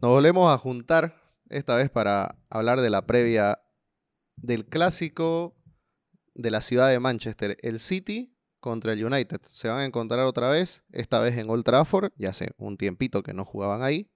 Nos 0.00 0.12
volvemos 0.12 0.48
a 0.48 0.58
juntar 0.58 1.20
esta 1.48 1.74
vez 1.74 1.90
para 1.90 2.38
hablar 2.50 2.80
de 2.80 2.88
la 2.88 3.04
previa 3.04 3.58
del 4.36 4.64
clásico 4.64 5.56
de 6.36 6.52
la 6.52 6.60
ciudad 6.60 6.88
de 6.88 7.00
Manchester, 7.00 7.56
el 7.62 7.80
City 7.80 8.32
contra 8.60 8.92
el 8.92 9.04
United. 9.04 9.40
Se 9.50 9.66
van 9.66 9.78
a 9.78 9.84
encontrar 9.84 10.20
otra 10.20 10.50
vez, 10.50 10.84
esta 10.92 11.18
vez 11.18 11.36
en 11.36 11.50
Old 11.50 11.64
Trafford, 11.64 12.12
ya 12.16 12.30
hace 12.30 12.52
un 12.58 12.76
tiempito 12.76 13.24
que 13.24 13.34
no 13.34 13.44
jugaban 13.44 13.82
ahí. 13.82 14.08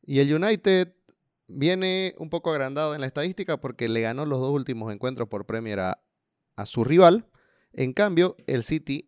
Y 0.00 0.20
el 0.20 0.32
United 0.32 0.94
viene 1.46 2.14
un 2.16 2.30
poco 2.30 2.50
agrandado 2.50 2.94
en 2.94 3.02
la 3.02 3.06
estadística 3.06 3.60
porque 3.60 3.90
le 3.90 4.00
ganó 4.00 4.24
los 4.24 4.40
dos 4.40 4.52
últimos 4.52 4.90
encuentros 4.90 5.28
por 5.28 5.44
Premier 5.44 5.80
a, 5.80 6.02
a 6.56 6.64
su 6.64 6.82
rival. 6.82 7.28
En 7.74 7.92
cambio, 7.92 8.36
el 8.46 8.64
City 8.64 9.07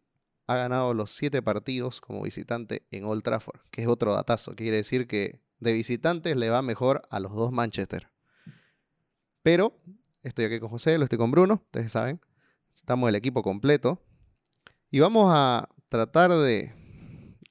ha 0.50 0.56
ganado 0.56 0.94
los 0.94 1.12
siete 1.12 1.42
partidos 1.42 2.00
como 2.00 2.22
visitante 2.22 2.84
en 2.90 3.04
Old 3.04 3.22
Trafford, 3.22 3.60
que 3.70 3.82
es 3.82 3.86
otro 3.86 4.12
datazo. 4.12 4.56
Quiere 4.56 4.78
decir 4.78 5.06
que 5.06 5.40
de 5.60 5.72
visitantes 5.72 6.36
le 6.36 6.50
va 6.50 6.60
mejor 6.60 7.02
a 7.08 7.20
los 7.20 7.32
dos 7.32 7.52
Manchester. 7.52 8.10
Pero 9.44 9.80
estoy 10.24 10.46
aquí 10.46 10.58
con 10.58 10.68
José, 10.68 10.98
lo 10.98 11.04
estoy 11.04 11.18
con 11.18 11.30
Bruno, 11.30 11.62
ustedes 11.66 11.92
saben. 11.92 12.20
Estamos 12.74 13.08
el 13.08 13.14
equipo 13.14 13.44
completo. 13.44 14.02
Y 14.90 14.98
vamos 14.98 15.32
a 15.32 15.68
tratar 15.88 16.32
de 16.32 16.74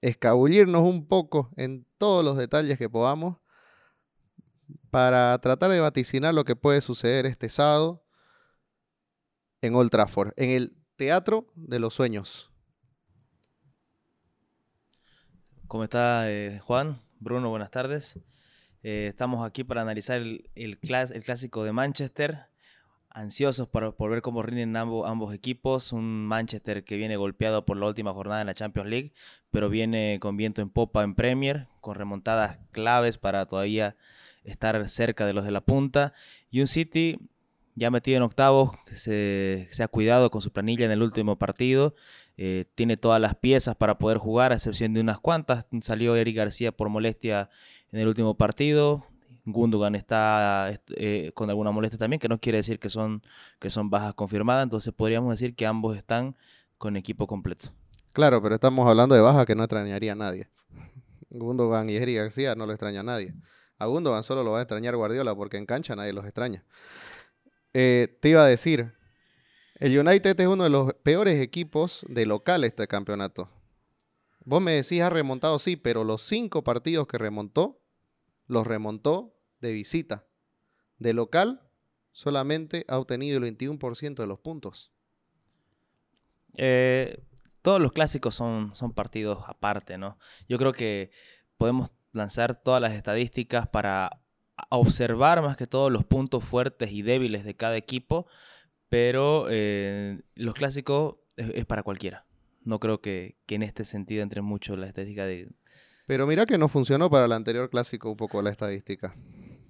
escabullirnos 0.01 0.81
un 0.81 1.07
poco 1.07 1.51
en 1.55 1.87
todos 1.97 2.25
los 2.25 2.35
detalles 2.35 2.77
que 2.77 2.89
podamos 2.89 3.37
para 4.91 5.37
tratar 5.39 5.71
de 5.71 5.79
vaticinar 5.79 6.33
lo 6.33 6.43
que 6.43 6.57
puede 6.57 6.81
suceder 6.81 7.25
este 7.25 7.47
sábado 7.47 8.05
en 9.61 9.73
Old 9.73 9.89
Trafford, 9.89 10.33
en 10.35 10.49
el 10.49 10.75
Teatro 10.97 11.47
de 11.55 11.79
los 11.79 11.93
Sueños. 11.93 12.49
¿Cómo 15.69 15.83
está 15.83 16.31
eh, 16.31 16.59
Juan? 16.65 16.99
Bruno, 17.19 17.51
buenas 17.51 17.69
tardes. 17.69 18.17
Eh, 18.81 19.05
estamos 19.07 19.47
aquí 19.47 19.63
para 19.63 19.83
analizar 19.83 20.19
el, 20.19 20.79
clásico 20.79 21.63
de 21.63 21.71
Manchester. 21.71 22.47
Ansiosos 23.11 23.67
por, 23.67 23.95
por 23.95 24.09
ver 24.09 24.23
cómo 24.23 24.41
rinden 24.41 24.75
ambos, 24.75 25.07
ambos, 25.07 25.31
equipos. 25.31 25.93
Un 25.93 26.25
Manchester 26.25 26.83
que 26.83 26.97
viene 26.97 27.17
golpeado 27.17 27.67
por 27.67 27.77
la 27.77 27.85
última 27.85 28.13
jornada 28.13 28.41
en 28.41 28.47
la 28.47 28.55
Champions 28.55 28.89
League, 28.89 29.13
pero 29.51 29.69
viene 29.69 30.17
con 30.19 30.37
viento 30.37 30.63
en 30.63 30.71
popa 30.71 31.03
en 31.03 31.13
Premier, 31.13 31.67
con 31.81 31.93
remontadas 31.93 32.57
claves 32.71 33.19
para 33.19 33.45
todavía 33.45 33.95
estar 34.43 34.89
cerca 34.89 35.27
de 35.27 35.33
los 35.33 35.45
de 35.45 35.51
la 35.51 35.61
punta. 35.61 36.13
Y 36.49 36.61
un 36.61 36.67
City 36.67 37.19
ya 37.75 37.91
metido 37.91 38.17
en 38.17 38.23
octavos, 38.23 38.71
se, 38.93 39.67
se 39.71 39.83
ha 39.83 39.87
cuidado 39.87 40.31
con 40.31 40.41
su 40.41 40.51
planilla 40.51 40.85
en 40.85 40.91
el 40.91 41.01
último 41.01 41.37
partido 41.37 41.95
eh, 42.41 42.63
tiene 42.73 42.95
todas 42.95 43.19
las 43.19 43.35
piezas 43.35 43.75
para 43.75 43.97
poder 43.97 44.17
jugar, 44.17 44.53
a 44.53 44.55
excepción 44.55 44.93
de 44.93 45.01
unas 45.01 45.19
cuantas. 45.19 45.67
Salió 45.81 46.15
Eric 46.15 46.37
García 46.37 46.71
por 46.71 46.87
molestia 46.87 47.49
en 47.91 47.99
el 47.99 48.07
último 48.07 48.37
partido. 48.37 49.05
Gundogan 49.43 49.93
está 49.93 50.71
eh, 50.95 51.33
con 51.33 51.49
alguna 51.49 51.71
molestia 51.71 51.99
también, 51.99 52.21
que 52.21 52.29
no 52.29 52.39
quiere 52.39 52.59
decir 52.59 52.79
que 52.79 52.89
son, 52.89 53.23
que 53.59 53.69
son 53.69 53.89
bajas 53.89 54.13
confirmadas. 54.13 54.63
Entonces 54.63 54.93
podríamos 54.93 55.31
decir 55.31 55.53
que 55.53 55.65
ambos 55.65 55.97
están 55.97 56.37
con 56.77 56.95
equipo 56.95 57.27
completo. 57.27 57.73
Claro, 58.13 58.41
pero 58.41 58.55
estamos 58.55 58.89
hablando 58.89 59.15
de 59.15 59.21
bajas 59.21 59.45
que 59.45 59.55
no 59.55 59.63
extrañaría 59.63 60.13
a 60.13 60.15
nadie. 60.15 60.47
Gundogan 61.29 61.89
y 61.89 61.97
Eric 61.97 62.19
García 62.19 62.55
no 62.55 62.65
lo 62.65 62.71
extraña 62.71 63.01
a 63.01 63.03
nadie. 63.03 63.33
A 63.79 63.85
Gundogan 63.87 64.23
solo 64.23 64.45
lo 64.45 64.51
va 64.51 64.59
a 64.59 64.61
extrañar 64.61 64.95
Guardiola 64.95 65.35
porque 65.35 65.57
en 65.57 65.65
cancha 65.65 65.93
nadie 65.93 66.13
los 66.13 66.23
extraña. 66.23 66.63
Eh, 67.73 68.17
te 68.21 68.29
iba 68.29 68.43
a 68.43 68.47
decir, 68.47 68.93
el 69.75 69.97
United 69.97 70.39
es 70.39 70.47
uno 70.47 70.63
de 70.63 70.69
los 70.69 70.93
peores 70.95 71.41
equipos 71.41 72.05
de 72.09 72.25
local 72.25 72.63
este 72.63 72.87
campeonato. 72.87 73.49
Vos 74.43 74.61
me 74.61 74.71
decís, 74.71 75.01
ha 75.01 75.09
remontado, 75.09 75.59
sí, 75.59 75.75
pero 75.75 76.03
los 76.03 76.23
cinco 76.23 76.63
partidos 76.63 77.07
que 77.07 77.17
remontó, 77.17 77.81
los 78.47 78.65
remontó 78.65 79.35
de 79.61 79.73
visita. 79.73 80.25
De 80.97 81.13
local, 81.13 81.61
solamente 82.11 82.85
ha 82.87 82.97
obtenido 82.97 83.37
el 83.37 83.43
21% 83.57 84.15
de 84.15 84.27
los 84.27 84.39
puntos. 84.39 84.91
Eh, 86.57 87.23
todos 87.61 87.79
los 87.79 87.91
clásicos 87.91 88.35
son, 88.35 88.73
son 88.73 88.93
partidos 88.93 89.43
aparte, 89.45 89.97
¿no? 89.97 90.17
Yo 90.47 90.57
creo 90.57 90.73
que 90.73 91.11
podemos 91.57 91.91
lanzar 92.11 92.55
todas 92.55 92.81
las 92.81 92.93
estadísticas 92.93 93.67
para 93.67 94.23
observar 94.69 95.41
más 95.41 95.55
que 95.57 95.67
todos 95.67 95.91
los 95.91 96.03
puntos 96.03 96.43
fuertes 96.43 96.91
y 96.91 97.01
débiles 97.01 97.45
de 97.45 97.55
cada 97.55 97.77
equipo 97.77 98.27
pero 98.89 99.45
eh, 99.49 100.19
los 100.35 100.55
clásicos 100.55 101.15
es, 101.37 101.65
para 101.65 101.83
cualquiera. 101.83 102.25
No 102.63 102.79
creo 102.79 103.01
que, 103.01 103.37
en 103.47 103.63
este 103.63 103.85
sentido 103.85 104.23
entre 104.23 104.41
mucho 104.41 104.75
la 104.75 104.87
estadística 104.87 105.25
de... 105.25 105.49
Pero 106.07 106.25
mira 106.27 106.45
que 106.45 106.57
no 106.57 106.67
funcionó 106.67 107.09
para 107.09 107.25
el 107.25 107.31
anterior 107.31 107.69
clásico 107.69 108.09
un 108.09 108.17
poco 108.17 108.41
la 108.41 108.49
estadística. 108.49 109.15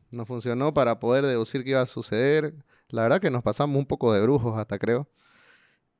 No 0.09 0.25
funcionó 0.25 0.73
para 0.73 0.99
poder 0.99 1.25
deducir 1.25 1.63
qué 1.63 1.71
iba 1.71 1.81
a 1.81 1.85
suceder. 1.85 2.55
La 2.87 3.03
verdad 3.03 3.19
que 3.19 3.29
nos 3.29 3.43
pasamos 3.43 3.77
un 3.77 3.85
poco 3.85 4.13
de 4.13 4.21
brujos 4.21 4.57
hasta 4.57 4.79
creo. 4.79 5.09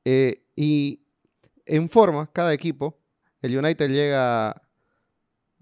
Eh, 0.06 0.42
y 0.56 1.02
en 1.66 1.90
forma, 1.90 2.32
cada 2.32 2.54
equipo, 2.54 2.98
el 3.42 3.58
United 3.58 3.90
llega 3.90 4.62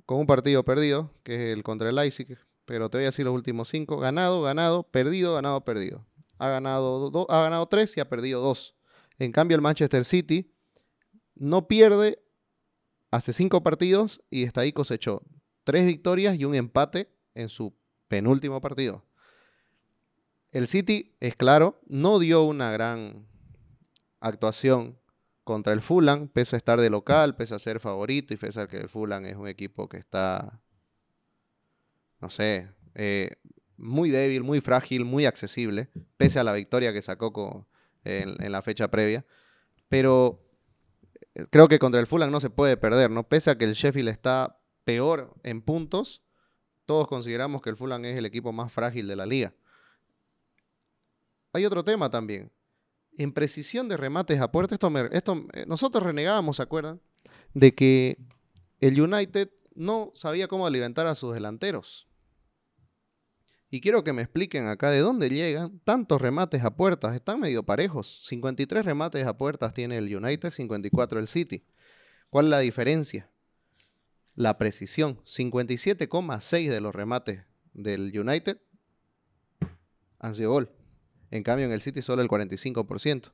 con 0.06 0.20
un 0.20 0.28
partido 0.28 0.64
perdido, 0.64 1.12
que 1.24 1.36
es 1.36 1.58
el 1.58 1.64
contra 1.64 1.90
el 1.90 1.96
Leipzig, 1.96 2.38
pero 2.68 2.92
te 2.92 2.98
voy 2.98 3.06
a 3.06 3.08
decir 3.08 3.26
los 3.26 3.34
últimos 3.34 3.70
cinco, 3.70 3.98
ganado, 3.98 4.44
ganado, 4.44 4.84
perdido, 4.84 5.34
ganado, 5.34 5.66
perdido 5.66 6.06
ha 6.40 6.50
ganado, 6.50 7.28
ha 7.30 7.42
ganado 7.42 7.68
tres 7.68 7.96
y 7.98 8.00
ha 8.00 8.10
perdido 8.10 8.42
dos. 8.42 8.76
En 9.20 9.32
cambio, 9.32 9.56
el 9.56 9.62
Manchester 9.62 10.06
City 10.06 10.54
no 11.36 11.68
pierde 11.68 12.20
hace 13.12 13.34
cinco 13.34 13.64
partidos 13.64 14.22
y 14.30 14.44
está 14.44 14.62
ahí 14.62 14.72
cosechó 14.72 15.24
tres 15.64 15.86
victorias 15.86 16.38
y 16.38 16.46
un 16.46 16.56
empate 16.56 17.12
en 17.36 17.50
su 17.50 17.76
penúltimo 18.08 18.62
partido. 18.62 19.06
El 20.52 20.68
City, 20.68 21.16
es 21.20 21.36
claro, 21.36 21.82
no 21.88 22.20
dio 22.20 22.44
una 22.44 22.72
gran 22.72 23.28
actuación 24.20 24.98
contra 25.44 25.74
el 25.74 25.82
Fulham, 25.82 26.30
pese 26.30 26.56
a 26.56 26.58
estar 26.58 26.80
de 26.80 26.90
local, 26.90 27.36
pese 27.36 27.56
a 27.56 27.60
ser 27.60 27.80
favorito 27.80 28.34
y 28.34 28.38
pese 28.38 28.62
a 28.62 28.68
que 28.68 28.78
el 28.78 28.90
Fulham 28.90 29.26
es 29.26 29.36
un 29.36 29.48
equipo 29.48 29.90
que 29.90 29.98
está, 29.98 30.62
no 32.22 32.30
sé, 32.30 32.70
eh, 32.96 33.38
muy 33.78 34.10
débil, 34.10 34.44
muy 34.44 34.60
frágil, 34.60 35.06
muy 35.06 35.26
accesible, 35.26 35.90
pese 36.18 36.40
a 36.40 36.44
la 36.44 36.54
victoria 36.54 36.94
que 36.94 37.02
sacó 37.02 37.68
en, 38.04 38.52
la 38.52 38.62
fecha 38.62 38.90
previa. 38.90 39.26
Pero 39.88 40.44
eh, 41.36 41.46
creo 41.50 41.68
que 41.68 41.80
contra 41.80 42.00
el 42.00 42.08
Fulham 42.08 42.32
no 42.32 42.40
se 42.40 42.50
puede 42.50 42.78
perder, 42.78 43.12
¿no? 43.12 43.28
Pese 43.28 43.52
a 43.52 43.58
que 43.58 43.66
el 43.66 43.74
Sheffield 43.74 44.10
está 44.10 44.60
peor 44.84 45.36
en 45.44 45.62
puntos, 45.62 46.24
todos 46.86 47.08
consideramos 47.08 47.62
que 47.62 47.70
el 47.70 47.76
Fulham 47.76 48.06
es 48.06 48.18
el 48.18 48.26
equipo 48.26 48.52
más 48.52 48.72
frágil 48.72 49.08
de 49.08 49.16
la 49.16 49.26
liga. 49.26 49.54
Hay 51.54 51.66
otro 51.66 51.84
tema 51.84 52.10
también. 52.10 52.52
En 53.18 53.34
precisión 53.34 53.90
de 53.90 53.98
remates 53.98 54.40
a 54.40 54.52
puerta, 54.52 54.76
esto, 54.76 54.92
esto 55.12 55.46
eh, 55.54 55.66
nosotros 55.68 56.04
renegábamos, 56.04 56.58
¿se 56.58 56.64
acuerdan? 56.64 57.02
De 57.54 57.74
que 57.76 58.18
el 58.80 59.00
United 59.00 59.50
no 59.76 60.12
sabía 60.14 60.48
cómo 60.48 60.66
alimentar 60.66 61.08
a 61.08 61.16
sus 61.16 61.34
delanteros. 61.34 62.07
Y 63.70 63.82
quiero 63.82 64.04
que 64.04 64.14
me 64.14 64.22
expliquen 64.22 64.68
acá 64.68 64.92
de 64.92 65.00
dónde 65.00 65.30
llegan 65.30 65.80
tantos 65.80 66.22
remates 66.22 66.64
a 66.64 66.76
puertas. 66.76 67.16
Están 67.16 67.40
medio 67.40 67.64
parejos. 67.64 68.22
53 68.28 68.86
remates 68.86 69.26
a 69.26 69.38
puertas 69.38 69.74
tiene 69.74 69.98
el 69.98 70.16
United, 70.16 70.52
54 70.52 71.20
el 71.20 71.28
City. 71.28 71.66
¿Cuál 72.30 72.46
es 72.46 72.52
la 72.52 72.60
diferencia? 72.60 73.30
La 74.36 74.58
precisión. 74.58 75.18
57,6 75.26 76.70
de 76.70 76.82
los 76.82 76.96
remates 76.96 77.44
del 77.74 78.18
United 78.18 78.58
han 80.20 80.36
sido 80.36 80.52
gol. 80.52 80.72
En 81.30 81.44
cambio, 81.44 81.66
en 81.66 81.74
el 81.74 81.82
City 81.82 82.02
solo 82.02 82.22
el 82.22 82.30
45%. 82.30 83.34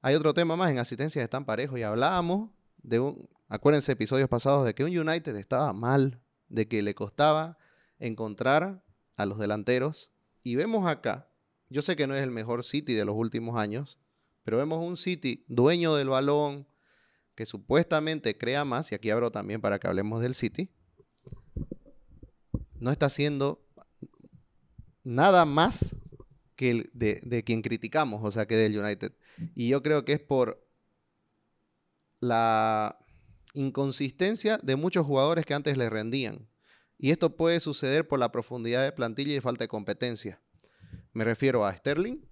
Hay 0.00 0.14
otro 0.14 0.32
tema 0.34 0.54
más, 0.54 0.70
en 0.70 0.78
asistencias 0.78 1.22
están 1.22 1.44
parejos 1.44 1.78
y 1.78 1.82
hablábamos 1.82 2.50
de 2.82 3.00
un, 3.00 3.28
acuérdense 3.48 3.92
episodios 3.92 4.28
pasados 4.28 4.64
de 4.64 4.74
que 4.74 4.84
un 4.84 4.96
United 4.96 5.34
estaba 5.36 5.72
mal, 5.72 6.20
de 6.48 6.68
que 6.68 6.82
le 6.82 6.94
costaba 6.94 7.58
encontrar 7.98 8.83
a 9.16 9.26
los 9.26 9.38
delanteros. 9.38 10.10
Y 10.42 10.56
vemos 10.56 10.86
acá, 10.86 11.30
yo 11.68 11.82
sé 11.82 11.96
que 11.96 12.06
no 12.06 12.14
es 12.14 12.22
el 12.22 12.30
mejor 12.30 12.64
City 12.64 12.94
de 12.94 13.04
los 13.04 13.14
últimos 13.16 13.56
años, 13.56 13.98
pero 14.44 14.58
vemos 14.58 14.84
un 14.84 14.96
City 14.96 15.44
dueño 15.48 15.94
del 15.94 16.08
balón, 16.08 16.66
que 17.34 17.46
supuestamente 17.46 18.36
crea 18.38 18.64
más, 18.64 18.92
y 18.92 18.94
aquí 18.94 19.10
abro 19.10 19.32
también 19.32 19.60
para 19.60 19.78
que 19.78 19.88
hablemos 19.88 20.20
del 20.20 20.34
City, 20.34 20.70
no 22.78 22.90
está 22.90 23.06
haciendo 23.06 23.64
nada 25.02 25.44
más 25.44 25.96
que 26.56 26.88
de, 26.92 27.20
de, 27.24 27.42
quien 27.42 27.62
criticamos, 27.62 28.22
o 28.22 28.30
sea, 28.30 28.46
que 28.46 28.56
del 28.56 28.78
United. 28.78 29.12
Y 29.54 29.68
yo 29.68 29.82
creo 29.82 30.04
que 30.04 30.12
es 30.12 30.20
por 30.20 30.64
la 32.20 32.98
inconsistencia 33.54 34.58
de 34.58 34.76
muchos 34.76 35.06
jugadores 35.06 35.46
que 35.46 35.54
antes 35.54 35.76
le 35.76 35.90
rendían. 35.90 36.46
Y 36.98 37.10
esto 37.10 37.36
puede 37.36 37.60
suceder 37.60 38.06
por 38.06 38.18
la 38.18 38.32
profundidad 38.32 38.84
de 38.84 38.92
plantilla 38.92 39.34
y 39.34 39.40
falta 39.40 39.64
de 39.64 39.68
competencia. 39.68 40.40
Me 41.12 41.24
refiero 41.24 41.64
a 41.66 41.76
Sterling, 41.76 42.26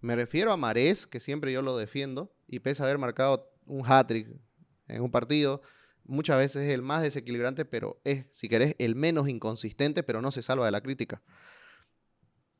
me 0.00 0.16
refiero 0.16 0.52
a 0.52 0.56
Marés, 0.56 1.06
que 1.06 1.20
siempre 1.20 1.52
yo 1.52 1.62
lo 1.62 1.76
defiendo, 1.76 2.34
y 2.48 2.58
pese 2.58 2.82
a 2.82 2.86
haber 2.86 2.98
marcado 2.98 3.52
un 3.66 3.84
hat-trick 3.84 4.28
en 4.88 5.02
un 5.02 5.10
partido, 5.10 5.62
muchas 6.04 6.38
veces 6.38 6.66
es 6.66 6.74
el 6.74 6.82
más 6.82 7.02
desequilibrante, 7.02 7.64
pero 7.64 8.00
es, 8.04 8.26
si 8.30 8.48
querés, 8.48 8.74
el 8.78 8.96
menos 8.96 9.28
inconsistente, 9.28 10.02
pero 10.02 10.20
no 10.20 10.32
se 10.32 10.42
salva 10.42 10.66
de 10.66 10.72
la 10.72 10.80
crítica. 10.80 11.22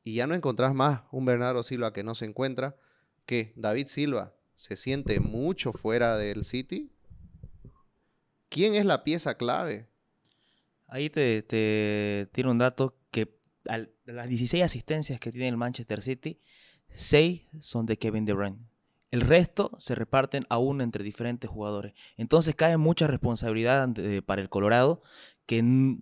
Y 0.05 0.15
ya 0.15 0.27
no 0.27 0.35
encontrás 0.35 0.75
más 0.75 1.03
un 1.11 1.25
Bernardo 1.25 1.63
Silva 1.63 1.93
que 1.93 2.03
no 2.03 2.15
se 2.15 2.25
encuentra, 2.25 2.77
que 3.27 3.53
David 3.57 3.87
Silva 3.89 4.35
se 4.55 4.77
siente 4.77 5.21
mucho 5.21 5.73
fuera 5.73 6.17
del 6.17 6.45
City. 6.45 6.93
¿Quién 8.49 8.75
es 8.75 8.85
la 8.85 9.05
pieza 9.05 9.37
clave? 9.37 9.89
Ahí 10.93 11.09
te, 11.09 11.43
te 11.43 12.29
tiene 12.33 12.51
un 12.51 12.59
dato 12.59 12.99
que 13.11 13.41
de 13.65 14.13
las 14.13 14.29
16 14.29 14.63
asistencias 14.63 15.19
que 15.19 15.33
tiene 15.33 15.49
el 15.49 15.57
Manchester 15.57 16.03
City, 16.03 16.39
6 16.91 17.41
son 17.61 17.87
de 17.87 17.97
Kevin 17.97 18.27
De 18.27 18.35
Bruyne. 18.35 18.59
El 19.11 19.23
resto 19.23 19.71
se 19.79 19.95
reparten 19.95 20.45
aún 20.51 20.83
entre 20.83 21.03
diferentes 21.03 21.49
jugadores. 21.49 21.95
Entonces 22.19 22.55
cae 22.55 22.77
mucha 22.77 23.07
responsabilidad 23.07 23.89
para 24.27 24.43
el 24.43 24.51
Colorado 24.51 25.01
que, 25.47 25.97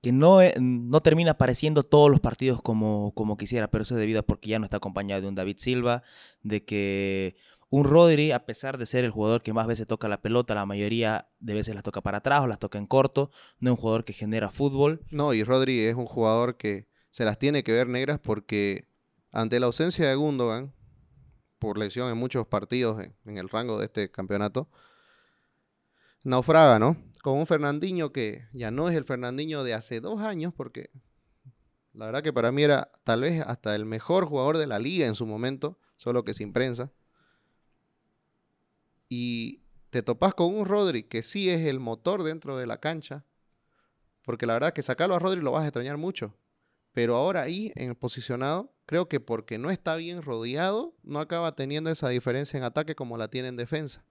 que 0.00 0.12
no, 0.12 0.40
e, 0.40 0.54
no, 0.58 1.02
termina 1.02 1.32
apareciendo 1.32 1.82
todos 1.82 2.10
los 2.10 2.20
partidos 2.20 2.62
como, 2.62 3.12
como 3.14 3.36
quisiera, 3.36 3.70
pero 3.70 3.82
eso 3.82 3.96
es 3.96 4.00
debido 4.00 4.20
a 4.20 4.22
porque 4.22 4.48
ya 4.48 4.58
no 4.58 4.64
está 4.64 4.78
acompañado 4.78 5.20
de 5.20 5.28
un 5.28 5.34
David 5.34 5.56
Silva, 5.58 6.02
de 6.42 6.64
que 6.64 7.36
un 7.68 7.84
Rodri, 7.84 8.32
a 8.32 8.46
pesar 8.46 8.78
de 8.78 8.86
ser 8.86 9.04
el 9.04 9.10
jugador 9.10 9.42
que 9.42 9.52
más 9.52 9.66
veces 9.66 9.86
toca 9.86 10.08
la 10.08 10.22
pelota, 10.22 10.54
la 10.54 10.66
mayoría 10.66 11.28
de 11.40 11.54
veces 11.54 11.74
las 11.74 11.82
toca 11.82 12.00
para 12.00 12.18
atrás 12.18 12.42
o 12.42 12.46
las 12.46 12.58
toca 12.58 12.78
en 12.78 12.86
corto, 12.86 13.30
no 13.58 13.70
es 13.70 13.76
un 13.76 13.80
jugador 13.80 14.04
que 14.04 14.12
genera 14.12 14.50
fútbol. 14.50 15.04
No, 15.10 15.34
y 15.34 15.42
Rodri 15.42 15.80
es 15.80 15.94
un 15.94 16.06
jugador 16.06 16.56
que 16.56 16.88
se 17.10 17.24
las 17.24 17.38
tiene 17.38 17.64
que 17.64 17.72
ver 17.72 17.88
negras 17.88 18.20
porque 18.20 18.88
ante 19.32 19.58
la 19.58 19.66
ausencia 19.66 20.08
de 20.08 20.14
Gundogan, 20.14 20.72
por 21.58 21.78
lesión 21.78 22.10
en 22.10 22.18
muchos 22.18 22.46
partidos 22.46 23.02
en, 23.24 23.38
el 23.38 23.48
rango 23.48 23.78
de 23.78 23.86
este 23.86 24.10
campeonato, 24.10 24.68
naufraga, 26.22 26.78
¿no? 26.78 26.96
Con 27.22 27.38
un 27.38 27.46
Fernandinho 27.46 28.12
que 28.12 28.46
ya 28.52 28.70
no 28.70 28.88
es 28.88 28.96
el 28.96 29.04
Fernandinho 29.04 29.64
de 29.64 29.74
hace 29.74 30.00
dos 30.00 30.20
años, 30.20 30.52
porque 30.54 30.90
la 31.92 32.06
verdad 32.06 32.22
que 32.22 32.32
para 32.32 32.52
mí 32.52 32.62
era 32.62 32.92
tal 33.04 33.22
vez 33.22 33.42
hasta 33.46 33.74
el 33.74 33.86
mejor 33.86 34.26
jugador 34.26 34.58
de 34.58 34.66
la 34.66 34.78
liga 34.78 35.06
en 35.06 35.14
su 35.14 35.26
momento, 35.26 35.78
solo 35.96 36.24
que 36.24 36.34
sin 36.34 36.52
prensa. 36.52 36.92
Y 39.08 39.60
te 39.90 40.02
topas 40.02 40.34
con 40.34 40.54
un 40.54 40.66
Rodri 40.66 41.04
que 41.04 41.22
sí 41.22 41.48
es 41.48 41.66
el 41.66 41.80
motor 41.80 42.22
dentro 42.22 42.56
de 42.56 42.66
la 42.66 42.78
cancha, 42.78 43.24
porque 44.22 44.46
la 44.46 44.54
verdad 44.54 44.72
que 44.72 44.82
sacarlo 44.82 45.14
a 45.14 45.18
Rodri 45.18 45.40
lo 45.40 45.52
vas 45.52 45.64
a 45.64 45.68
extrañar 45.68 45.96
mucho. 45.96 46.34
Pero 46.92 47.14
ahora 47.14 47.42
ahí, 47.42 47.72
en 47.76 47.90
el 47.90 47.94
posicionado, 47.94 48.72
creo 48.86 49.08
que 49.08 49.20
porque 49.20 49.58
no 49.58 49.70
está 49.70 49.96
bien 49.96 50.22
rodeado, 50.22 50.94
no 51.02 51.18
acaba 51.18 51.54
teniendo 51.54 51.90
esa 51.90 52.08
diferencia 52.08 52.56
en 52.56 52.64
ataque 52.64 52.94
como 52.94 53.18
la 53.18 53.28
tiene 53.28 53.48
en 53.48 53.56
defensa. 53.56 54.04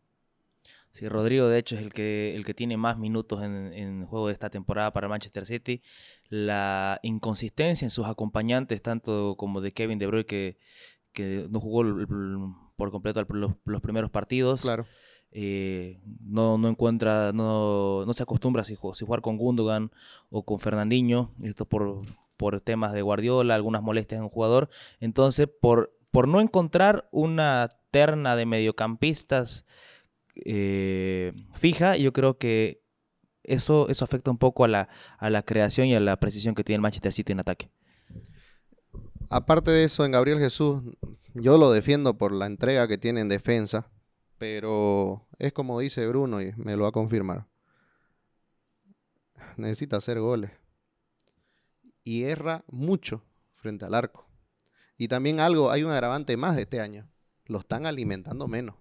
Sí, 0.91 1.09
Rodrigo 1.09 1.47
de 1.49 1.57
hecho 1.57 1.75
es 1.75 1.81
el 1.81 1.91
que, 1.91 2.33
el 2.35 2.45
que 2.45 2.53
tiene 2.53 2.77
más 2.77 2.97
minutos 2.97 3.43
en, 3.43 3.73
en 3.73 4.05
juego 4.05 4.27
de 4.27 4.33
esta 4.33 4.49
temporada 4.49 4.93
para 4.93 5.09
Manchester 5.09 5.45
City. 5.45 5.81
La 6.29 6.99
inconsistencia 7.03 7.85
en 7.85 7.91
sus 7.91 8.05
acompañantes, 8.07 8.81
tanto 8.81 9.35
como 9.37 9.59
de 9.59 9.73
Kevin 9.73 9.99
De 9.99 10.07
Bruyne, 10.07 10.25
que, 10.25 10.57
que 11.11 11.47
no 11.49 11.59
jugó 11.59 11.83
por 12.75 12.91
completo 12.91 13.25
los, 13.29 13.81
primeros 13.81 14.09
partidos. 14.09 14.61
Claro. 14.61 14.85
Eh, 15.31 15.99
no, 16.21 16.57
no 16.57 16.69
encuentra, 16.69 17.31
no, 17.33 18.05
no 18.05 18.13
se 18.13 18.23
acostumbra 18.23 18.63
si, 18.63 18.77
si 18.93 19.05
jugar 19.05 19.21
con 19.21 19.37
Gundogan 19.37 19.91
o 20.29 20.43
con 20.43 20.59
Fernandinho. 20.59 21.33
Esto 21.41 21.65
por, 21.65 22.03
por 22.37 22.61
temas 22.61 22.93
de 22.93 23.01
Guardiola, 23.01 23.55
algunas 23.55 23.81
molestias 23.81 24.19
en 24.19 24.23
un 24.23 24.29
jugador. 24.29 24.69
Entonces, 24.99 25.47
por, 25.61 25.97
por 26.11 26.27
no 26.27 26.41
encontrar 26.41 27.07
una 27.11 27.69
terna 27.91 28.35
de 28.35 28.45
mediocampistas 28.45 29.65
eh, 30.43 31.33
fija, 31.53 31.97
yo 31.97 32.13
creo 32.13 32.37
que 32.37 32.81
eso, 33.43 33.87
eso 33.89 34.03
afecta 34.05 34.31
un 34.31 34.37
poco 34.37 34.63
a 34.63 34.67
la, 34.67 34.89
a 35.17 35.29
la 35.29 35.43
creación 35.43 35.87
y 35.87 35.95
a 35.95 35.99
la 35.99 36.17
precisión 36.17 36.55
que 36.55 36.63
tiene 36.63 36.77
el 36.77 36.81
Manchester 36.81 37.13
City 37.13 37.31
en 37.31 37.39
ataque. 37.39 37.69
Aparte 39.29 39.71
de 39.71 39.83
eso, 39.83 40.05
en 40.05 40.11
Gabriel 40.11 40.39
Jesús, 40.39 40.81
yo 41.35 41.57
lo 41.57 41.71
defiendo 41.71 42.17
por 42.17 42.33
la 42.33 42.45
entrega 42.47 42.87
que 42.87 42.97
tiene 42.97 43.21
en 43.21 43.29
defensa, 43.29 43.91
pero 44.37 45.27
es 45.37 45.53
como 45.53 45.79
dice 45.79 46.07
Bruno 46.07 46.41
y 46.41 46.53
me 46.57 46.75
lo 46.75 46.83
va 46.83 46.89
a 46.89 46.93
confirmar. 46.93 47.45
Necesita 49.57 49.97
hacer 49.97 50.19
goles 50.19 50.51
y 52.03 52.23
erra 52.23 52.63
mucho 52.67 53.23
frente 53.55 53.83
al 53.83 53.93
arco. 53.93 54.25
Y 54.97 55.09
también 55.09 55.41
algo, 55.41 55.71
hay 55.71 55.83
un 55.83 55.91
agravante 55.91 56.37
más 56.37 56.55
de 56.55 56.61
este 56.61 56.79
año. 56.79 57.09
Lo 57.47 57.59
están 57.59 57.85
alimentando 57.85 58.47
menos. 58.47 58.75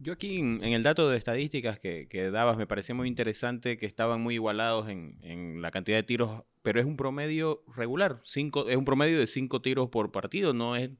Yo 0.00 0.12
aquí 0.12 0.38
en, 0.38 0.62
el 0.62 0.82
dato 0.82 1.08
de 1.08 1.16
estadísticas 1.16 1.78
que, 1.78 2.30
dabas 2.32 2.56
me 2.56 2.66
parecía 2.66 2.94
muy 2.94 3.08
interesante 3.08 3.76
que 3.76 3.86
estaban 3.86 4.20
muy 4.20 4.34
igualados 4.34 4.88
en, 4.88 5.62
la 5.62 5.70
cantidad 5.70 5.96
de 5.96 6.02
tiros, 6.02 6.42
pero 6.62 6.80
es 6.80 6.86
un 6.86 6.96
promedio 6.96 7.62
regular. 7.74 8.20
Cinco, 8.24 8.68
es 8.68 8.76
un 8.76 8.84
promedio 8.84 9.18
de 9.18 9.26
cinco 9.26 9.62
tiros 9.62 9.88
por 9.88 10.10
partido, 10.10 10.52
no 10.52 10.74
es... 10.74 10.90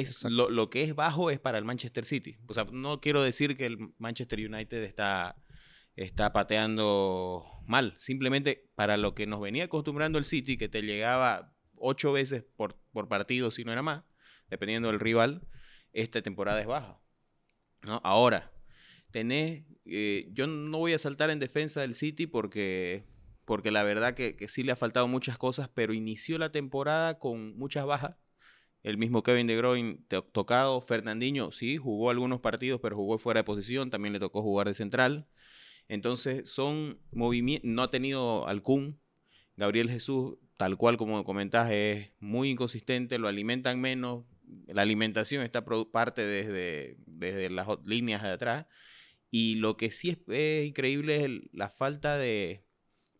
Es 0.00 0.24
lo, 0.24 0.50
lo, 0.50 0.70
que 0.70 0.82
es 0.82 0.94
bajo 0.94 1.30
es 1.30 1.38
para 1.38 1.58
el 1.58 1.64
Manchester 1.64 2.04
City. 2.04 2.38
O 2.46 2.54
sea, 2.54 2.66
no 2.70 3.00
quiero 3.00 3.22
decir 3.22 3.56
que 3.56 3.66
el 3.66 3.94
Manchester 3.98 4.38
United 4.38 4.82
está 4.82 5.36
está 5.96 6.32
pateando 6.32 7.44
mal. 7.66 7.96
Simplemente 7.98 8.70
para 8.74 8.96
lo 8.96 9.14
que 9.14 9.26
nos 9.26 9.40
venía 9.40 9.64
acostumbrando 9.64 10.18
el 10.18 10.24
City, 10.24 10.56
que 10.56 10.68
te 10.68 10.82
llegaba 10.82 11.54
ocho 11.74 12.12
veces 12.12 12.44
por, 12.56 12.78
por 12.92 13.08
partido, 13.08 13.50
si 13.50 13.64
no 13.64 13.72
era 13.72 13.82
más, 13.82 14.04
dependiendo 14.48 14.88
del 14.88 15.00
rival, 15.00 15.48
esta 15.92 16.22
temporada 16.22 16.60
es 16.60 16.66
baja. 16.66 17.00
¿no? 17.82 18.00
Ahora, 18.04 18.52
tenés, 19.10 19.64
eh, 19.86 20.28
yo 20.32 20.46
no 20.46 20.78
voy 20.78 20.92
a 20.92 20.98
saltar 20.98 21.30
en 21.30 21.40
defensa 21.40 21.80
del 21.80 21.94
City 21.94 22.26
porque, 22.26 23.04
porque 23.44 23.70
la 23.70 23.82
verdad 23.82 24.14
que, 24.14 24.36
que 24.36 24.48
sí 24.48 24.62
le 24.62 24.72
ha 24.72 24.76
faltado 24.76 25.08
muchas 25.08 25.38
cosas, 25.38 25.68
pero 25.68 25.94
inició 25.94 26.38
la 26.38 26.52
temporada 26.52 27.18
con 27.18 27.56
muchas 27.56 27.86
bajas. 27.86 28.16
El 28.86 28.98
mismo 28.98 29.24
Kevin 29.24 29.48
De 29.48 29.58
Bruyne 29.58 29.98
tocado, 30.30 30.80
Fernandinho 30.80 31.50
sí, 31.50 31.76
jugó 31.76 32.08
algunos 32.08 32.38
partidos, 32.38 32.80
pero 32.80 32.94
jugó 32.94 33.18
fuera 33.18 33.40
de 33.40 33.44
posición, 33.44 33.90
también 33.90 34.12
le 34.12 34.20
tocó 34.20 34.42
jugar 34.42 34.68
de 34.68 34.74
central. 34.74 35.26
Entonces, 35.88 36.48
son 36.48 37.00
movimientos, 37.10 37.68
no 37.68 37.82
ha 37.82 37.90
tenido 37.90 38.46
al 38.46 38.62
Gabriel 39.56 39.90
Jesús, 39.90 40.36
tal 40.56 40.76
cual 40.76 40.98
como 40.98 41.24
comentás, 41.24 41.68
es 41.72 42.12
muy 42.20 42.50
inconsistente, 42.50 43.18
lo 43.18 43.26
alimentan 43.26 43.80
menos, 43.80 44.24
la 44.68 44.82
alimentación 44.82 45.42
está 45.42 45.64
parte 45.90 46.24
desde, 46.24 46.96
desde 47.06 47.50
las 47.50 47.66
líneas 47.84 48.22
de 48.22 48.28
atrás. 48.28 48.66
Y 49.32 49.56
lo 49.56 49.76
que 49.76 49.90
sí 49.90 50.16
es, 50.28 50.64
increíble 50.64 51.24
es 51.24 51.30
la 51.50 51.70
falta 51.70 52.18
de 52.18 52.64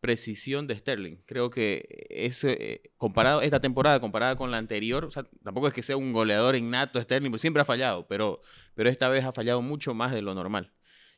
precisión 0.00 0.66
de 0.66 0.76
Sterling. 0.76 1.16
Creo 1.26 1.50
que 1.50 2.06
es, 2.10 2.44
eh, 2.44 2.82
comparado, 2.96 3.42
esta 3.42 3.60
temporada 3.60 4.00
comparada 4.00 4.36
con 4.36 4.50
la 4.50 4.58
anterior, 4.58 5.08
tampoco 5.42 5.68
es 5.68 5.74
que 5.74 5.82
sea 5.82 5.96
un 5.96 6.12
goleador 6.12 6.56
innato 6.56 7.00
Sterling, 7.00 7.30
porque 7.30 7.40
siempre 7.40 7.62
ha 7.62 7.64
fallado, 7.64 8.06
pero, 8.06 8.40
pero 8.74 8.88
esta 8.88 9.08
vez 9.08 9.24
ha 9.24 9.32
fallado 9.32 9.62
mucho 9.62 9.94
más 9.94 10.12
de 10.12 10.22
lo 10.22 10.34
normal. 10.34 10.72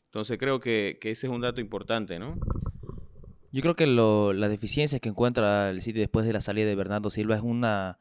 Entonces 0.07 0.39
creo 0.39 0.61
que, 0.61 0.99
ese 1.03 1.27
es 1.27 1.33
un 1.33 1.41
dato 1.41 1.61
importante, 1.61 2.19
¿no? 2.19 2.39
Yo 3.53 3.63
creo 3.63 3.77
que 3.77 3.87
lo, 3.87 4.33
las 4.33 4.51
deficiencias 4.51 5.01
que 5.01 5.09
encuentra 5.09 5.71
el 5.71 5.83
City 5.83 5.99
después 5.99 6.27
de 6.27 6.33
la 6.33 6.41
salida 6.41 6.67
de 6.67 6.75
Bernardo 6.75 7.11
Silva 7.11 7.37
es 7.37 7.43
una... 7.43 7.99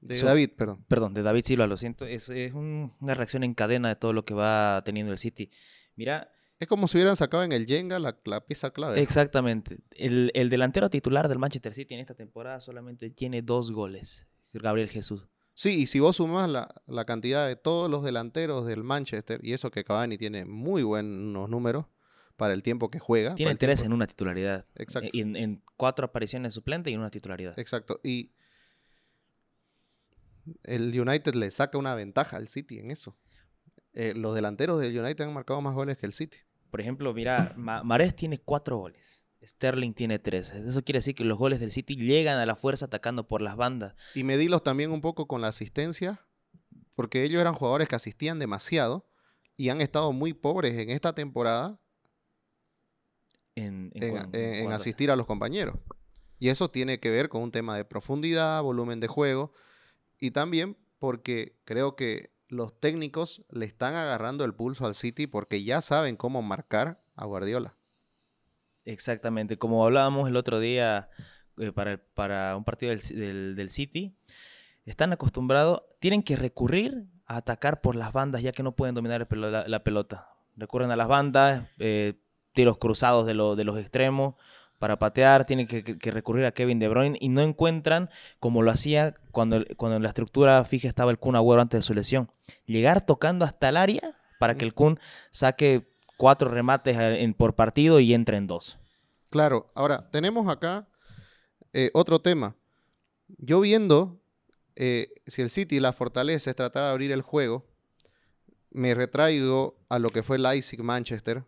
De 0.00 0.20
David, 0.20 0.50
perdón. 0.56 0.84
Perdón, 0.88 1.14
de 1.14 1.22
David 1.22 1.44
Silva, 1.44 1.66
lo 1.66 1.78
siento. 1.78 2.04
Es, 2.04 2.28
es 2.28 2.52
una 2.52 3.14
reacción 3.14 3.44
en 3.44 3.54
cadena 3.54 3.88
de 3.88 3.96
todo 3.96 4.12
lo 4.12 4.24
que 4.24 4.34
va 4.34 4.82
teniendo 4.84 5.12
el 5.12 5.18
City. 5.18 5.50
Mira... 5.96 6.30
Es 6.60 6.68
como 6.68 6.88
si 6.88 6.96
hubieran 6.96 7.16
sacado 7.16 7.42
en 7.42 7.52
el 7.52 7.66
Jenga 7.66 7.98
la, 7.98 8.40
pieza 8.46 8.70
clave. 8.70 9.00
Exactamente. 9.00 9.78
El, 9.90 10.30
el 10.34 10.50
delantero 10.50 10.88
titular 10.88 11.28
del 11.28 11.38
Manchester 11.38 11.74
City 11.74 11.94
en 11.94 12.00
esta 12.00 12.14
temporada 12.14 12.60
solamente 12.60 13.10
tiene 13.10 13.42
dos 13.42 13.72
goles. 13.72 14.26
Gabriel 14.52 14.88
Jesús. 14.88 15.26
Sí, 15.54 15.82
y 15.82 15.86
si 15.86 16.00
vos 16.00 16.16
sumás 16.16 16.50
la, 16.50 17.04
cantidad 17.04 17.46
de 17.46 17.56
todos 17.56 17.90
los 17.90 18.02
delanteros 18.02 18.66
del 18.66 18.82
Manchester, 18.82 19.40
y 19.42 19.52
eso 19.52 19.70
que 19.70 19.84
Cavani 19.84 20.18
tiene 20.18 20.44
muy 20.44 20.82
buenos 20.82 21.48
números 21.48 21.86
para 22.36 22.54
el 22.54 22.62
tiempo 22.64 22.90
que 22.90 22.98
juega. 22.98 23.36
Tiene 23.36 23.54
tres 23.54 23.82
en 23.82 23.92
una 23.92 24.08
titularidad. 24.08 24.66
Exacto. 24.74 25.10
En, 25.12 25.36
en, 25.36 25.62
cuatro 25.76 26.06
apariciones 26.06 26.54
suplente 26.54 26.90
y 26.90 26.94
en 26.94 27.00
una 27.00 27.10
titularidad. 27.10 27.56
Exacto. 27.58 28.00
Y 28.02 28.32
el 30.64 30.98
United 30.98 31.34
le 31.34 31.50
saca 31.52 31.78
una 31.78 31.94
ventaja 31.94 32.36
al 32.36 32.48
City 32.48 32.80
en 32.80 32.90
eso. 32.90 33.16
Eh, 33.94 34.12
los 34.14 34.34
delanteros 34.34 34.80
del 34.80 34.98
United 34.98 35.24
han 35.24 35.32
marcado 35.32 35.60
más 35.60 35.74
goles 35.74 35.96
que 35.96 36.06
el 36.06 36.12
City. 36.12 36.38
Por 36.70 36.80
ejemplo, 36.80 37.14
mira, 37.14 37.54
Marés 37.56 38.16
tiene 38.16 38.38
cuatro 38.38 38.78
goles. 38.78 39.22
Sterling 39.46 39.92
tiene 39.92 40.18
tres. 40.18 40.50
Eso 40.50 40.82
quiere 40.82 40.98
decir 40.98 41.14
que 41.14 41.24
los 41.24 41.38
goles 41.38 41.60
del 41.60 41.70
City 41.70 41.96
llegan 41.96 42.38
a 42.38 42.46
la 42.46 42.56
fuerza 42.56 42.86
atacando 42.86 43.28
por 43.28 43.42
las 43.42 43.56
bandas. 43.56 43.94
Y 44.14 44.24
medilos 44.24 44.62
también 44.62 44.90
un 44.90 45.00
poco 45.00 45.28
con 45.28 45.40
la 45.40 45.48
asistencia, 45.48 46.20
porque 46.94 47.22
ellos 47.22 47.40
eran 47.40 47.54
jugadores 47.54 47.88
que 47.88 47.94
asistían 47.94 48.38
demasiado 48.38 49.06
y 49.56 49.68
han 49.68 49.80
estado 49.80 50.12
muy 50.12 50.32
pobres 50.32 50.76
en 50.78 50.90
esta 50.90 51.14
temporada 51.14 51.78
en, 53.54 53.92
asistir 54.72 55.10
a 55.10 55.16
los 55.16 55.26
compañeros. 55.26 55.76
Y 56.38 56.48
eso 56.48 56.68
tiene 56.68 56.98
que 56.98 57.10
ver 57.10 57.28
con 57.28 57.42
un 57.42 57.52
tema 57.52 57.76
de 57.76 57.84
profundidad, 57.84 58.62
volumen 58.62 59.00
de 59.00 59.06
juego 59.06 59.52
y 60.18 60.32
también 60.32 60.76
porque 60.98 61.56
creo 61.64 61.96
que 61.96 62.33
los 62.48 62.78
técnicos 62.78 63.44
le 63.50 63.66
están 63.66 63.94
agarrando 63.94 64.44
el 64.44 64.54
pulso 64.54 64.86
al 64.86 64.94
City 64.94 65.26
porque 65.26 65.64
ya 65.64 65.80
saben 65.80 66.16
cómo 66.16 66.42
marcar 66.42 67.02
a 67.16 67.24
Guardiola. 67.24 67.74
Exactamente, 68.84 69.56
como 69.58 69.84
hablábamos 69.84 70.28
el 70.28 70.36
otro 70.36 70.60
día 70.60 71.08
eh, 71.58 71.72
para, 71.72 72.56
un 72.56 72.64
partido 72.64 72.94
del, 72.94 73.70
City, 73.70 74.14
están 74.84 75.12
acostumbrados, 75.12 75.82
tienen 76.00 76.22
que 76.22 76.36
recurrir 76.36 77.06
a 77.26 77.36
atacar 77.38 77.80
por 77.80 77.96
las 77.96 78.12
bandas 78.12 78.42
ya 78.42 78.52
que 78.52 78.62
no 78.62 78.76
pueden 78.76 78.94
dominar 78.94 79.26
la, 79.66 79.82
pelota. 79.82 80.28
Recurren 80.56 80.90
a 80.90 80.96
las 80.96 81.08
bandas, 81.08 81.66
eh, 81.78 82.20
tiros 82.52 82.76
cruzados 82.76 83.26
de 83.26 83.34
los 83.34 83.78
extremos, 83.78 84.34
para 84.78 84.98
patear, 84.98 85.46
tienen 85.46 85.66
que, 85.66 86.10
recurrir 86.10 86.44
a 86.44 86.52
Kevin 86.52 86.78
De 86.78 86.88
Bruyne 86.88 87.16
y 87.20 87.28
no 87.28 87.40
encuentran 87.40 88.10
como 88.40 88.62
lo 88.62 88.70
hacía 88.70 89.14
cuando, 89.30 89.64
cuando 89.76 89.96
en 89.96 90.02
la 90.02 90.08
estructura 90.08 90.62
fija 90.64 90.88
estaba 90.88 91.10
el 91.10 91.18
Kun 91.18 91.36
Agüero 91.36 91.62
antes 91.62 91.78
de 91.78 91.82
su 91.82 91.94
lesión. 91.94 92.30
Llegar 92.66 93.04
tocando 93.06 93.44
hasta 93.44 93.68
el 93.68 93.76
área 93.76 94.16
para 94.38 94.56
que 94.56 94.64
el 94.64 94.74
Kun 94.74 94.98
saque 95.30 95.88
cuatro 96.16 96.50
remates 96.50 96.96
en, 96.98 97.34
por 97.34 97.54
partido 97.54 98.00
y 98.00 98.14
entre 98.14 98.36
en 98.36 98.46
dos. 98.46 98.78
Claro, 99.30 99.70
ahora 99.74 100.10
tenemos 100.10 100.48
acá 100.48 100.86
eh, 101.72 101.90
otro 101.94 102.20
tema. 102.20 102.54
Yo 103.38 103.60
viendo 103.60 104.20
eh, 104.76 105.08
si 105.26 105.42
el 105.42 105.50
City 105.50 105.80
la 105.80 105.92
fortaleza 105.92 106.50
es 106.50 106.56
tratar 106.56 106.84
de 106.84 106.90
abrir 106.90 107.12
el 107.12 107.22
juego, 107.22 107.66
me 108.70 108.94
retraigo 108.94 109.76
a 109.88 109.98
lo 109.98 110.10
que 110.10 110.22
fue 110.22 110.38
Leipzig 110.38 110.82
Manchester. 110.82 111.44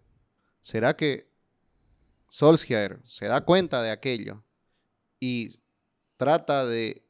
¿Será 0.63 0.97
que 0.97 1.26
Solskjaer 2.29 3.01
se 3.05 3.27
da 3.27 3.43
cuenta 3.43 3.83
de 3.83 3.91
aquello 3.91 4.45
y 5.21 5.61
trata 6.17 6.67
de... 6.67 7.05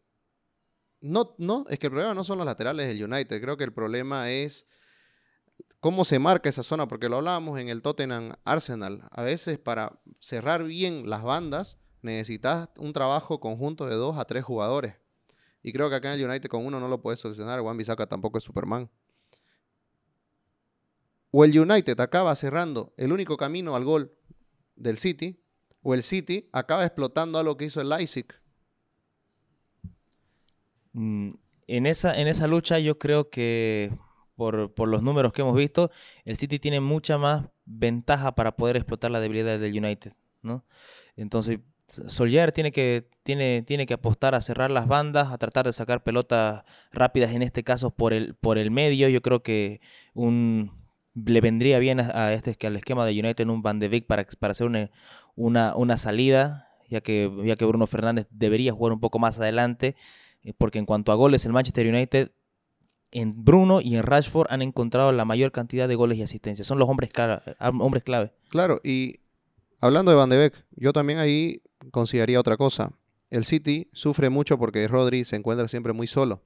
No, 1.00 1.34
no, 1.38 1.64
es 1.68 1.78
que 1.78 1.86
el 1.86 1.92
problema 1.92 2.14
no 2.14 2.24
son 2.24 2.38
los 2.38 2.46
laterales 2.46 2.88
del 2.88 3.04
United, 3.04 3.40
creo 3.40 3.56
que 3.56 3.64
el 3.64 3.72
problema 3.72 4.30
es 4.30 4.68
cómo 5.80 6.04
se 6.04 6.18
marca 6.18 6.48
esa 6.48 6.62
zona, 6.62 6.88
porque 6.88 7.08
lo 7.08 7.18
hablábamos 7.18 7.60
en 7.60 7.68
el 7.68 7.82
Tottenham 7.82 8.32
Arsenal. 8.44 9.06
A 9.10 9.22
veces 9.22 9.58
para 9.58 10.00
cerrar 10.18 10.64
bien 10.64 11.08
las 11.08 11.22
bandas 11.22 11.78
necesitas 12.02 12.70
un 12.78 12.92
trabajo 12.92 13.40
conjunto 13.40 13.86
de 13.86 13.94
dos 13.94 14.18
a 14.18 14.24
tres 14.24 14.44
jugadores. 14.44 14.96
Y 15.62 15.72
creo 15.72 15.90
que 15.90 15.96
acá 15.96 16.14
en 16.14 16.20
el 16.20 16.28
United 16.28 16.48
con 16.48 16.64
uno 16.64 16.80
no 16.80 16.88
lo 16.88 17.02
puedes 17.02 17.20
solucionar. 17.20 17.60
Juan 17.60 17.76
Bisaca 17.76 18.06
tampoco 18.06 18.38
es 18.38 18.44
Superman. 18.44 18.90
O 21.30 21.44
el 21.44 21.58
United 21.58 22.00
acaba 22.00 22.34
cerrando 22.36 22.94
el 22.96 23.12
único 23.12 23.36
camino 23.36 23.76
al 23.76 23.84
gol 23.84 24.16
del 24.76 24.98
City, 24.98 25.40
o 25.82 25.94
el 25.94 26.02
City 26.02 26.48
acaba 26.52 26.84
explotando 26.84 27.38
a 27.38 27.42
lo 27.42 27.56
que 27.56 27.66
hizo 27.66 27.80
el 27.80 27.88
Leipzig. 27.88 28.26
Mm, 30.92 31.30
en 31.66 31.86
esa, 31.86 32.18
en 32.18 32.28
esa 32.28 32.46
lucha 32.46 32.78
yo 32.78 32.98
creo 32.98 33.28
que 33.28 33.92
por, 34.36 34.88
los 34.88 35.02
números 35.02 35.32
que 35.32 35.42
hemos 35.42 35.56
visto, 35.56 35.90
el 36.24 36.36
City 36.36 36.58
tiene 36.58 36.80
mucha 36.80 37.18
más 37.18 37.46
ventaja 37.64 38.34
para 38.34 38.56
poder 38.56 38.76
explotar 38.76 39.10
la 39.10 39.20
debilidad 39.20 39.58
del 39.58 39.76
United, 39.76 40.12
¿no? 40.42 40.64
Entonces, 41.16 41.60
Solskjaer 41.88 42.52
tiene 42.52 42.72
que, 42.72 43.08
tiene, 43.22 43.62
tiene 43.62 43.86
que 43.86 43.94
apostar 43.94 44.34
a 44.34 44.40
cerrar 44.40 44.70
las 44.70 44.88
bandas, 44.88 45.28
a 45.32 45.38
tratar 45.38 45.66
de 45.66 45.72
sacar 45.72 46.02
pelotas 46.02 46.64
rápidas, 46.92 47.32
en 47.32 47.42
este 47.42 47.64
caso 47.64 47.90
por 47.90 48.12
el, 48.12 48.34
por 48.34 48.58
el 48.58 48.70
medio. 48.70 49.08
Yo 49.08 49.22
creo 49.22 49.42
que 49.42 49.80
un, 50.14 50.72
le 51.24 51.40
vendría 51.40 51.78
bien 51.78 52.00
a, 52.00 52.32
este 52.32 52.56
al 52.66 52.76
esquema 52.76 53.06
de 53.06 53.12
United 53.12 53.40
en 53.40 53.50
un 53.50 53.62
Van 53.62 53.78
de 53.78 53.88
Beek 53.88 54.06
para, 54.06 54.26
para 54.38 54.52
hacer 54.52 54.66
una, 55.34 55.74
una, 55.74 55.98
salida, 55.98 56.68
ya 56.88 57.00
que, 57.00 57.32
ya 57.44 57.56
que 57.56 57.64
Bruno 57.64 57.86
Fernández 57.86 58.26
debería 58.30 58.72
jugar 58.72 58.92
un 58.92 59.00
poco 59.00 59.18
más 59.18 59.38
adelante, 59.38 59.96
eh, 60.42 60.52
porque 60.56 60.78
en 60.78 60.86
cuanto 60.86 61.12
a 61.12 61.14
goles, 61.14 61.46
el 61.46 61.52
Manchester 61.52 61.86
United 61.86 62.32
en 63.12 63.44
Bruno 63.44 63.80
y 63.80 63.96
en 63.96 64.02
Rashford 64.02 64.48
han 64.50 64.60
encontrado 64.62 65.10
la 65.12 65.24
mayor 65.24 65.52
cantidad 65.52 65.88
de 65.88 65.94
goles 65.94 66.18
y 66.18 66.22
asistencias. 66.22 66.66
Son 66.66 66.78
los 66.78 66.88
hombres 66.88 67.10
clave. 67.10 67.40
Hombres 67.60 68.04
clave. 68.04 68.32
Claro, 68.50 68.80
y 68.84 69.20
hablando 69.80 70.10
de 70.10 70.16
Van 70.16 70.28
de 70.28 70.36
Beek, 70.36 70.66
yo 70.72 70.92
también 70.92 71.18
ahí 71.18 71.62
consideraría 71.92 72.38
otra 72.38 72.56
cosa. 72.56 72.92
El 73.30 73.44
City 73.44 73.88
sufre 73.92 74.28
mucho 74.28 74.58
porque 74.58 74.86
Rodri 74.86 75.24
se 75.24 75.36
encuentra 75.36 75.66
siempre 75.68 75.92
muy 75.92 76.06
solo. 76.06 76.42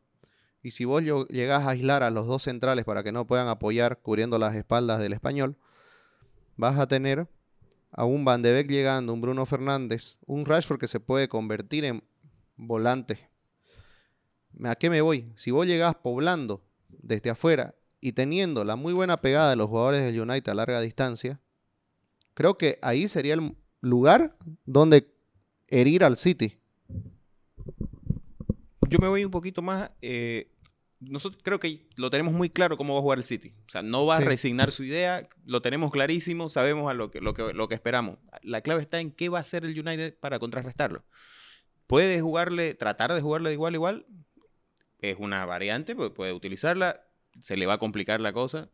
Y 0.62 0.73
si 0.73 0.85
vos 0.85 1.02
llegás 1.02 1.64
a 1.64 1.71
aislar 1.71 2.02
a 2.02 2.11
los 2.11 2.26
dos 2.26 2.43
centrales 2.43 2.85
para 2.85 3.02
que 3.02 3.12
no 3.12 3.26
puedan 3.26 3.49
apoyar 3.49 4.00
cubriendo 4.00 4.38
las 4.38 4.55
espaldas 4.55 5.00
del 5.00 5.12
español, 5.12 5.57
vas 6.57 6.79
a 6.79 6.87
tener 6.87 7.29
a 7.93 8.05
un 8.05 8.25
Van 8.25 8.43
de 8.43 8.52
Beek 8.52 8.69
llegando, 8.69 9.12
un 9.12 9.21
Bruno 9.21 9.47
Fernández, 9.47 10.17
un 10.26 10.45
Rashford 10.45 10.79
que 10.79 10.88
se 10.88 11.00
puede 11.00 11.29
convertir 11.29 11.85
en 11.85 12.05
volante. 12.57 13.31
¿A 14.64 14.75
qué 14.76 14.90
me 14.90 15.00
voy? 15.00 15.33
Si 15.37 15.50
vos 15.50 15.67
llegás 15.67 15.95
poblando 15.95 16.62
desde 16.88 17.31
afuera 17.31 17.75
y 18.00 18.12
teniendo 18.12 18.64
la 18.64 18.76
muy 18.76 18.93
buena 18.93 19.21
pegada 19.21 19.50
de 19.50 19.57
los 19.57 19.69
jugadores 19.69 20.05
del 20.05 20.21
United 20.21 20.50
a 20.50 20.55
larga 20.55 20.81
distancia, 20.81 21.40
creo 22.35 22.59
que 22.59 22.79
ahí 22.83 23.09
sería 23.09 23.35
el 23.35 23.57
lugar 23.81 24.37
donde 24.67 25.12
herir 25.69 26.05
al 26.05 26.17
City 26.17 26.60
yo 28.90 28.99
me 28.99 29.09
voy 29.09 29.25
un 29.25 29.30
poquito 29.30 29.62
más. 29.62 29.90
Eh, 30.02 30.50
nosotros 30.99 31.40
creo 31.42 31.59
que 31.59 31.88
lo 31.97 32.11
tenemos 32.11 32.35
muy 32.35 32.50
claro 32.50 32.76
cómo 32.76 32.92
va 32.92 32.99
a 32.99 33.02
jugar 33.02 33.18
el 33.18 33.25
City. 33.25 33.54
O 33.66 33.70
sea, 33.70 33.82
no 33.82 34.04
va 34.04 34.16
a 34.16 34.20
resignar 34.20 34.70
su 34.70 34.85
idea, 34.85 35.26
lo 35.47 35.62
tenemos 35.62 35.90
clarísimo, 35.90 36.49
sabemos 36.49 36.90
a 36.90 36.94
lo 36.94 37.11
que, 37.11 37.20
lo, 37.20 37.32
que, 37.32 37.54
lo 37.54 37.68
que 37.68 37.75
esperamos. 37.75 38.18
La 38.42 38.61
clave 38.61 38.82
está 38.82 39.00
en 39.00 39.11
qué 39.11 39.30
va 39.30 39.38
a 39.38 39.40
hacer 39.42 39.64
el 39.64 39.78
United 39.78 40.18
para 40.18 40.38
contrarrestarlo. 40.38 41.04
Puede 41.87 42.20
jugarle, 42.20 42.75
tratar 42.75 43.14
de 43.14 43.20
jugarle 43.20 43.49
de 43.49 43.54
igual 43.54 43.73
a 43.73 43.76
igual, 43.76 44.06
es 44.99 45.16
una 45.18 45.47
variante, 45.47 45.97
puede 45.97 46.32
utilizarla, 46.32 47.02
se 47.40 47.56
le 47.56 47.66
va 47.66 47.75
a 47.75 47.78
complicar 47.78 48.20
la 48.20 48.32
cosa. 48.32 48.70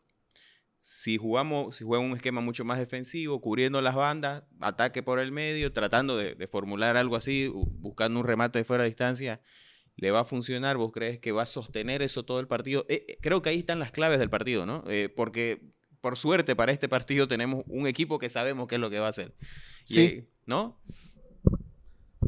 Si 0.78 1.16
jugamos, 1.16 1.76
si 1.76 1.84
juega 1.84 2.04
un 2.04 2.12
esquema 2.12 2.40
mucho 2.40 2.64
más 2.64 2.78
defensivo, 2.78 3.40
cubriendo 3.40 3.80
las 3.80 3.94
bandas, 3.94 4.42
ataque 4.60 5.02
por 5.02 5.18
el 5.18 5.32
medio, 5.32 5.72
tratando 5.72 6.16
de, 6.16 6.34
de 6.34 6.48
formular 6.48 6.96
algo 6.96 7.16
así, 7.16 7.50
buscando 7.54 8.20
un 8.20 8.26
remate 8.26 8.58
de 8.58 8.64
fuera 8.64 8.82
de 8.82 8.90
distancia, 8.90 9.40
le 9.96 10.10
va 10.10 10.20
a 10.20 10.24
funcionar? 10.24 10.76
¿Vos 10.76 10.92
crees 10.92 11.18
que 11.18 11.32
va 11.32 11.42
a 11.42 11.46
sostener 11.46 12.02
eso 12.02 12.24
todo 12.24 12.40
el 12.40 12.46
partido? 12.46 12.84
Eh, 12.88 13.04
eh, 13.08 13.18
creo 13.20 13.42
que 13.42 13.50
ahí 13.50 13.58
están 13.58 13.78
las 13.78 13.92
claves 13.92 14.18
del 14.18 14.30
partido, 14.30 14.66
¿no? 14.66 14.84
Eh, 14.88 15.08
porque 15.08 15.72
por 16.00 16.16
suerte 16.16 16.54
para 16.54 16.72
este 16.72 16.88
partido 16.88 17.26
tenemos 17.26 17.64
un 17.66 17.86
equipo 17.86 18.18
que 18.18 18.28
sabemos 18.28 18.68
qué 18.68 18.76
es 18.76 18.80
lo 18.80 18.90
que 18.90 19.00
va 19.00 19.06
a 19.06 19.10
hacer. 19.10 19.34
sí. 19.84 20.28
¿No? 20.46 20.80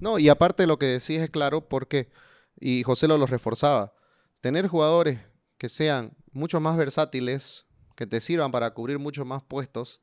No, 0.00 0.18
y 0.18 0.28
aparte 0.28 0.66
lo 0.66 0.78
que 0.78 0.86
decís 0.86 1.20
es 1.20 1.30
claro 1.30 1.68
porque, 1.68 2.10
y 2.58 2.82
José 2.82 3.06
lo, 3.06 3.18
lo 3.18 3.26
reforzaba, 3.26 3.94
tener 4.40 4.66
jugadores 4.66 5.20
que 5.56 5.68
sean 5.68 6.16
mucho 6.32 6.60
más 6.60 6.76
versátiles, 6.76 7.66
que 7.96 8.06
te 8.06 8.20
sirvan 8.20 8.52
para 8.52 8.74
cubrir 8.74 8.98
muchos 8.98 9.26
más 9.26 9.42
puestos, 9.42 10.00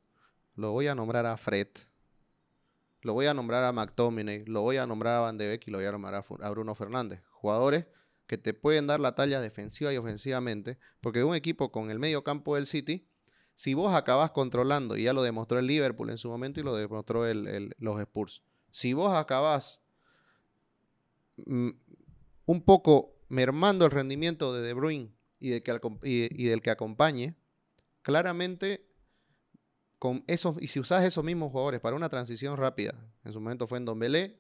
lo 0.56 0.72
voy 0.72 0.88
a 0.88 0.96
nombrar 0.96 1.26
a 1.26 1.38
Fred, 1.38 1.68
lo 3.06 3.14
voy 3.14 3.28
a 3.28 3.36
nombrar 3.36 3.64
a 3.64 3.72
McTominay, 3.72 4.46
lo 4.46 4.64
voy 4.64 4.78
a 4.78 4.88
nombrar 4.88 5.18
a 5.18 5.20
Van 5.20 5.38
de 5.38 5.48
Beek 5.48 5.68
y 5.68 5.72
lo 5.72 5.78
voy 5.78 5.86
a 5.86 5.92
nombrar 5.92 6.26
a 6.42 6.50
Bruno 6.50 6.74
Fernández. 6.74 7.22
Jugadores 7.30 7.86
que 8.26 8.40
te 8.40 8.56
pueden 8.56 8.88
dar 8.88 9.00
la 9.00 9.14
talla 9.14 9.40
defensiva 9.42 9.94
y 9.94 9.98
ofensivamente, 9.98 10.80
porque 11.02 11.24
un 11.24 11.36
equipo 11.36 11.72
con 11.72 11.92
el 11.92 12.00
medio 12.00 12.24
campo 12.24 12.56
del 12.56 12.66
City, 12.66 13.08
si 13.54 13.76
vos 13.76 13.94
acabas 13.94 14.32
controlando, 14.32 14.98
y 14.98 15.04
ya 15.04 15.14
lo 15.14 15.22
demostró 15.22 15.60
el 15.60 15.68
Liverpool 15.68 16.10
en 16.10 16.18
su 16.18 16.30
momento 16.30 16.60
y 16.60 16.64
lo 16.64 16.76
demostró 16.76 17.32
los 17.78 18.00
Spurs, 18.02 18.42
si 18.72 18.94
vos 18.94 19.16
acabas 19.16 19.82
mm, 21.46 21.70
un 22.48 22.62
poco 22.64 23.14
mermando 23.30 23.86
el 23.86 23.92
rendimiento 23.92 24.52
de 24.52 24.64
De 24.64 24.74
Bruyne 24.74 25.12
y, 25.40 25.52
del 25.52 26.62
que 26.64 26.72
acompañe, 26.72 27.36
claramente 28.02 28.84
y 30.60 30.68
si 30.68 30.80
usas 30.80 31.04
esos 31.04 31.24
mismos 31.24 31.52
jugadores 31.52 31.80
para 31.80 31.96
una 31.96 32.10
transición 32.10 32.58
rápida, 32.58 32.96
en 33.24 33.34
su 33.34 33.40
momento 33.40 33.68
fue 33.68 33.78
en 33.78 33.86
Don 33.86 34.00
Belé, 34.00 34.40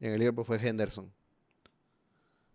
en 0.00 0.12
el 0.12 0.18
Liverpool 0.18 0.44
fue 0.44 0.58
Henderson 0.58 1.12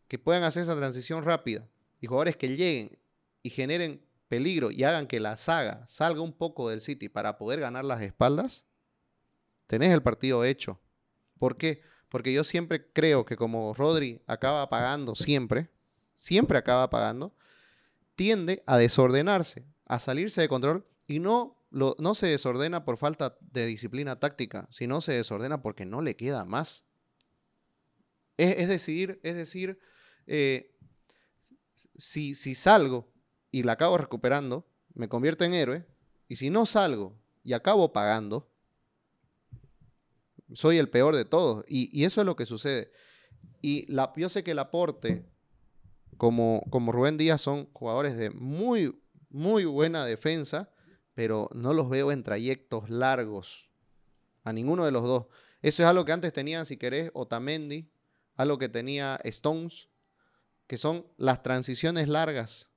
que 0.07 0.19
puedan 0.19 0.43
hacer 0.43 0.63
esa 0.63 0.75
transición 0.75 1.23
rápida 1.23 1.67
y 1.99 2.07
jugadores 2.07 2.35
que 2.35 2.55
lleguen 2.55 2.97
y 3.41 3.49
generen 3.49 4.05
peligro 4.27 4.71
y 4.71 4.83
hagan 4.83 5.07
que 5.07 5.19
la 5.19 5.37
saga 5.37 5.85
salga 5.87 6.21
un 6.21 6.33
poco 6.33 6.69
del 6.69 6.81
City 6.81 7.09
para 7.09 7.37
poder 7.37 7.59
ganar 7.59 7.85
las 7.85 8.01
espaldas, 8.01 8.65
tenés 9.67 9.91
el 9.91 10.01
partido 10.01 10.43
hecho. 10.43 10.79
¿Por 11.39 11.57
qué? 11.57 11.81
Porque 12.09 12.33
yo 12.33 12.43
siempre 12.43 12.87
creo 12.91 13.25
que 13.25 13.35
como 13.35 13.73
Rodri 13.73 14.21
acaba 14.27 14.69
pagando 14.69 15.15
siempre, 15.15 15.69
siempre 16.13 16.57
acaba 16.57 16.89
pagando, 16.89 17.35
tiende 18.15 18.63
a 18.65 18.77
desordenarse, 18.77 19.65
a 19.85 19.99
salirse 19.99 20.41
de 20.41 20.47
control 20.47 20.87
y 21.07 21.19
no, 21.19 21.57
no 21.75 22.15
se 22.15 22.27
desordena 22.27 22.85
por 22.85 22.97
falta 22.97 23.37
de 23.41 23.65
disciplina 23.65 24.19
táctica, 24.19 24.67
sino 24.71 25.01
se 25.01 25.13
desordena 25.13 25.61
porque 25.61 25.85
no 25.85 26.01
le 26.01 26.15
queda 26.15 26.45
más. 26.45 26.85
Es, 28.37 28.59
es 28.59 28.67
decir, 28.67 29.19
es 29.23 29.35
decir, 29.35 29.79
eh, 30.27 30.73
si, 31.97 32.35
si 32.35 32.55
salgo 32.55 33.11
y 33.51 33.63
la 33.63 33.73
acabo 33.73 33.97
recuperando, 33.97 34.67
me 34.93 35.09
convierto 35.09 35.43
en 35.43 35.53
héroe. 35.53 35.85
Y 36.27 36.37
si 36.37 36.49
no 36.49 36.65
salgo 36.65 37.17
y 37.43 37.53
acabo 37.53 37.93
pagando, 37.93 38.49
soy 40.53 40.77
el 40.77 40.89
peor 40.89 41.15
de 41.15 41.25
todos. 41.25 41.63
Y, 41.67 42.03
eso 42.03 42.21
es 42.21 42.25
lo 42.25 42.35
que 42.35 42.45
sucede. 42.45 42.91
Y 43.61 43.91
la, 43.91 44.11
yo 44.15 44.29
sé 44.29 44.43
que 44.43 44.51
el 44.51 44.59
aporte, 44.59 45.25
como, 46.17 46.63
como 46.69 46.91
Rubén 46.91 47.17
Díaz, 47.17 47.41
son 47.41 47.69
jugadores 47.73 48.17
de 48.17 48.29
muy, 48.31 48.99
muy 49.29 49.65
buena 49.65 50.05
defensa, 50.05 50.71
pero 51.15 51.49
no 51.55 51.73
los 51.73 51.89
veo 51.89 52.11
en 52.11 52.23
trayectos 52.23 52.89
largos. 52.89 53.69
a 54.43 54.53
ninguno 54.53 54.85
de 54.85 54.91
los 54.91 55.01
dos. 55.01 55.25
Eso 55.63 55.81
es 55.81 55.89
algo 55.89 56.05
que 56.05 56.11
antes 56.11 56.31
tenían, 56.31 56.67
si 56.67 56.77
querés, 56.77 57.09
Otamendi, 57.15 57.89
algo 58.35 58.59
que 58.59 58.69
tenía 58.69 59.15
Stones, 59.23 59.89
que 60.67 60.77
son 60.77 61.07
las 61.17 61.41
transiciones 61.41 62.07
largas. 62.07 62.69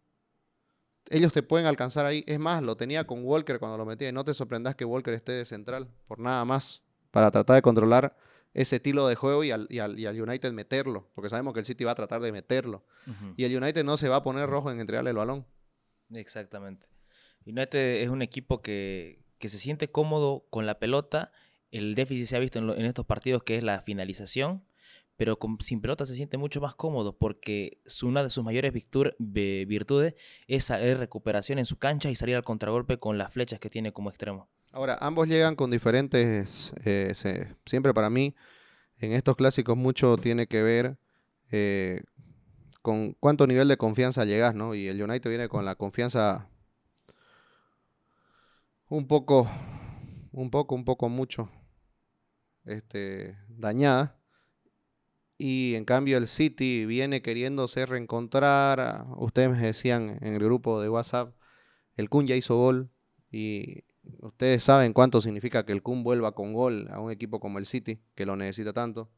Ellos 1.10 1.32
te 1.32 1.42
pueden 1.42 1.66
alcanzar 1.66 2.06
ahí. 2.06 2.24
Es 2.26 2.38
más, 2.38 2.62
lo 2.62 2.76
tenía 2.78 3.06
con 3.06 3.22
Walker 3.22 3.58
cuando 3.58 3.76
lo 3.76 3.84
metía. 3.84 4.08
Y 4.08 4.12
no 4.12 4.24
te 4.24 4.32
sorprendas 4.32 4.76
que 4.76 4.86
Walker 4.86 5.12
esté 5.12 5.32
de 5.32 5.44
central, 5.44 5.90
por 6.06 6.20
nada 6.20 6.44
más, 6.46 6.82
para 7.10 7.30
tratar 7.30 7.56
de 7.56 7.62
controlar 7.62 8.16
ese 8.54 8.76
estilo 8.76 9.06
de 9.06 9.14
juego 9.14 9.44
y 9.44 9.50
al, 9.50 9.66
y 9.68 9.78
al, 9.80 9.98
y 9.98 10.06
al 10.06 10.18
United 10.20 10.52
meterlo. 10.52 11.10
Porque 11.14 11.28
sabemos 11.28 11.52
que 11.52 11.60
el 11.60 11.66
City 11.66 11.84
va 11.84 11.92
a 11.92 11.96
tratar 11.96 12.22
de 12.22 12.32
meterlo. 12.32 12.84
Y 13.36 13.44
el 13.44 13.54
United 13.54 13.84
no 13.84 13.96
se 13.98 14.08
va 14.08 14.16
a 14.16 14.22
poner 14.22 14.48
rojo 14.48 14.70
en 14.70 14.80
entregarle 14.80 15.10
el 15.10 15.16
balón. 15.16 15.46
Exactamente. 16.14 16.86
United 17.48 18.02
es 18.02 18.08
un 18.08 18.22
equipo 18.22 18.60
que, 18.62 19.20
que 19.38 19.48
se 19.48 19.58
siente 19.58 19.90
cómodo 19.90 20.44
con 20.50 20.66
la 20.66 20.78
pelota. 20.78 21.32
El 21.70 21.94
déficit 21.94 22.26
se 22.26 22.36
ha 22.36 22.40
visto 22.40 22.58
en, 22.58 22.84
estos 22.84 23.06
partidos 23.06 23.42
que 23.42 23.56
es 23.56 23.62
la 23.62 23.80
finalización. 23.82 24.64
Pero 25.16 25.36
con- 25.38 25.58
sin 25.60 25.80
pelota 25.80 26.06
se 26.06 26.14
siente 26.14 26.38
mucho 26.38 26.60
más 26.60 26.76
cómodo 26.76 27.16
porque 27.16 27.80
una 28.04 28.22
de 28.22 28.30
sus 28.30 28.44
mayores 28.44 28.72
virtudes 29.18 30.14
es 30.46 30.64
salir 30.64 30.96
recuperación 30.96 31.58
en 31.58 31.64
su 31.64 31.76
cancha 31.76 32.08
y 32.08 32.14
salir 32.14 32.36
al 32.36 32.44
contragolpe 32.44 32.98
con 32.98 33.18
las 33.18 33.32
flechas 33.32 33.58
que 33.58 33.68
tiene 33.68 33.92
como 33.92 34.10
extremo. 34.10 34.48
Ahora, 34.70 34.96
ambos 35.00 35.26
llegan 35.26 35.56
con 35.56 35.72
diferentes, 35.72 36.72
eh, 36.84 37.12
siempre 37.66 37.92
para 37.94 38.10
mí, 38.10 38.36
en 39.00 39.12
estos 39.12 39.34
clásicos 39.34 39.76
mucho 39.76 40.16
tiene 40.18 40.46
que 40.46 40.62
ver 40.62 40.98
eh, 41.50 42.02
con 42.82 43.14
cuánto 43.14 43.46
nivel 43.48 43.66
de 43.66 43.76
confianza 43.76 44.24
llegas, 44.24 44.54
¿no? 44.54 44.74
Y 44.74 44.86
el 44.86 45.02
United 45.02 45.28
viene 45.30 45.48
con 45.48 45.64
la 45.64 45.74
confianza 45.74 46.48
un 48.88 49.06
poco, 49.06 49.48
un 50.32 50.50
poco, 50.50 50.74
un 50.74 50.84
poco 50.84 51.08
mucho 51.08 51.50
este, 52.64 53.36
dañada. 53.48 54.18
Y 55.36 55.74
en 55.76 55.84
cambio 55.84 56.18
el 56.18 56.26
City 56.26 56.84
viene 56.84 57.22
queriéndose 57.22 57.86
reencontrar. 57.86 59.06
Ustedes 59.16 59.50
me 59.50 59.58
decían 59.58 60.18
en 60.20 60.34
el 60.34 60.40
grupo 60.40 60.80
de 60.80 60.88
WhatsApp, 60.88 61.34
el 61.96 62.08
Kun 62.08 62.26
ya 62.26 62.34
hizo 62.34 62.56
gol 62.56 62.90
y 63.30 63.84
ustedes 64.20 64.64
saben 64.64 64.92
cuánto 64.92 65.20
significa 65.20 65.64
que 65.64 65.72
el 65.72 65.82
Kun 65.82 66.02
vuelva 66.02 66.32
con 66.32 66.54
gol 66.54 66.88
a 66.90 66.98
un 66.98 67.12
equipo 67.12 67.38
como 67.38 67.58
el 67.58 67.66
City, 67.66 68.00
que 68.14 68.26
lo 68.26 68.36
necesita 68.36 68.72
tanto. 68.72 69.10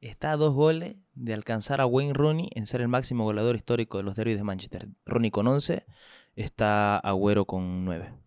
Está 0.00 0.32
a 0.32 0.36
dos 0.36 0.52
goles 0.52 0.98
de 1.14 1.32
alcanzar 1.32 1.80
a 1.80 1.86
Wayne 1.86 2.12
Rooney 2.12 2.50
en 2.54 2.66
ser 2.66 2.82
el 2.82 2.88
máximo 2.88 3.24
goleador 3.24 3.56
histórico 3.56 3.96
de 3.96 4.04
los 4.04 4.16
derbis 4.16 4.36
de 4.36 4.44
Manchester. 4.44 4.88
Rooney 5.06 5.30
con 5.30 5.46
11, 5.46 5.86
está 6.34 6.98
Agüero 6.98 7.46
con 7.46 7.86
9. 7.86 8.23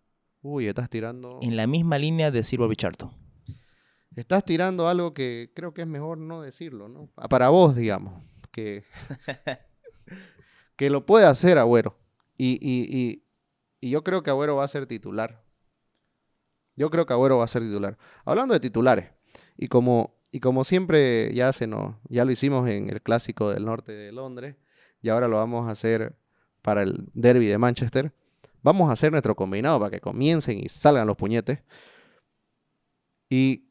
Uy, 0.49 0.67
estás 0.67 0.89
tirando. 0.89 1.39
En 1.41 1.57
la 1.57 1.67
misma 1.67 1.97
línea 1.97 2.31
de 2.31 2.41
Sir 2.41 2.59
Bobby 2.59 2.77
Charlton. 2.77 3.11
Estás 4.15 4.45
tirando 4.45 4.87
algo 4.87 5.13
que 5.13 5.51
creo 5.53 5.73
que 5.73 5.81
es 5.81 5.87
mejor 5.87 6.19
no 6.19 6.41
decirlo, 6.41 6.87
¿no? 6.87 7.09
Para 7.29 7.49
vos, 7.49 7.75
digamos. 7.75 8.23
Que, 8.51 8.85
que 10.77 10.89
lo 10.89 11.05
puede 11.05 11.25
hacer 11.25 11.57
Agüero. 11.57 11.97
Y, 12.37 12.53
y, 12.61 12.87
y, 12.89 13.25
y 13.81 13.89
yo 13.89 14.05
creo 14.05 14.23
que 14.23 14.29
Agüero 14.29 14.55
va 14.55 14.63
a 14.63 14.69
ser 14.69 14.85
titular. 14.85 15.43
Yo 16.77 16.89
creo 16.91 17.05
que 17.05 17.11
Agüero 17.11 17.39
va 17.39 17.43
a 17.43 17.49
ser 17.49 17.63
titular. 17.63 17.97
Hablando 18.23 18.53
de 18.53 18.61
titulares, 18.61 19.09
y 19.57 19.67
como, 19.67 20.15
y 20.31 20.39
como 20.39 20.63
siempre 20.63 21.33
ya, 21.33 21.51
se 21.51 21.67
nos, 21.67 21.97
ya 22.07 22.23
lo 22.23 22.31
hicimos 22.31 22.69
en 22.69 22.89
el 22.89 23.01
clásico 23.01 23.51
del 23.51 23.65
norte 23.65 23.91
de 23.91 24.13
Londres, 24.13 24.55
y 25.01 25.09
ahora 25.09 25.27
lo 25.27 25.35
vamos 25.35 25.67
a 25.67 25.71
hacer 25.71 26.15
para 26.61 26.83
el 26.83 27.09
derby 27.13 27.47
de 27.47 27.57
Manchester, 27.57 28.13
vamos 28.67 28.89
a 28.89 28.93
hacer 28.93 29.12
nuestro 29.12 29.33
combinado 29.33 29.79
para 29.79 29.91
que 29.91 30.01
comiencen 30.01 30.59
y 30.59 30.67
salgan 30.67 31.07
los 31.07 31.15
puñetes. 31.15 31.59
Y 33.29 33.63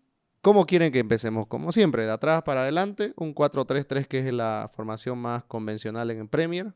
¿Cómo 0.47 0.65
quieren 0.65 0.93
que 0.93 1.01
empecemos? 1.01 1.49
Como 1.49 1.73
siempre, 1.73 2.05
de 2.05 2.13
atrás 2.13 2.45
para 2.45 2.61
adelante, 2.61 3.13
un 3.17 3.35
4-3-3 3.35 4.07
que 4.07 4.21
es 4.21 4.33
la 4.33 4.71
formación 4.73 5.19
más 5.19 5.43
convencional 5.43 6.09
en 6.13 6.21
el 6.21 6.29
Premier. 6.29 6.73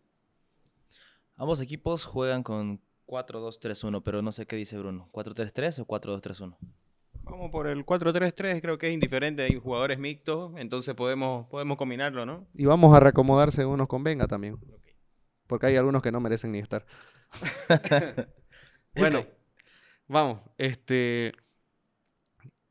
Ambos 1.36 1.60
equipos 1.60 2.04
juegan 2.04 2.42
con 2.42 2.80
4-2-3-1, 3.06 4.02
pero 4.04 4.22
no 4.22 4.32
sé 4.32 4.44
qué 4.46 4.56
dice 4.56 4.76
Bruno. 4.76 5.08
¿4-3-3 5.12 5.82
o 5.82 5.86
4-2-3-1? 5.86 6.56
Vamos 7.22 7.50
por 7.52 7.68
el 7.68 7.86
4-3-3, 7.86 8.60
creo 8.60 8.76
que 8.76 8.88
es 8.88 8.92
indiferente, 8.92 9.44
hay 9.44 9.56
jugadores 9.56 10.00
mixtos, 10.00 10.50
entonces 10.56 10.96
podemos, 10.96 11.46
podemos 11.46 11.76
combinarlo, 11.76 12.26
¿no? 12.26 12.48
Y 12.56 12.64
vamos 12.64 12.92
a 12.92 12.98
reacomodar 12.98 13.52
según 13.52 13.78
nos 13.78 13.86
convenga 13.86 14.26
también. 14.26 14.58
Porque 15.50 15.66
hay 15.66 15.76
algunos 15.76 16.00
que 16.00 16.12
no 16.12 16.20
merecen 16.20 16.52
ni 16.52 16.60
estar. 16.60 16.86
bueno, 18.94 19.26
vamos. 20.06 20.40
Este, 20.58 21.32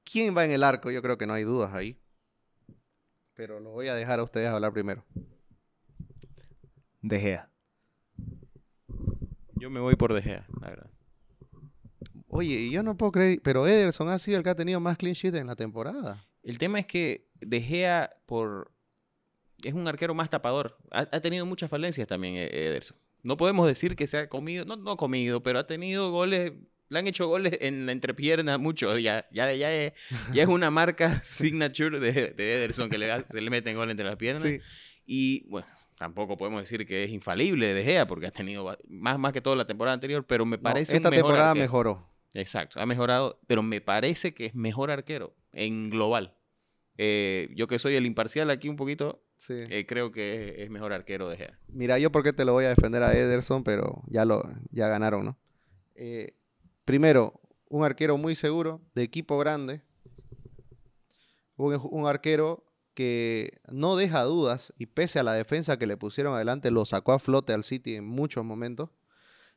¿Quién 0.06 0.36
va 0.36 0.46
en 0.46 0.52
el 0.52 0.64
arco? 0.64 0.90
Yo 0.90 1.02
creo 1.02 1.18
que 1.18 1.28
no 1.28 1.34
hay 1.34 1.44
dudas 1.44 1.74
ahí. 1.74 2.00
Pero 3.34 3.60
lo 3.60 3.72
voy 3.72 3.90
a 3.90 3.96
dejar 3.96 4.22
a 4.22 4.24
ustedes 4.24 4.48
hablar 4.48 4.72
primero. 4.72 5.04
De 7.02 7.20
Gea. 7.20 7.52
Yo 9.56 9.70
me 9.70 9.82
voy 9.82 9.98
por 9.98 10.14
De 10.14 10.22
Gea, 10.22 10.48
la 10.62 10.70
verdad. 10.70 10.90
Oye, 12.30 12.70
yo 12.70 12.82
no 12.82 12.96
puedo 12.96 13.12
creer, 13.12 13.42
pero 13.44 13.68
Ederson 13.68 14.08
ha 14.08 14.20
sido 14.20 14.38
el 14.38 14.46
que 14.46 14.52
ha 14.52 14.56
tenido 14.56 14.80
más 14.80 14.98
clean 14.98 15.16
sheet 15.16 15.36
en 15.36 15.48
la 15.48 15.58
temporada. 15.58 16.26
El 16.44 16.58
tema 16.58 16.80
es 16.80 16.88
que 16.88 17.28
De 17.42 17.60
Gea 17.60 18.10
por... 18.26 18.72
es 19.64 19.74
un 19.74 19.88
arquero 19.88 20.14
más 20.14 20.30
tapador. 20.30 20.78
Ha, 20.92 21.02
ha 21.12 21.20
tenido 21.20 21.46
muchas 21.46 21.70
falencias 21.70 22.08
también 22.08 22.36
eh, 22.36 22.50
Ederson. 22.52 22.98
No 23.24 23.36
podemos 23.38 23.68
decir 23.68 23.96
que 23.96 24.08
se 24.08 24.18
ha 24.18 24.30
comido, 24.30 24.66
no, 24.66 24.76
no 24.78 24.96
comido, 24.98 25.44
pero 25.44 25.60
ha 25.60 25.68
tenido 25.68 26.12
goles, 26.12 26.54
le 26.88 27.00
han 27.00 27.06
hecho 27.08 27.28
goles 27.28 27.58
en 27.62 27.86
la 27.86 27.92
entrepierna 27.92 28.58
mucho. 28.58 28.98
Ya, 28.98 29.28
ya, 29.32 29.54
ya, 29.54 29.74
es, 29.74 29.94
ya 30.34 30.44
es 30.44 30.48
una 30.50 30.72
marca 30.72 31.10
signature 31.24 32.00
de, 32.00 32.12
de 32.32 32.54
Ederson 32.56 32.90
que 32.90 32.98
le, 32.98 33.08
da- 33.08 33.26
se 33.30 33.42
le 33.42 33.50
meten 33.50 33.76
gol 33.76 33.90
entre 33.92 34.06
las 34.06 34.16
piernas. 34.16 34.44
Sí. 34.44 34.60
Y 35.06 35.48
bueno, 35.50 35.68
tampoco 35.98 36.38
podemos 36.38 36.62
decir 36.62 36.86
que 36.86 37.04
es 37.04 37.12
infalible 37.12 37.74
De 37.74 37.84
Gea, 37.84 38.08
porque 38.08 38.28
ha 38.28 38.32
tenido 38.32 38.74
más, 38.88 39.20
más 39.20 39.34
que 39.34 39.42
todo 39.42 39.56
la 39.58 39.68
temporada 39.68 39.96
anterior, 39.96 40.26
pero 40.26 40.46
me 40.46 40.56
No, 40.58 40.64
parece 40.64 40.96
esta 40.96 41.10
un 41.10 41.16
mejor 41.16 41.28
temporada 41.30 41.50
arquero. 41.52 41.64
mejoró. 41.66 42.10
Exacto, 42.36 42.80
ha 42.80 42.86
mejorado, 42.86 43.42
pero 43.48 43.64
me 43.64 43.82
parece 43.82 44.34
que 44.34 44.46
es 44.46 44.56
mejor 44.56 44.92
arquero 44.92 45.36
en 45.52 45.90
global. 45.90 46.36
Eh, 46.98 47.50
yo 47.56 47.68
que 47.68 47.80
soy 47.80 47.96
el 47.96 48.06
imparcial 48.06 48.50
aquí 48.50 48.70
un 48.70 48.76
poquito, 48.76 49.24
Sí. 49.40 49.54
eh, 49.70 49.86
creo 49.88 50.12
que 50.12 50.50
es, 50.50 50.54
es 50.60 50.70
mejor 50.70 50.92
arquero 50.92 51.30
de 51.30 51.38
Gea. 51.38 51.58
Mira, 51.70 51.98
yo 51.98 52.12
porque 52.12 52.34
te 52.34 52.44
lo 52.44 52.52
voy 52.52 52.66
a 52.66 52.70
defender 52.70 53.02
a 53.04 53.14
Ederson, 53.14 53.64
pero 53.64 54.04
ya 54.08 54.26
lo 54.26 54.44
ya 54.70 54.90
ganaron, 54.90 55.24
¿no? 55.26 55.38
Eh, 55.96 56.36
primero, 56.84 57.40
un 57.70 57.86
arquero 57.86 58.18
muy 58.18 58.36
seguro, 58.36 58.82
de 58.96 59.04
equipo 59.04 59.38
grande. 59.40 59.82
Un, 61.56 61.80
un 61.90 62.06
arquero 62.06 62.66
que 62.94 63.54
no 63.72 63.96
deja 63.96 64.24
dudas 64.24 64.74
y 64.78 64.88
pese 64.88 65.20
a 65.20 65.24
la 65.24 65.32
defensa 65.32 65.80
que 65.80 65.88
le 65.88 65.96
pusieron 65.96 66.34
adelante, 66.34 66.70
lo 66.70 66.84
sacó 66.84 67.14
a 67.14 67.20
flote 67.20 67.54
al 67.54 67.64
City 67.64 67.96
en 67.96 68.06
muchos 68.06 68.44
momentos, 68.44 68.90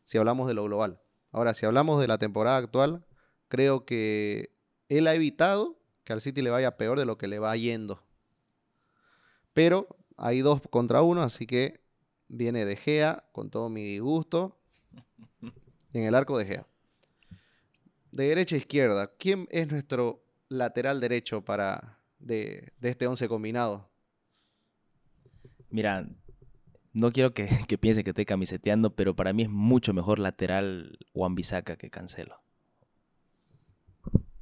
si 0.05 0.17
hablamos 0.17 0.47
de 0.47 0.55
lo 0.55 0.63
global. 0.63 1.01
Ahora, 1.33 1.55
si 1.55 1.67
hablamos 1.67 2.01
de 2.01 2.07
la 2.07 2.19
temporada 2.19 2.59
actual, 2.59 3.05
creo 3.49 3.85
que 3.85 4.55
él 4.89 5.09
ha 5.09 5.15
evitado 5.15 5.77
que 6.05 6.13
al 6.13 6.21
City 6.21 6.41
le 6.41 6.51
vaya 6.51 6.77
peor 6.77 7.01
de 7.01 7.05
lo 7.05 7.19
que 7.19 7.27
le 7.27 7.41
va 7.41 7.57
yendo. 7.57 8.05
Pero 9.53 9.89
hay 10.17 10.41
dos 10.41 10.61
contra 10.71 11.03
uno, 11.03 11.23
así 11.23 11.47
que 11.47 11.81
viene 12.29 12.65
De 12.65 12.77
Gea 12.77 13.25
con 13.33 13.51
todo 13.51 13.69
mi 13.69 13.83
disgusto. 13.83 14.59
En 15.93 16.05
el 16.05 16.15
arco 16.15 16.39
De 16.39 16.47
Gea. 16.47 16.67
De 18.11 18.29
derecha 18.29 18.57
a 18.57 18.59
izquierda, 18.59 19.13
¿quién 19.19 19.47
es 19.51 19.71
nuestro 19.71 20.25
lateral 20.49 21.01
derecho 21.01 21.45
para 21.45 21.99
de, 22.19 22.73
de 22.79 22.91
este 22.91 23.07
once 23.07 23.29
combinado? 23.29 23.91
Mira, 25.71 26.07
no 26.93 27.11
quiero 27.11 27.33
que, 27.33 27.49
que 27.69 27.79
piense 27.79 28.05
que 28.05 28.11
estoy 28.11 28.25
camiseteando, 28.25 28.95
pero 28.95 29.17
para 29.17 29.33
mí 29.33 29.43
es 29.45 29.51
mucho 29.51 29.95
mejor 29.95 30.19
lateral 30.19 30.99
Juan 31.13 31.35
Bisaca 31.35 31.77
que 31.77 31.91
Cancelo. 31.91 32.41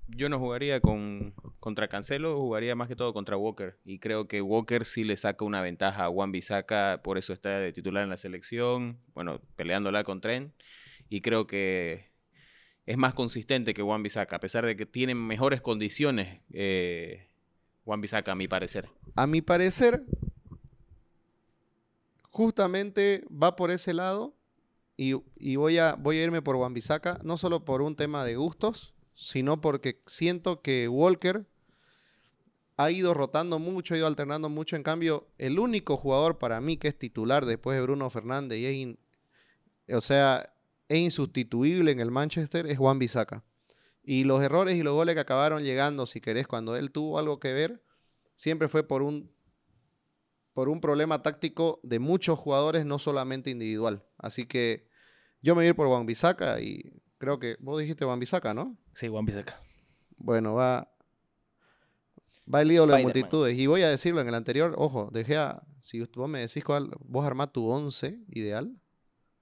Yo 0.09 0.29
no 0.29 0.39
jugaría 0.39 0.81
con, 0.81 1.35
contra 1.61 1.89
Cancelo, 1.89 2.37
jugaría 2.39 2.75
más 2.75 2.89
que 2.89 2.97
todo 2.97 3.13
contra 3.13 3.37
Walker. 3.37 3.79
Y 3.85 3.99
creo 3.99 4.27
que 4.27 4.43
Walker 4.43 4.85
sí 4.85 5.05
le 5.05 5.17
saca 5.17 5.45
una 5.45 5.61
ventaja 5.61 6.07
a 6.07 6.09
Juan 6.09 6.33
Bisaca, 6.33 7.01
por 7.05 7.19
eso 7.19 7.33
está 7.33 7.61
de 7.61 7.73
titular 7.73 8.03
en 8.03 8.11
la 8.11 8.17
selección, 8.17 8.99
bueno, 9.15 9.41
peleándola 9.57 10.03
con 10.03 10.21
Tren. 10.21 10.55
Y 11.09 11.21
creo 11.21 11.47
que 11.47 12.11
es 12.87 12.97
más 12.97 13.15
consistente 13.15 13.75
que 13.75 13.83
Juan 13.83 14.03
Bisaca, 14.03 14.37
a 14.37 14.41
pesar 14.41 14.65
de 14.67 14.75
que 14.75 14.87
tiene 14.87 15.15
mejores 15.15 15.61
condiciones 15.61 16.43
eh, 16.53 17.29
Juan 17.85 18.01
Bisaca, 18.01 18.33
a 18.33 18.35
mi 18.35 18.49
parecer. 18.49 18.89
A 19.15 19.27
mi 19.27 19.43
parecer, 19.43 20.03
justamente 22.31 23.25
va 23.31 23.55
por 23.55 23.71
ese 23.71 23.93
lado 23.93 24.35
y, 24.97 25.15
y 25.37 25.57
voy, 25.57 25.79
a, 25.79 25.95
voy 25.95 26.19
a 26.19 26.25
irme 26.25 26.43
por 26.43 26.57
Wambisaka, 26.57 27.19
no 27.25 27.37
solo 27.37 27.65
por 27.65 27.83
un 27.83 27.97
tema 27.97 28.25
de 28.25 28.37
gustos, 28.37 28.95
sino 29.21 29.61
porque 29.61 30.01
siento 30.07 30.63
que 30.63 30.89
Walker 30.89 31.47
ha 32.79 32.91
ido 32.91 33.13
rotando 33.13 33.59
mucho, 33.59 33.93
ha 33.93 33.99
ido 33.99 34.07
alternando 34.07 34.49
mucho. 34.49 34.77
En 34.77 34.83
cambio, 34.83 35.29
el 35.37 35.59
único 35.59 35.99
jugador 35.99 36.39
para 36.39 36.63
mí 36.63 36.79
que 36.79 36.89
es 36.89 36.99
titular 36.99 37.45
después 37.45 37.77
de 37.77 37.83
Bruno 37.83 38.09
Fernández 38.09 38.59
y 38.59 38.97
es, 39.87 39.95
o 39.95 40.01
sea, 40.01 40.55
es 40.89 41.01
insustituible 41.01 41.91
en 41.91 42.01
el 42.01 42.11
Manchester 42.11 42.67
es 42.67 42.79
Juan 42.79 42.99
Bisaca. 42.99 43.45
Y 44.03 44.25
los 44.25 44.43
errores 44.43 44.77
y 44.79 44.83
los 44.83 44.95
goles 44.95 45.15
que 45.15 45.21
acabaron 45.21 45.65
llegando, 45.65 46.07
si 46.07 46.23
querés, 46.23 46.47
cuando 46.47 46.75
él 46.75 46.91
tuvo 46.91 47.19
algo 47.19 47.39
que 47.39 47.53
ver, 47.53 47.85
siempre 48.37 48.69
fue 48.69 48.85
por 48.85 49.03
un, 49.03 49.31
por 50.55 50.71
un 50.71 50.81
problema 50.81 51.23
táctico 51.23 51.79
de 51.83 51.99
muchos 51.99 52.39
jugadores, 52.39 52.87
no 52.87 52.99
solamente 52.99 53.51
individual. 53.51 54.03
Así 54.17 54.47
que 54.47 54.89
yo 55.43 55.55
me 55.55 55.59
voy 55.59 55.67
a 55.67 55.69
ir 55.69 55.77
por 55.77 55.89
Juan 55.89 56.07
Bisaca 56.07 56.59
y 56.63 56.91
creo 57.21 57.39
que 57.39 57.57
vos 57.61 57.79
dijiste 57.79 58.05
Juan 58.05 58.19
Bisaca, 58.19 58.55
¿no? 58.55 58.77
Sí, 58.95 59.07
Juan 59.07 59.27
Bisaca. 59.27 59.61
Bueno, 60.17 60.55
va, 60.55 60.91
va 62.53 62.63
el 62.63 62.73
ídolo 62.73 62.95
de 62.95 63.03
multitudes. 63.03 63.57
Y 63.59 63.67
voy 63.67 63.83
a 63.83 63.91
decirlo 63.91 64.23
en 64.23 64.29
el 64.29 64.35
anterior, 64.35 64.75
ojo, 64.79 65.11
dejé 65.13 65.37
a, 65.37 65.63
si 65.83 66.01
vos 66.01 66.29
me 66.29 66.41
decís 66.41 66.65
cuál, 66.65 66.91
vos 67.01 67.25
armás 67.27 67.53
tu 67.53 67.69
11 67.69 68.25
ideal 68.31 68.75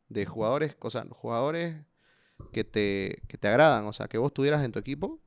de 0.09 0.27
jugadores, 0.27 0.77
o 0.81 0.91
sea, 0.91 1.07
jugadores 1.09 1.77
que 2.53 2.65
te, 2.65 3.23
que 3.29 3.39
te 3.39 3.47
agradan, 3.47 3.87
o 3.87 3.93
sea, 3.93 4.09
que 4.09 4.19
vos 4.19 4.35
tuvieras 4.35 4.65
en 4.65 4.73
tu 4.73 4.81
equipo, 4.81 5.21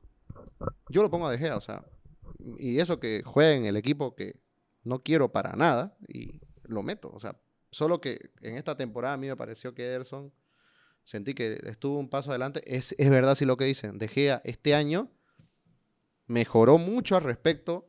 yo 0.90 1.02
lo 1.02 1.10
pongo 1.10 1.26
a 1.26 1.30
De 1.30 1.38
Gea, 1.38 1.56
o 1.56 1.60
sea, 1.60 1.86
y 2.58 2.80
eso 2.80 3.00
que 3.00 3.22
juegue 3.24 3.54
en 3.54 3.64
el 3.64 3.76
equipo 3.76 4.14
que 4.14 4.40
no 4.84 5.02
quiero 5.02 5.32
para 5.32 5.54
nada, 5.56 5.96
y 6.06 6.40
lo 6.64 6.82
meto, 6.82 7.10
o 7.14 7.18
sea, 7.18 7.40
solo 7.70 8.00
que 8.00 8.30
en 8.42 8.56
esta 8.56 8.76
temporada 8.76 9.14
a 9.14 9.16
mí 9.16 9.28
me 9.28 9.36
pareció 9.36 9.74
que 9.74 9.86
Ederson, 9.86 10.32
sentí 11.04 11.34
que 11.34 11.58
estuvo 11.64 11.98
un 11.98 12.08
paso 12.08 12.30
adelante, 12.30 12.62
es, 12.66 12.94
es 12.98 13.10
verdad 13.10 13.34
si 13.34 13.44
lo 13.44 13.56
que 13.56 13.64
dicen, 13.64 13.98
De 13.98 14.08
Gea 14.08 14.40
este 14.44 14.74
año 14.74 15.10
mejoró 16.26 16.78
mucho 16.78 17.16
al 17.16 17.24
respecto 17.24 17.86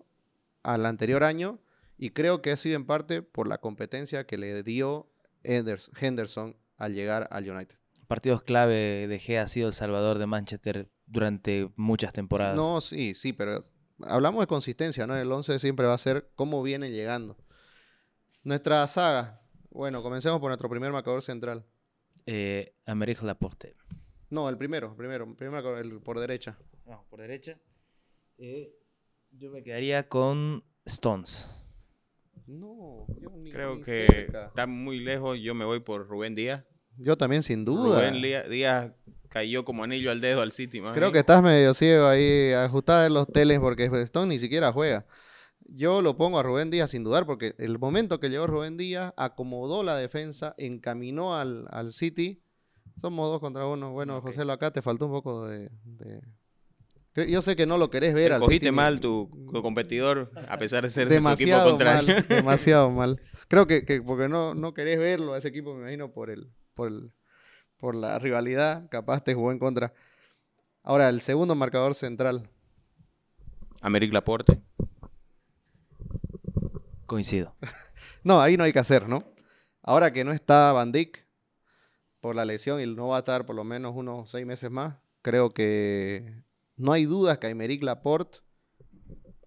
al 0.63 0.85
anterior 0.85 1.23
año, 1.23 1.59
y 1.97 2.11
creo 2.11 2.41
que 2.41 2.51
ha 2.51 2.57
sido 2.57 2.75
en 2.77 2.85
parte 2.85 3.21
por 3.21 3.47
la 3.47 3.59
competencia 3.59 4.25
que 4.25 4.37
le 4.37 4.63
dio 4.63 5.09
Enders- 5.43 5.91
Henderson 5.99 6.57
al 6.77 6.93
llegar 6.93 7.27
al 7.31 7.49
United. 7.49 7.75
Partidos 8.07 8.41
clave 8.41 9.07
de 9.07 9.19
Gea 9.19 9.43
ha 9.43 9.47
sido 9.47 9.67
el 9.67 9.73
salvador 9.73 10.19
de 10.19 10.25
Manchester 10.25 10.89
durante 11.05 11.69
muchas 11.75 12.13
temporadas. 12.13 12.55
No, 12.55 12.81
sí, 12.81 13.13
sí, 13.15 13.33
pero 13.33 13.65
hablamos 14.01 14.41
de 14.41 14.47
consistencia, 14.47 15.05
¿no? 15.07 15.15
El 15.15 15.31
11 15.31 15.59
siempre 15.59 15.85
va 15.85 15.93
a 15.93 15.97
ser 15.97 16.29
cómo 16.35 16.63
viene 16.63 16.91
llegando. 16.91 17.37
Nuestra 18.43 18.85
saga. 18.87 19.41
Bueno, 19.69 20.01
comencemos 20.03 20.39
por 20.39 20.49
nuestro 20.49 20.69
primer 20.69 20.91
marcador 20.91 21.21
central. 21.21 21.65
Eh, 22.25 22.73
Aymeric 22.85 23.21
Laporte. 23.21 23.75
No, 24.29 24.49
el 24.49 24.57
primero, 24.57 24.89
el 24.89 24.95
primero, 25.35 25.77
el 25.77 26.01
por 26.01 26.19
derecha. 26.19 26.57
Vamos 26.85 27.05
por 27.09 27.19
derecha. 27.21 27.57
Eh, 28.37 28.73
yo 29.31 29.51
me 29.51 29.63
quedaría 29.63 30.07
con 30.09 30.63
Stones. 30.85 31.47
No, 32.47 33.05
yo 33.21 33.29
ni, 33.37 33.51
Creo 33.51 33.75
ni 33.75 33.83
que 33.83 34.07
cerca. 34.07 34.47
está 34.47 34.67
muy 34.67 34.99
lejos. 34.99 35.37
Yo 35.41 35.55
me 35.55 35.65
voy 35.65 35.79
por 35.79 36.07
Rubén 36.07 36.35
Díaz. 36.35 36.63
Yo 36.97 37.17
también, 37.17 37.41
sin 37.43 37.63
duda. 37.65 37.99
Rubén 38.09 38.21
Lía- 38.21 38.43
Díaz 38.47 38.91
cayó 39.29 39.63
como 39.65 39.83
anillo 39.83 40.11
al 40.11 40.21
dedo 40.21 40.41
al 40.41 40.51
City. 40.51 40.81
Creo 40.93 41.11
que 41.11 41.19
estás 41.19 41.41
medio 41.41 41.73
ciego 41.73 42.05
ahí, 42.07 42.51
ajustada 42.53 43.07
en 43.07 43.13
los 43.13 43.27
teles, 43.27 43.59
porque 43.59 43.85
Stone 43.85 44.27
ni 44.27 44.39
siquiera 44.39 44.71
juega. 44.71 45.05
Yo 45.65 46.01
lo 46.01 46.17
pongo 46.17 46.39
a 46.39 46.43
Rubén 46.43 46.69
Díaz 46.69 46.91
sin 46.91 47.03
dudar, 47.03 47.25
porque 47.25 47.55
el 47.57 47.79
momento 47.79 48.19
que 48.19 48.29
llegó 48.29 48.47
Rubén 48.47 48.77
Díaz, 48.77 49.13
acomodó 49.17 49.83
la 49.83 49.95
defensa, 49.95 50.53
encaminó 50.57 51.35
al, 51.35 51.67
al 51.71 51.93
City. 51.93 52.41
Somos 52.99 53.29
dos 53.29 53.39
contra 53.39 53.65
uno. 53.65 53.91
Bueno. 53.91 54.21
José, 54.21 54.45
lo 54.45 54.53
acá 54.53 54.71
te 54.71 54.81
faltó 54.81 55.07
un 55.07 55.11
poco 55.13 55.47
de, 55.47 55.69
Yo 57.15 57.41
sé 57.41 57.55
que 57.55 57.65
no 57.65 57.77
lo 57.77 57.89
querés 57.89 58.13
ver 58.13 58.33
al 58.33 58.41
Cogiste 58.41 58.67
City. 58.67 58.75
mal 58.75 58.99
tu, 58.99 59.29
tu 59.51 59.61
competidor, 59.61 60.31
a 60.47 60.57
pesar 60.57 60.83
de 60.83 60.89
ser 60.89 61.09
de 61.09 61.19
tu 61.19 61.27
equipo 61.27 61.29
demasiado 61.29 61.69
contrario. 61.71 62.15
mal, 62.15 62.27
demasiado 62.29 62.91
mal. 62.91 63.21
Creo 63.47 63.67
que, 63.67 63.85
que 63.85 64.01
porque 64.01 64.29
no, 64.29 64.53
no 64.53 64.73
querés 64.73 64.99
verlo 64.99 65.33
a 65.33 65.37
ese 65.37 65.47
equipo, 65.47 65.73
me 65.73 65.81
imagino, 65.81 66.11
por 66.11 66.29
el, 66.29 66.51
por 66.73 66.87
el, 66.89 67.11
por 67.77 67.95
la 67.95 68.19
rivalidad, 68.19 68.87
capaz 68.89 69.23
te 69.23 69.33
jugó 69.33 69.51
en 69.51 69.59
contra. 69.59 69.93
Ahora, 70.83 71.09
el 71.09 71.21
segundo 71.21 71.55
marcador 71.55 71.95
central. 71.95 72.49
Améric 73.81 74.13
Laporte. 74.13 74.61
Coincido. 77.05 77.55
No, 78.25 78.39
ahí 78.39 78.55
no 78.55 78.63
hay 78.63 78.71
que 78.71 78.79
hacer, 78.79 79.09
¿no? 79.09 79.25
Ahora 79.81 80.13
que 80.13 80.23
no 80.23 80.31
está 80.31 80.71
Van 80.71 80.93
Dijk 80.93 81.25
por 82.21 82.35
la 82.37 82.45
lesión 82.45 82.79
y 82.79 82.85
no 82.87 83.09
va 83.09 83.17
a 83.17 83.19
estar 83.19 83.45
por 83.45 83.53
lo 83.53 83.65
menos 83.65 83.93
unos 83.97 84.29
seis 84.29 84.45
meses 84.45 84.71
más, 84.71 84.95
creo 85.21 85.53
que 85.53 86.41
no 86.77 86.93
hay 86.93 87.03
dudas 87.03 87.37
que 87.37 87.47
Aymeric 87.47 87.83
Laporte, 87.83 88.39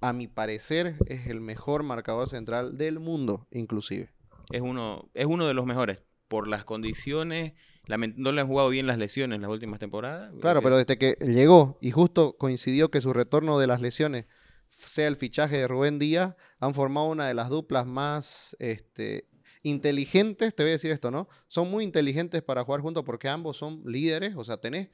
a 0.02 0.12
mi 0.12 0.26
parecer, 0.28 0.96
es 1.06 1.26
el 1.28 1.40
mejor 1.40 1.84
marcador 1.84 2.28
central 2.28 2.76
del 2.76 3.00
mundo, 3.00 3.46
inclusive. 3.50 4.10
Es 4.52 4.60
uno, 4.60 5.08
es 5.14 5.24
uno 5.24 5.46
de 5.46 5.54
los 5.54 5.64
mejores. 5.64 6.02
Por 6.28 6.48
las 6.48 6.64
condiciones, 6.66 7.54
no 7.88 8.32
le 8.32 8.40
han 8.42 8.48
jugado 8.48 8.68
bien 8.68 8.86
las 8.86 8.98
lesiones 8.98 9.40
las 9.40 9.48
últimas 9.48 9.78
temporadas. 9.78 10.32
Claro, 10.40 10.58
Eh, 10.58 10.62
pero 10.62 10.76
desde 10.76 10.98
que 10.98 11.16
llegó 11.24 11.78
y 11.80 11.92
justo 11.92 12.36
coincidió 12.36 12.90
que 12.90 13.00
su 13.00 13.14
retorno 13.14 13.58
de 13.58 13.68
las 13.68 13.80
lesiones 13.80 14.26
sea 14.70 15.08
el 15.08 15.16
fichaje 15.16 15.58
de 15.58 15.68
Rubén 15.68 15.98
Díaz, 15.98 16.34
han 16.60 16.74
formado 16.74 17.06
una 17.08 17.26
de 17.26 17.34
las 17.34 17.48
duplas 17.48 17.86
más 17.86 18.56
este, 18.58 19.28
inteligentes, 19.62 20.54
te 20.54 20.62
voy 20.62 20.70
a 20.70 20.72
decir 20.74 20.90
esto, 20.90 21.10
¿no? 21.10 21.28
Son 21.48 21.70
muy 21.70 21.84
inteligentes 21.84 22.42
para 22.42 22.64
jugar 22.64 22.80
juntos 22.80 23.02
porque 23.04 23.28
ambos 23.28 23.56
son 23.56 23.82
líderes, 23.84 24.34
o 24.36 24.44
sea, 24.44 24.56
tenés, 24.58 24.88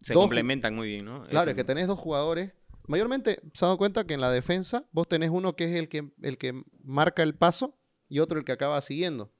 se 0.00 0.14
dos- 0.14 0.22
complementan 0.24 0.74
muy 0.74 0.88
bien, 0.88 1.04
¿no? 1.06 1.26
claro, 1.28 1.50
es 1.50 1.56
que 1.56 1.64
tenés 1.64 1.86
dos 1.86 1.98
jugadores, 1.98 2.52
mayormente 2.86 3.40
se 3.54 3.64
han 3.64 3.68
dado 3.68 3.78
cuenta 3.78 4.04
que 4.06 4.14
en 4.14 4.20
la 4.20 4.30
defensa 4.30 4.84
vos 4.92 5.08
tenés 5.08 5.30
uno 5.30 5.56
que 5.56 5.64
es 5.64 5.72
el 5.78 5.88
que, 5.88 6.12
el 6.22 6.38
que 6.38 6.62
marca 6.84 7.22
el 7.22 7.34
paso 7.34 7.78
y 8.08 8.18
otro 8.18 8.38
el 8.38 8.44
que 8.44 8.52
acaba 8.52 8.80
siguiendo. 8.80 9.32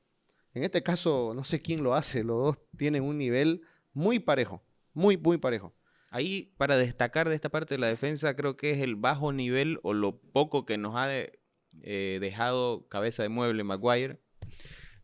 En 0.55 0.65
este 0.65 0.83
caso, 0.83 1.33
no 1.35 1.45
sé 1.45 1.61
quién 1.63 1.83
lo 1.83 1.95
hace, 1.95 2.25
los 2.25 2.43
dos 2.43 2.59
tienen 2.77 3.03
un 3.05 3.19
nivel 3.19 3.63
muy 3.93 4.19
parejo, 4.19 4.63
muy, 4.95 5.17
muy 5.17 5.39
parejo. 5.39 5.73
Ahí, 6.11 6.53
para 6.57 6.77
destacar 6.77 7.29
de 7.29 7.35
esta 7.37 7.49
parte 7.51 7.75
de 7.75 7.79
la 7.79 7.87
defensa, 7.87 8.35
creo 8.35 8.57
que 8.57 8.71
es 8.73 8.81
el 8.81 8.97
bajo 8.97 9.33
nivel 9.33 9.79
o 9.83 9.93
lo 9.95 10.19
poco 10.21 10.65
que 10.67 10.77
nos 10.77 10.97
ha 10.97 11.07
de- 11.07 11.39
eh, 11.83 12.19
dejado 12.21 12.89
cabeza 12.89 13.23
de 13.23 13.29
mueble 13.29 13.63
Maguire. 13.65 14.21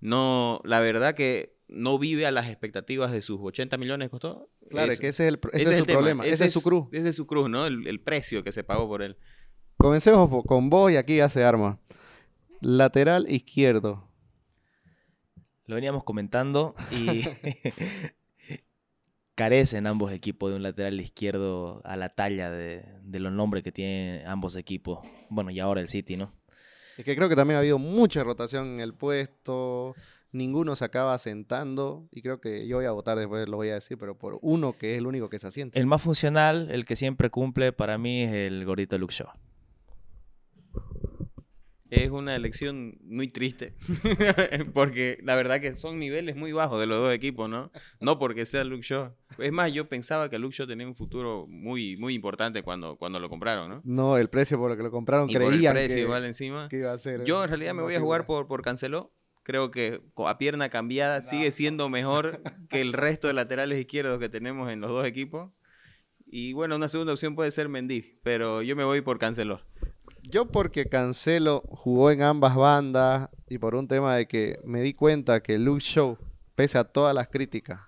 No, 0.00 0.60
la 0.64 0.80
verdad 0.80 1.14
que 1.14 1.56
no 1.68 1.98
vive 1.98 2.26
a 2.26 2.32
las 2.32 2.48
expectativas 2.48 3.12
de 3.12 3.22
sus 3.22 3.38
80 3.40 3.76
millones 3.78 4.08
costó. 4.10 4.50
Claro, 4.68 4.88
es 4.88 4.94
Eso. 4.94 5.00
que 5.00 5.08
ese 5.08 5.26
es, 5.28 5.32
el, 5.34 5.40
ese 5.52 5.62
Ese 5.62 5.72
es 5.72 5.78
su 5.78 5.84
tema, 5.86 5.98
problema, 5.98 6.26
ese, 6.26 6.44
es 6.46 6.52
su 6.52 6.62
cruz. 6.62 6.86
Ese 6.92 7.08
es 7.10 7.16
su 7.16 7.26
cruz, 7.26 7.48
¿no? 7.48 7.66
El, 7.66 7.86
el 7.86 8.00
precio 8.00 8.42
que 8.42 8.50
se 8.52 8.64
pagó 8.64 8.88
por 8.88 9.02
él. 9.02 9.16
Comencemos 9.76 10.28
con 10.44 10.70
vos 10.70 10.90
y 10.90 10.96
aquí 10.96 11.16
ya 11.16 11.28
se 11.28 11.44
arma. 11.44 11.78
Lateral 12.60 13.30
izquierdo. 13.30 14.08
Lo 15.66 15.74
veníamos 15.76 16.02
comentando 16.04 16.74
y 16.90 17.22
carecen 19.36 19.86
ambos 19.86 20.10
equipos 20.10 20.50
de 20.50 20.56
un 20.56 20.62
lateral 20.64 21.00
izquierdo 21.00 21.82
a 21.84 21.96
la 21.96 22.08
talla 22.08 22.50
de, 22.50 22.84
de 23.02 23.20
los 23.20 23.32
nombres 23.32 23.62
que 23.62 23.70
tienen 23.70 24.26
ambos 24.26 24.56
equipos. 24.56 25.06
Bueno, 25.28 25.52
y 25.52 25.60
ahora 25.60 25.80
el 25.80 25.88
City, 25.88 26.16
¿no? 26.16 26.32
Es 26.96 27.04
que 27.04 27.14
creo 27.14 27.28
que 27.28 27.36
también 27.36 27.56
ha 27.56 27.60
habido 27.60 27.78
mucha 27.78 28.24
rotación 28.24 28.66
en 28.74 28.80
el 28.80 28.94
puesto. 28.94 29.94
Ninguno 30.32 30.74
se 30.74 30.86
acaba 30.86 31.16
sentando. 31.18 32.08
Y 32.10 32.22
creo 32.22 32.40
que 32.40 32.66
yo 32.66 32.76
voy 32.76 32.86
a 32.86 32.90
votar 32.92 33.18
después, 33.18 33.46
lo 33.48 33.58
voy 33.58 33.68
a 33.68 33.74
decir, 33.74 33.98
pero 33.98 34.18
por 34.18 34.38
uno 34.40 34.72
que 34.72 34.92
es 34.92 34.98
el 34.98 35.06
único 35.06 35.28
que 35.28 35.38
se 35.38 35.46
asienta. 35.46 35.78
El 35.78 35.86
más 35.86 36.00
funcional, 36.00 36.70
el 36.70 36.86
que 36.86 36.96
siempre 36.96 37.28
cumple 37.28 37.72
para 37.72 37.98
mí 37.98 38.22
es 38.22 38.32
el 38.32 38.64
gordito 38.64 38.96
Luke 38.96 39.14
Shaw. 39.14 39.28
Es 41.90 42.10
una 42.10 42.34
elección 42.34 42.98
muy 43.04 43.28
triste, 43.28 43.74
porque 44.74 45.18
la 45.22 45.36
verdad 45.36 45.60
que 45.60 45.74
son 45.74 46.00
niveles 46.00 46.34
muy 46.34 46.50
bajos 46.50 46.80
de 46.80 46.86
los 46.86 46.98
dos 46.98 47.14
equipos, 47.14 47.48
¿no? 47.48 47.70
No 48.00 48.18
porque 48.18 48.44
sea 48.44 48.64
Luke 48.64 48.82
Shaw. 48.82 49.14
Es 49.38 49.52
más, 49.52 49.72
yo 49.72 49.88
pensaba 49.88 50.28
que 50.28 50.38
Luke 50.38 50.54
Shaw 50.56 50.66
tenía 50.66 50.86
un 50.86 50.96
futuro 50.96 51.46
muy, 51.48 51.96
muy 51.96 52.14
importante 52.14 52.62
cuando, 52.62 52.96
cuando 52.96 53.20
lo 53.20 53.28
compraron, 53.28 53.68
¿no? 53.68 53.82
No, 53.84 54.18
el 54.18 54.28
precio 54.28 54.58
por 54.58 54.70
lo 54.70 54.76
que 54.76 54.82
lo 54.82 54.90
compraron 54.90 55.30
Y 55.30 55.34
por 55.34 55.42
el 55.42 55.48
creían 55.48 55.74
precio 55.74 55.96
que, 55.96 56.02
igual 56.02 56.24
encima. 56.24 56.68
que 56.68 56.78
iba 56.78 56.92
a 56.92 56.98
ser. 56.98 57.24
Yo 57.24 57.44
en 57.44 57.50
realidad 57.50 57.74
me 57.74 57.82
voy 57.82 57.94
a 57.94 58.00
jugar 58.00 58.26
por, 58.26 58.48
por 58.48 58.62
Canceló. 58.62 59.12
Creo 59.44 59.70
que 59.70 60.00
a 60.16 60.38
pierna 60.38 60.70
cambiada 60.70 61.22
sigue 61.22 61.52
siendo 61.52 61.88
mejor 61.88 62.42
que 62.68 62.80
el 62.80 62.92
resto 62.92 63.28
de 63.28 63.32
laterales 63.32 63.78
izquierdos 63.78 64.18
que 64.18 64.28
tenemos 64.28 64.72
en 64.72 64.80
los 64.80 64.90
dos 64.90 65.06
equipos. 65.06 65.52
Y 66.28 66.52
bueno, 66.52 66.74
una 66.74 66.88
segunda 66.88 67.12
opción 67.12 67.36
puede 67.36 67.52
ser 67.52 67.68
Mendy, 67.68 68.18
pero 68.24 68.60
yo 68.62 68.74
me 68.74 68.82
voy 68.82 69.02
por 69.02 69.18
Canceló. 69.18 69.60
Yo 70.28 70.46
porque 70.46 70.88
Cancelo 70.88 71.60
jugó 71.68 72.10
en 72.10 72.22
ambas 72.22 72.56
bandas 72.56 73.30
y 73.48 73.58
por 73.58 73.74
un 73.74 73.86
tema 73.86 74.16
de 74.16 74.26
que 74.26 74.58
me 74.64 74.82
di 74.82 74.92
cuenta 74.92 75.40
que 75.40 75.58
Luke 75.58 75.82
Shaw, 75.84 76.18
pese 76.54 76.78
a 76.78 76.84
todas 76.84 77.14
las 77.14 77.28
críticas, 77.28 77.80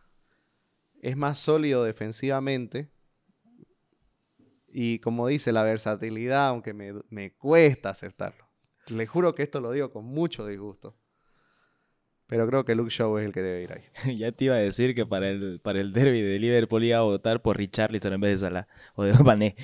es 1.00 1.16
más 1.16 1.38
sólido 1.38 1.82
defensivamente. 1.84 2.90
Y 4.68 5.00
como 5.00 5.26
dice, 5.26 5.50
la 5.50 5.64
versatilidad, 5.64 6.48
aunque 6.48 6.74
me, 6.74 6.92
me 7.08 7.34
cuesta 7.34 7.90
aceptarlo. 7.90 8.46
Le 8.88 9.06
juro 9.06 9.34
que 9.34 9.42
esto 9.42 9.60
lo 9.60 9.72
digo 9.72 9.90
con 9.90 10.04
mucho 10.04 10.46
disgusto. 10.46 10.96
Pero 12.28 12.46
creo 12.46 12.64
que 12.64 12.74
Luke 12.74 12.90
Shaw 12.90 13.18
es 13.18 13.26
el 13.26 13.32
que 13.32 13.40
debe 13.40 13.62
ir 13.62 13.72
ahí. 13.72 13.84
ya 14.18 14.30
te 14.32 14.44
iba 14.44 14.54
a 14.54 14.58
decir 14.58 14.94
que 14.94 15.06
para 15.06 15.30
el, 15.30 15.60
para 15.60 15.80
el 15.80 15.94
derby 15.94 16.20
de 16.20 16.38
Liverpool 16.38 16.84
iba 16.84 16.98
a 16.98 17.02
votar 17.02 17.40
por 17.40 17.56
Richarlison 17.56 18.12
en 18.12 18.20
vez 18.20 18.32
de 18.32 18.46
Salah 18.46 18.68
o 18.94 19.04
de 19.04 19.14
Mané. 19.24 19.56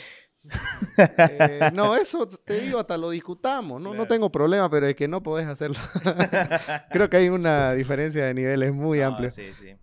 Eh, 0.97 1.71
no, 1.73 1.97
eso 1.97 2.27
te 2.27 2.61
digo, 2.61 2.79
hasta 2.79 2.97
lo 2.97 3.11
discutamos. 3.11 3.81
No, 3.81 3.95
no 3.95 4.07
tengo 4.07 4.31
problema, 4.31 4.71
pero 4.71 4.87
es 4.87 4.95
que 4.95 5.09
no 5.09 5.23
podés 5.23 5.49
hacerlo. 5.49 5.77
creo 6.91 7.11
que 7.11 7.17
hay 7.17 7.29
una 7.29 7.73
diferencia 7.73 8.25
de 8.25 8.35
niveles 8.35 8.73
muy 8.73 9.01
No, 9.01 9.07
amplia. 9.07 9.31
Sí, 9.31 9.55
sí. 9.55 9.75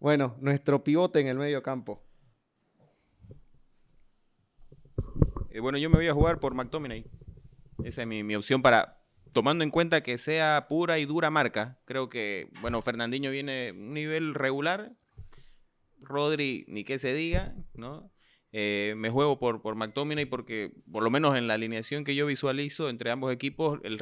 Bueno, 0.00 0.36
nuestro 0.40 0.84
pivote 0.84 1.20
en 1.20 1.28
el 1.28 1.38
medio 1.38 1.62
campo. 1.62 2.02
Eh, 5.50 5.60
bueno, 5.60 5.78
yo 5.78 5.88
me 5.90 5.96
voy 5.96 6.08
a 6.08 6.14
jugar 6.14 6.38
por 6.38 6.54
McTominay. 6.54 7.04
Esa 7.84 8.02
es 8.02 8.08
mi, 8.08 8.22
mi 8.22 8.34
opción 8.34 8.60
para, 8.60 9.00
tomando 9.32 9.64
en 9.64 9.70
cuenta 9.70 10.02
que 10.02 10.18
sea 10.18 10.66
pura 10.68 10.98
y 10.98 11.06
dura 11.06 11.30
marca. 11.30 11.78
Creo 11.84 12.08
que, 12.08 12.50
bueno, 12.60 12.82
Fernandinho 12.82 13.30
viene 13.30 13.72
un 13.72 13.94
nivel 13.94 14.34
regular. 14.34 14.86
Rodri, 16.00 16.64
ni 16.68 16.84
que 16.84 16.98
se 16.98 17.12
diga, 17.12 17.54
¿no? 17.74 18.10
Eh, 18.52 18.94
me 18.96 19.10
juego 19.10 19.38
por, 19.38 19.60
por 19.60 19.74
McTominay 19.74 20.24
porque, 20.24 20.72
por 20.90 21.02
lo 21.02 21.10
menos 21.10 21.36
en 21.36 21.46
la 21.48 21.54
alineación 21.54 22.02
que 22.04 22.14
yo 22.14 22.24
visualizo 22.26 22.88
entre 22.88 23.10
ambos 23.10 23.30
equipos, 23.32 23.78
el- 23.82 23.98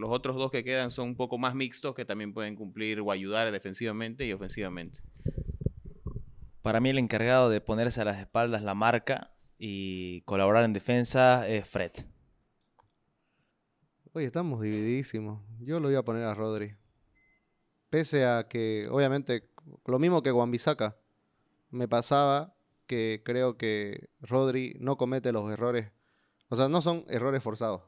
los 0.00 0.10
otros 0.10 0.34
dos 0.36 0.50
que 0.50 0.64
quedan 0.64 0.90
son 0.90 1.08
un 1.10 1.16
poco 1.16 1.38
más 1.38 1.54
mixtos 1.54 1.94
que 1.94 2.04
también 2.04 2.34
pueden 2.34 2.56
cumplir 2.56 3.00
o 3.00 3.12
ayudar 3.12 3.50
defensivamente 3.52 4.26
y 4.26 4.32
ofensivamente. 4.32 5.00
Para 6.62 6.80
mí 6.80 6.90
el 6.90 6.98
encargado 6.98 7.50
de 7.50 7.60
ponerse 7.60 8.00
a 8.00 8.04
las 8.04 8.18
espaldas 8.18 8.62
la 8.62 8.74
marca 8.74 9.30
y 9.58 10.22
colaborar 10.22 10.64
en 10.64 10.72
defensa 10.72 11.48
es 11.48 11.68
Fred. 11.68 11.92
Oye, 14.12 14.26
estamos 14.26 14.60
divididísimos. 14.60 15.42
Yo 15.60 15.78
lo 15.80 15.88
voy 15.88 15.96
a 15.96 16.02
poner 16.04 16.24
a 16.24 16.34
Rodri. 16.34 16.74
Pese 17.90 18.24
a 18.24 18.48
que, 18.48 18.88
obviamente, 18.90 19.50
lo 19.86 19.98
mismo 19.98 20.22
que 20.22 20.32
Wan-Bissaka, 20.32 20.96
me 21.70 21.86
pasaba 21.88 22.54
que 22.86 23.22
creo 23.24 23.56
que 23.56 24.08
Rodri 24.20 24.76
no 24.80 24.96
comete 24.96 25.32
los 25.32 25.50
errores. 25.50 25.90
O 26.48 26.56
sea, 26.56 26.68
no 26.68 26.80
son 26.80 27.04
errores 27.08 27.42
forzados. 27.42 27.82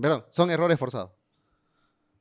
Perdón, 0.00 0.24
son 0.30 0.50
errores 0.50 0.78
forzados. 0.78 1.10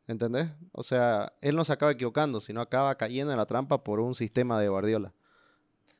¿Entendés? 0.08 0.49
O 0.71 0.84
sea, 0.84 1.34
él 1.41 1.55
no 1.55 1.63
se 1.63 1.73
acaba 1.73 1.91
equivocando, 1.91 2.41
sino 2.41 2.62
acaba 2.62 2.95
cayendo 2.95 3.32
en 3.32 3.38
la 3.38 3.45
trampa 3.45 3.84
por 3.84 3.99
un 3.99 4.15
sistema 4.15 4.60
de 4.60 4.67
Guardiola. 4.67 5.13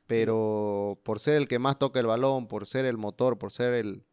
Pero 0.06 0.98
por 1.04 1.20
ser 1.20 1.36
el 1.36 1.46
que 1.46 1.60
más 1.60 1.78
toca 1.78 2.00
el 2.00 2.06
balón, 2.06 2.48
por 2.48 2.66
ser 2.66 2.84
el 2.86 2.96
motor, 2.96 3.38
por 3.38 3.52
ser 3.52 3.74
el, 3.74 4.04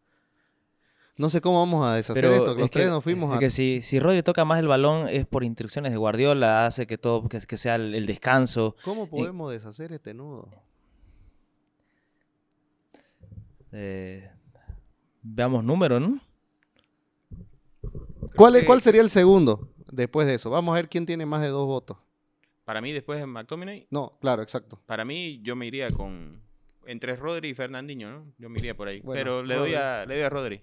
no 1.18 1.30
sé 1.30 1.42
cómo 1.42 1.60
vamos 1.60 1.86
a 1.86 1.96
deshacer 1.96 2.24
Pero 2.24 2.36
esto. 2.36 2.54
Los 2.54 2.58
es 2.66 2.70
que- 2.72 2.80
tres 2.80 2.90
nos 2.90 3.04
fuimos 3.04 3.36
a. 3.36 3.40
que 3.40 3.50
si, 3.50 3.82
si 3.82 4.00
Rodri 4.00 4.22
toca 4.24 4.46
más 4.46 4.60
el 4.60 4.68
balón 4.68 5.08
es 5.10 5.26
por 5.26 5.44
instrucciones 5.44 5.92
de 5.92 5.98
Guardiola, 5.98 6.66
hace 6.66 6.86
que 6.88 6.98
todo 6.98 7.28
que, 7.28 7.40
que 7.40 7.58
sea 7.58 7.76
el, 7.76 7.96
el 7.96 8.06
descanso. 8.06 8.76
¿Cómo 8.84 9.08
podemos 9.10 9.52
deshacer 9.52 9.92
este 9.94 10.14
nudo? 10.14 10.50
Eh, 13.72 14.30
veamos 15.22 15.64
números, 15.64 16.02
¿no? 16.02 16.20
¿Cuál, 18.36 18.54
que- 18.54 18.66
¿Cuál 18.66 18.82
sería 18.82 19.02
el 19.02 19.10
segundo 19.10 19.74
después 19.92 20.28
de 20.28 20.36
eso? 20.36 20.50
Vamos 20.50 20.74
a 20.74 20.76
ver 20.76 20.90
quién 20.90 21.06
tiene 21.06 21.26
más 21.26 21.42
de 21.42 21.48
dos 21.50 21.66
votos. 21.66 21.98
Para 22.66 22.82
mí, 22.82 22.92
después 22.92 23.20
de 23.20 23.26
McTominay, 23.26 23.88
No, 23.90 24.18
claro, 24.20 24.42
exacto. 24.44 24.80
para 24.86 25.06
mí 25.06 25.40
yo 25.42 25.56
me 25.56 25.66
iría 25.66 25.90
con 25.90 26.42
entre 26.86 27.16
Rodri 27.16 27.50
y 27.50 27.54
Fernandinho, 27.54 28.10
¿no? 28.10 28.26
Yo 28.38 28.50
me 28.50 28.60
iría 28.60 28.76
por 28.76 28.88
ahí. 28.88 29.02
Bueno, 29.02 29.20
Pero 29.20 29.44
le 29.44 29.56
doy, 29.56 29.74
a, 29.74 30.06
le 30.06 30.16
doy 30.16 30.24
a 30.24 30.30
Rodri. 30.30 30.62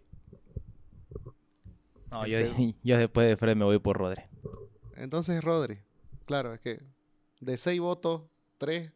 No, 2.14 2.26
yo, 2.82 2.98
después 2.98 3.28
de 3.28 3.36
Fred 3.36 3.56
me 3.56 3.64
voy 3.64 3.78
por 3.78 3.98
Rodri. 3.98 4.22
Entonces 4.96 5.42
Rodri. 5.42 5.78
Claro, 6.26 6.54
es 6.54 6.60
que 6.60 6.80
de 7.40 7.56
seis 7.56 7.80
votos, 7.80 8.22
tres. 8.58 8.92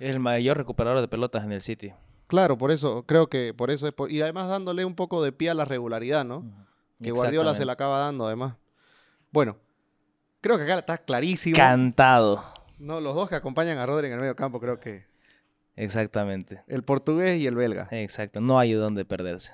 Es 0.00 0.10
el 0.10 0.18
mayor 0.20 0.56
recuperador 0.56 1.00
de 1.00 1.08
pelotas 1.08 1.44
en 1.44 1.52
el 1.52 1.62
City. 1.62 1.92
Claro, 2.26 2.56
por 2.58 2.70
eso, 2.72 3.04
creo 3.06 3.28
que 3.28 3.54
por 3.54 3.70
eso 3.70 3.86
es. 3.86 3.92
por- 3.92 4.10
y 4.10 4.20
además 4.22 4.48
dándole 4.48 4.84
un 4.84 4.94
poco 4.96 5.22
de 5.22 5.32
pie 5.32 5.50
a 5.50 5.54
la 5.54 5.64
regularidad, 5.64 6.24
¿no? 6.24 6.44
Que 7.00 7.10
Guardiola 7.10 7.54
se 7.54 7.64
la 7.64 7.72
acaba 7.74 7.98
dando, 7.98 8.26
además. 8.26 8.54
Bueno, 9.30 9.58
creo 10.40 10.56
que 10.56 10.64
acá 10.64 10.78
está 10.78 10.98
clarísimo. 10.98 11.56
Cantado. 11.56 12.42
no, 12.78 13.00
los 13.00 13.14
dos 13.14 13.28
que 13.28 13.34
acompañan 13.36 13.78
a 13.78 13.86
Rodri 13.86 14.06
en 14.08 14.14
el 14.14 14.20
medio 14.20 14.34
campo, 14.36 14.58
creo 14.60 14.80
que 14.80 15.04
Exactamente. 15.76 16.62
el 16.68 16.82
portugués 16.82 17.38
y 17.40 17.46
el 17.46 17.54
belga. 17.54 17.88
Exacto. 17.90 18.40
No 18.40 18.58
hay 18.58 18.72
de 18.72 18.78
dónde 18.78 19.04
perderse. 19.04 19.52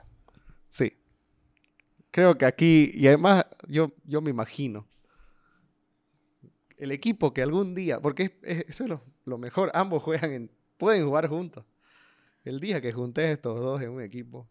Creo 2.19 2.37
que 2.37 2.47
aquí, 2.47 2.91
y 2.95 3.07
además 3.07 3.47
yo, 3.69 3.93
yo 4.05 4.21
me 4.21 4.31
imagino, 4.31 4.89
el 6.77 6.91
equipo 6.91 7.33
que 7.33 7.43
algún 7.43 7.77
día, 7.77 8.01
porque 8.01 8.25
es- 8.25 8.33
es- 8.43 8.65
eso 8.69 8.83
es 8.85 8.91
lo, 8.91 9.03
lo 9.25 9.39
mejor, 9.39 9.71
ambos 9.73 10.03
juegan 10.03 10.33
en, 10.33 10.51
pueden 10.79 11.07
jugar 11.07 11.29
juntos. 11.29 11.65
El 12.45 12.59
día 12.59 12.81
que 12.81 12.93
junté 12.93 13.31
estos 13.31 13.61
dos 13.61 13.81
en 13.83 13.91
un 13.91 14.03
equipo, 14.03 14.49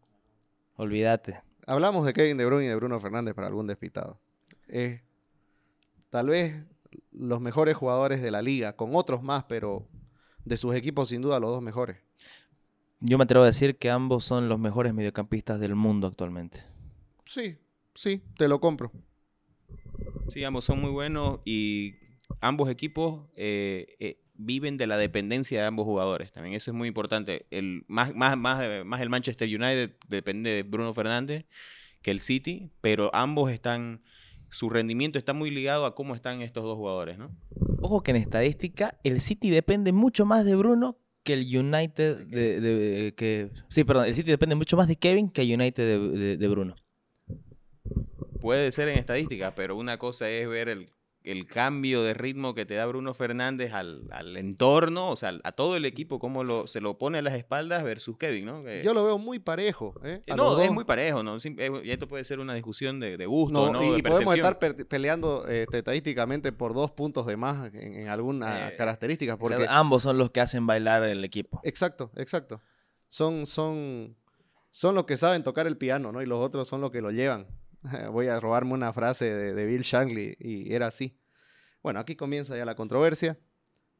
Olvídate. 0.77 1.41
hablamos 1.65 2.05
de 2.05 2.13
Kevin 2.13 2.37
De 2.37 2.45
Bruyne 2.45 2.67
y 2.67 2.69
de 2.69 2.75
Bruno 2.77 3.01
Fernández 3.01 3.33
para 3.33 3.47
algún 3.47 3.67
despistado. 3.67 4.17
Es 4.69 5.01
tal 6.09 6.27
vez 6.29 6.63
los 7.11 7.41
mejores 7.41 7.75
jugadores 7.75 8.21
de 8.21 8.31
la 8.31 8.41
liga, 8.41 8.77
con 8.77 8.95
otros 8.95 9.23
más, 9.23 9.43
pero 9.43 9.85
de 10.45 10.55
sus 10.55 10.73
equipos 10.73 11.09
sin 11.09 11.21
duda 11.21 11.41
los 11.41 11.49
dos 11.49 11.61
mejores. 11.61 11.97
Yo 13.01 13.17
me 13.17 13.25
atrevo 13.25 13.43
a 13.43 13.47
decir 13.47 13.77
que 13.77 13.89
ambos 13.89 14.23
son 14.23 14.47
los 14.47 14.57
mejores 14.57 14.93
mediocampistas 14.93 15.59
del 15.59 15.75
mundo 15.75 16.07
actualmente. 16.07 16.63
Sí, 17.27 17.57
sí, 17.93 18.21
te 18.37 18.47
lo 18.47 18.59
compro. 18.59 18.91
Sí, 20.29 20.43
ambos 20.43 20.65
son 20.65 20.81
muy 20.81 20.91
buenos 20.91 21.39
y 21.45 21.95
ambos 22.41 22.69
equipos 22.69 23.29
eh, 23.35 23.95
eh, 23.99 24.21
viven 24.35 24.77
de 24.77 24.87
la 24.87 24.97
dependencia 24.97 25.61
de 25.61 25.67
ambos 25.67 25.85
jugadores. 25.85 26.31
También 26.31 26.55
eso 26.55 26.71
es 26.71 26.75
muy 26.77 26.87
importante. 26.87 27.45
El, 27.51 27.83
más, 27.87 28.13
más, 28.15 28.37
más, 28.37 28.85
más 28.85 29.01
el 29.01 29.09
Manchester 29.09 29.47
United 29.47 29.95
depende 30.07 30.51
de 30.51 30.63
Bruno 30.63 30.93
Fernández 30.93 31.45
que 32.01 32.11
el 32.11 32.19
City, 32.19 32.69
pero 32.81 33.13
ambos 33.13 33.51
están, 33.51 34.01
su 34.49 34.69
rendimiento 34.69 35.17
está 35.17 35.33
muy 35.33 35.49
ligado 35.51 35.85
a 35.85 35.95
cómo 35.95 36.15
están 36.15 36.41
estos 36.41 36.63
dos 36.63 36.75
jugadores, 36.77 37.17
¿no? 37.17 37.35
Ojo 37.81 38.03
que 38.03 38.11
en 38.11 38.17
estadística 38.17 38.99
el 39.03 39.19
City 39.21 39.49
depende 39.49 39.91
mucho 39.91 40.25
más 40.25 40.45
de 40.45 40.55
Bruno 40.55 40.97
que 41.23 41.33
el 41.33 41.57
United 41.57 42.27
de, 42.27 42.61
de- 42.61 43.13
que 43.15 43.51
sí, 43.69 43.83
perdón, 43.83 44.05
el 44.05 44.15
City 44.15 44.29
depende 44.29 44.55
mucho 44.55 44.77
más 44.77 44.87
de 44.87 44.95
Kevin 44.95 45.29
que 45.29 45.41
el 45.41 45.53
United 45.59 45.83
de, 45.83 46.17
de- 46.17 46.37
de 46.37 46.47
Bruno. 46.47 46.75
Puede 48.39 48.71
ser 48.71 48.87
en 48.89 48.97
estadística, 48.97 49.53
pero 49.55 49.75
una 49.75 49.97
cosa 49.97 50.29
es 50.29 50.47
ver 50.47 50.69
el, 50.69 50.89
el 51.23 51.45
cambio 51.45 52.03
de 52.03 52.13
ritmo 52.13 52.53
que 52.55 52.65
te 52.65 52.75
da 52.75 52.85
Bruno 52.85 53.13
Fernández 53.13 53.73
al, 53.73 54.07
al 54.11 54.37
entorno, 54.37 55.09
o 55.09 55.15
sea, 55.17 55.33
a 55.43 55.51
todo 55.51 55.75
el 55.75 55.83
equipo, 55.85 56.19
cómo 56.19 56.45
lo, 56.45 56.67
se 56.67 56.79
lo 56.79 56.97
pone 56.97 57.17
a 57.17 57.21
las 57.21 57.33
espaldas 57.33 57.83
versus 57.83 58.17
Kevin, 58.17 58.45
¿no? 58.45 58.63
Que- 58.63 58.81
Yo 58.83 58.93
lo 58.93 59.03
veo 59.03 59.17
muy 59.17 59.39
parejo. 59.39 59.93
¿eh? 60.05 60.21
Eh, 60.25 60.31
A 60.31 60.35
No, 60.37 60.57
es 60.61 60.71
muy 60.71 60.85
parejo, 60.85 61.23
¿no? 61.23 61.35
Eh, 61.37 61.81
Y 61.83 61.91
esto 61.91 62.07
puede 62.07 62.23
ser 62.23 62.39
una 62.39 62.53
discusión 62.53 63.01
de, 63.01 63.17
de 63.17 63.25
gusto, 63.25 63.51
No, 63.67 63.73
¿no? 63.73 63.83
y 63.83 64.01
de 64.01 64.09
podemos 64.09 64.33
estar 64.35 64.57
peleando 64.57 65.45
este, 65.47 65.79
estadísticamente 65.79 66.53
por 66.53 66.73
dos 66.73 66.91
puntos 66.91 67.25
de 67.25 67.35
más 67.35 67.73
en, 67.73 67.93
en 67.95 68.07
alguna 68.07 68.69
Eh, 68.69 68.75
característica. 68.77 69.33
O 69.33 69.47
sea, 69.47 69.57
Porque, 69.57 69.69
ambos 69.69 70.03
son 70.03 70.17
los 70.17 70.31
que 70.31 70.39
hacen 70.39 70.65
bailar 70.65 71.03
el 71.03 71.25
equipo. 71.25 71.59
exacto, 71.63 72.09
exacto. 72.15 72.61
Son, 73.09 73.45
son, 73.45 74.15
son 74.71 74.95
los 74.95 75.03
que 75.05 75.17
saben 75.17 75.43
tocar 75.43 75.67
el 75.67 75.77
piano, 75.77 76.11
¿no? 76.13 76.21
Y 76.21 76.25
los 76.25 76.39
otros 76.39 76.67
son 76.69 76.79
los 76.81 76.91
que 76.91 77.01
lo 77.01 77.11
llevan. 77.11 77.47
Voy 78.11 78.27
a 78.27 78.39
robarme 78.39 78.73
una 78.73 78.93
frase 78.93 79.25
de, 79.25 79.53
de 79.53 79.65
Bill 79.65 79.81
Shankly 79.81 80.37
y 80.39 80.73
era 80.73 80.87
así. 80.87 81.17
Bueno, 81.81 81.99
aquí 81.99 82.15
comienza 82.15 82.57
ya 82.57 82.65
la 82.65 82.75
controversia. 82.75 83.37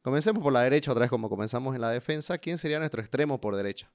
Comencemos 0.02 0.41
por 0.41 0.54
la 0.54 0.62
derecha, 0.62 0.91
otra 0.91 1.02
vez 1.02 1.10
como 1.10 1.30
comenzamos 1.30 1.76
en 1.76 1.82
la 1.82 1.91
defensa. 1.91 2.38
¿Quién 2.38 2.58
sería 2.58 2.80
nuestro 2.80 3.02
extremo 3.02 3.41
por 3.41 3.56
derecha? 3.56 3.91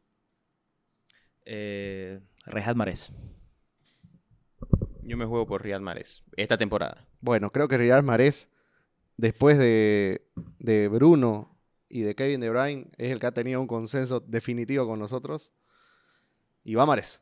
Eh, 1.44 2.20
Rejad 2.46 2.76
Mahrez. 2.76 3.11
Yo 5.02 5.16
me 5.16 5.26
juego 5.26 5.46
por 5.46 5.62
Riyad 5.62 5.81
Mahrez 5.81 6.22
esta 6.37 6.57
temporada. 6.57 7.07
Bueno, 7.20 7.50
creo 7.50 7.66
que 7.66 7.76
Riyad 7.76 8.02
Mahrez, 8.02 8.48
después 9.16 9.59
de, 9.59 10.28
de 10.59 10.88
Bruno 10.88 11.59
y 11.88 12.02
de 12.02 12.14
Kevin 12.14 12.40
De 12.40 12.50
Bruyne, 12.50 12.90
es 12.98 13.11
el 13.11 13.18
que 13.18 13.26
ha 13.26 13.33
tenido 13.33 13.61
un 13.61 13.66
consenso 13.66 14.20
definitivo 14.20 14.87
con 14.87 14.98
nosotros. 14.98 15.52
Y 16.62 16.74
va 16.76 16.87
Mahrez. 16.87 17.20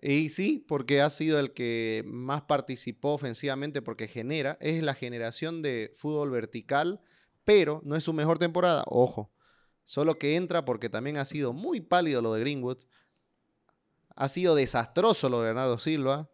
Y 0.00 0.30
sí, 0.30 0.64
porque 0.68 1.00
ha 1.00 1.10
sido 1.10 1.40
el 1.40 1.52
que 1.52 2.04
más 2.06 2.42
participó 2.42 3.14
ofensivamente 3.14 3.82
porque 3.82 4.06
genera, 4.06 4.56
es 4.60 4.82
la 4.82 4.94
generación 4.94 5.60
de 5.60 5.92
fútbol 5.94 6.30
vertical, 6.30 7.00
pero 7.44 7.80
no 7.84 7.96
es 7.96 8.04
su 8.04 8.12
mejor 8.12 8.38
temporada, 8.38 8.84
ojo. 8.86 9.32
Solo 9.84 10.18
que 10.18 10.36
entra 10.36 10.64
porque 10.64 10.88
también 10.88 11.16
ha 11.16 11.24
sido 11.24 11.52
muy 11.52 11.80
pálido 11.80 12.22
lo 12.22 12.34
de 12.34 12.40
Greenwood. 12.40 12.78
Ha 14.14 14.28
sido 14.28 14.54
desastroso 14.54 15.28
lo 15.28 15.40
de 15.40 15.46
Bernardo 15.46 15.78
Silva. 15.78 16.30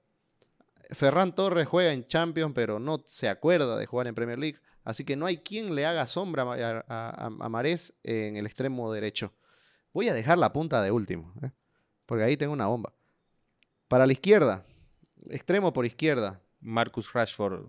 Ferran 0.91 1.35
Torres 1.35 1.67
juega 1.67 1.93
en 1.93 2.07
Champions, 2.07 2.53
pero 2.55 2.79
no 2.81 3.03
se 3.07 3.29
acuerda 3.29 3.79
de 3.79 3.87
jugar 3.87 4.09
en 4.09 4.15
Premier 4.15 4.39
League. 4.39 4.59
Así 4.83 5.05
que 5.05 5.17
no 5.17 5.25
hay 5.25 5.39
quien 5.39 5.75
le 5.75 5.87
haga 5.87 6.07
sombra 6.07 6.43
a, 6.43 7.27
a, 7.27 7.49
Marés 7.49 7.95
en 8.03 8.37
el 8.37 8.45
extremo 8.45 8.93
derecho. 8.93 9.33
Voy 9.95 10.09
a 10.09 10.15
dejar 10.15 10.37
la 10.37 10.53
punta 10.53 10.83
de 10.83 10.91
último, 10.91 11.33
¿eh? 11.43 11.53
porque 12.05 12.25
ahí 12.25 12.37
tengo 12.37 12.53
una 12.53 12.67
bomba. 12.67 12.93
Para 13.89 14.07
la 14.07 14.13
izquierda, 14.13 14.65
extremo 15.31 15.73
por 15.73 15.87
izquierda. 15.87 16.41
Marcus 16.61 17.13
Rashford. 17.13 17.67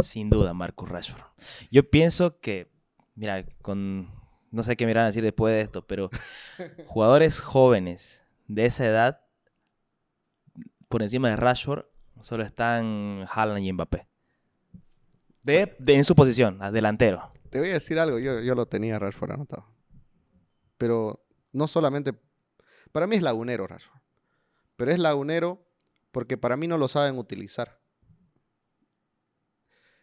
Sin 0.00 0.30
duda, 0.30 0.54
Marcus 0.54 0.88
Rashford. 0.88 1.22
Yo 1.70 1.88
pienso 1.88 2.38
que, 2.40 2.70
mira, 3.14 3.44
con 3.62 4.08
no 4.50 4.62
sé 4.62 4.76
qué 4.76 4.84
me 4.84 4.90
irán 4.92 5.04
a 5.04 5.08
decir 5.08 5.22
después 5.22 5.54
de 5.54 5.60
esto, 5.60 5.86
pero 5.86 6.10
jugadores 6.86 7.40
jóvenes 7.40 8.22
de 8.48 8.66
esa 8.66 8.86
edad, 8.86 9.20
por 10.88 11.02
encima 11.02 11.28
de 11.28 11.36
Rashford, 11.36 11.84
solo 12.20 12.42
están 12.42 13.24
Haaland 13.30 13.60
y 13.64 13.72
Mbappé. 13.72 14.08
De, 15.42 15.74
de- 15.78 15.94
en 15.94 16.04
su 16.04 16.14
posición, 16.14 16.62
a 16.62 16.70
delantero. 16.70 17.30
Te 17.50 17.58
voy 17.60 17.70
a 17.70 17.74
decir 17.74 17.98
algo, 17.98 18.18
yo, 18.18 18.40
yo 18.40 18.54
lo 18.54 18.66
tenía 18.66 18.98
Rashford 18.98 19.32
anotado. 19.32 19.66
Pero 20.76 21.24
no 21.52 21.66
solamente, 21.66 22.14
para 22.92 23.06
mí 23.06 23.16
es 23.16 23.22
lagunero 23.22 23.66
Rashford, 23.66 23.99
pero 24.80 24.92
es 24.92 24.98
lagunero 24.98 25.62
porque 26.10 26.38
para 26.38 26.56
mí 26.56 26.66
no 26.66 26.78
lo 26.78 26.88
saben 26.88 27.18
utilizar. 27.18 27.78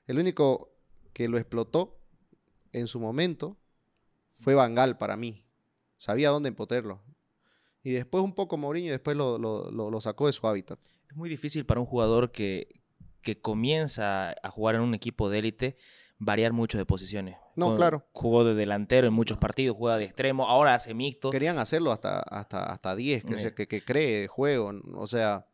El 0.05 0.19
único 0.19 0.71
que 1.13 1.27
lo 1.27 1.39
explotó 1.39 1.99
en 2.73 2.85
su 2.85 2.99
momento 2.99 3.57
fue 4.35 4.53
Bangal 4.53 4.99
para 4.99 5.17
mí. 5.17 5.47
Sabía 5.97 6.29
dónde 6.29 6.49
empoterlo. 6.49 7.01
Y 7.81 7.89
después 7.89 8.23
un 8.23 8.35
poco 8.35 8.55
Mourinho 8.57 8.89
y 8.89 8.91
después 8.91 9.17
lo, 9.17 9.39
lo- 9.39 9.99
sacó 9.99 10.27
de 10.27 10.33
su 10.33 10.45
hábitat. 10.47 10.77
Es 11.09 11.15
muy 11.15 11.27
difícil 11.27 11.65
para 11.65 11.79
un 11.79 11.87
jugador 11.87 12.31
que, 12.31 12.83
que 13.23 13.41
comienza 13.41 14.35
a 14.43 14.51
jugar 14.51 14.75
en 14.75 14.81
un 14.81 14.93
equipo 14.93 15.27
de 15.31 15.39
élite 15.39 15.77
variar 16.19 16.51
mucho 16.53 16.77
de 16.77 16.85
posiciones. 16.85 17.37
No, 17.55 17.67
Con- 17.67 17.77
claro. 17.77 18.05
Jugó 18.11 18.43
de 18.43 18.55
delantero 18.55 19.07
en 19.07 19.13
muchos 19.13 19.37
partidos, 19.37 19.75
juega 19.77 19.97
de 19.97 20.05
extremo, 20.05 20.47
ahora 20.47 20.73
hace 20.75 20.93
mixto. 20.93 21.29
Querían 21.31 21.57
hacerlo 21.59 21.91
hasta, 21.91 22.19
hasta, 22.19 22.63
hasta 22.63 22.95
10, 22.95 23.23
que, 23.23 23.53
que, 23.53 23.67
que 23.67 23.81
cree 23.83 24.27
juego. 24.27 24.71
O 24.95 25.07
sea, 25.07 25.45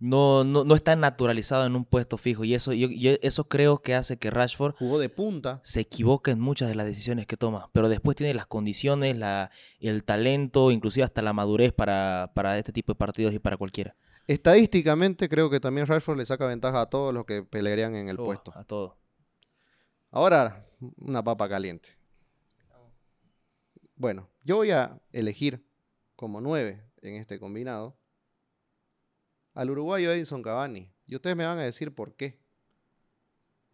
No, 0.00 0.44
no, 0.44 0.62
no 0.64 0.74
está 0.76 0.94
naturalizado 0.94 1.66
en 1.66 1.74
un 1.74 1.84
puesto 1.84 2.18
fijo 2.18 2.44
y 2.44 2.54
eso, 2.54 2.72
yo, 2.72 2.86
yo- 2.88 3.16
eso 3.20 3.48
creo 3.48 3.78
que 3.82 3.94
hace 3.96 4.16
que 4.16 4.30
Rashford 4.30 4.76
jugó 4.78 4.98
de 5.00 5.08
punta. 5.08 5.58
se 5.64 5.80
equivoque 5.80 6.30
en 6.30 6.38
muchas 6.40 6.68
de 6.68 6.76
las 6.76 6.86
decisiones 6.86 7.26
que 7.26 7.36
toma, 7.36 7.68
pero 7.72 7.88
después 7.88 8.16
tiene 8.16 8.32
las 8.34 8.46
condiciones, 8.46 9.16
la, 9.18 9.50
el 9.80 10.04
talento, 10.04 10.70
inclusive 10.70 11.02
hasta 11.04 11.20
la 11.22 11.32
madurez 11.32 11.72
para, 11.72 12.30
para 12.34 12.56
este 12.58 12.72
tipo 12.72 12.92
de 12.92 12.96
partidos 12.96 13.34
y 13.34 13.40
para 13.40 13.56
cualquiera. 13.56 13.96
Estadísticamente 14.28 15.28
creo 15.28 15.50
que 15.50 15.58
también 15.58 15.86
Rashford 15.86 16.16
le 16.18 16.26
saca 16.26 16.46
ventaja 16.46 16.80
a 16.82 16.86
todos 16.86 17.12
los 17.12 17.24
que 17.24 17.42
pelearían 17.42 17.96
en 17.96 18.08
el 18.08 18.20
Oh, 18.20 18.24
puesto. 18.24 18.52
A 18.54 18.62
todo. 18.62 18.96
Ahora, 20.10 20.66
una 20.96 21.22
papa 21.22 21.48
caliente. 21.48 21.90
Bueno, 23.94 24.30
yo 24.44 24.56
voy 24.56 24.70
a 24.70 25.00
elegir 25.12 25.64
como 26.16 26.40
9 26.40 26.82
en 27.02 27.14
este 27.16 27.38
combinado 27.38 27.98
al 29.54 29.70
uruguayo 29.70 30.12
Edison 30.12 30.42
Cavani. 30.42 30.90
Y 31.06 31.16
ustedes 31.16 31.36
me 31.36 31.44
van 31.44 31.58
a 31.58 31.64
decir 31.64 31.94
por 31.94 32.14
qué. 32.14 32.40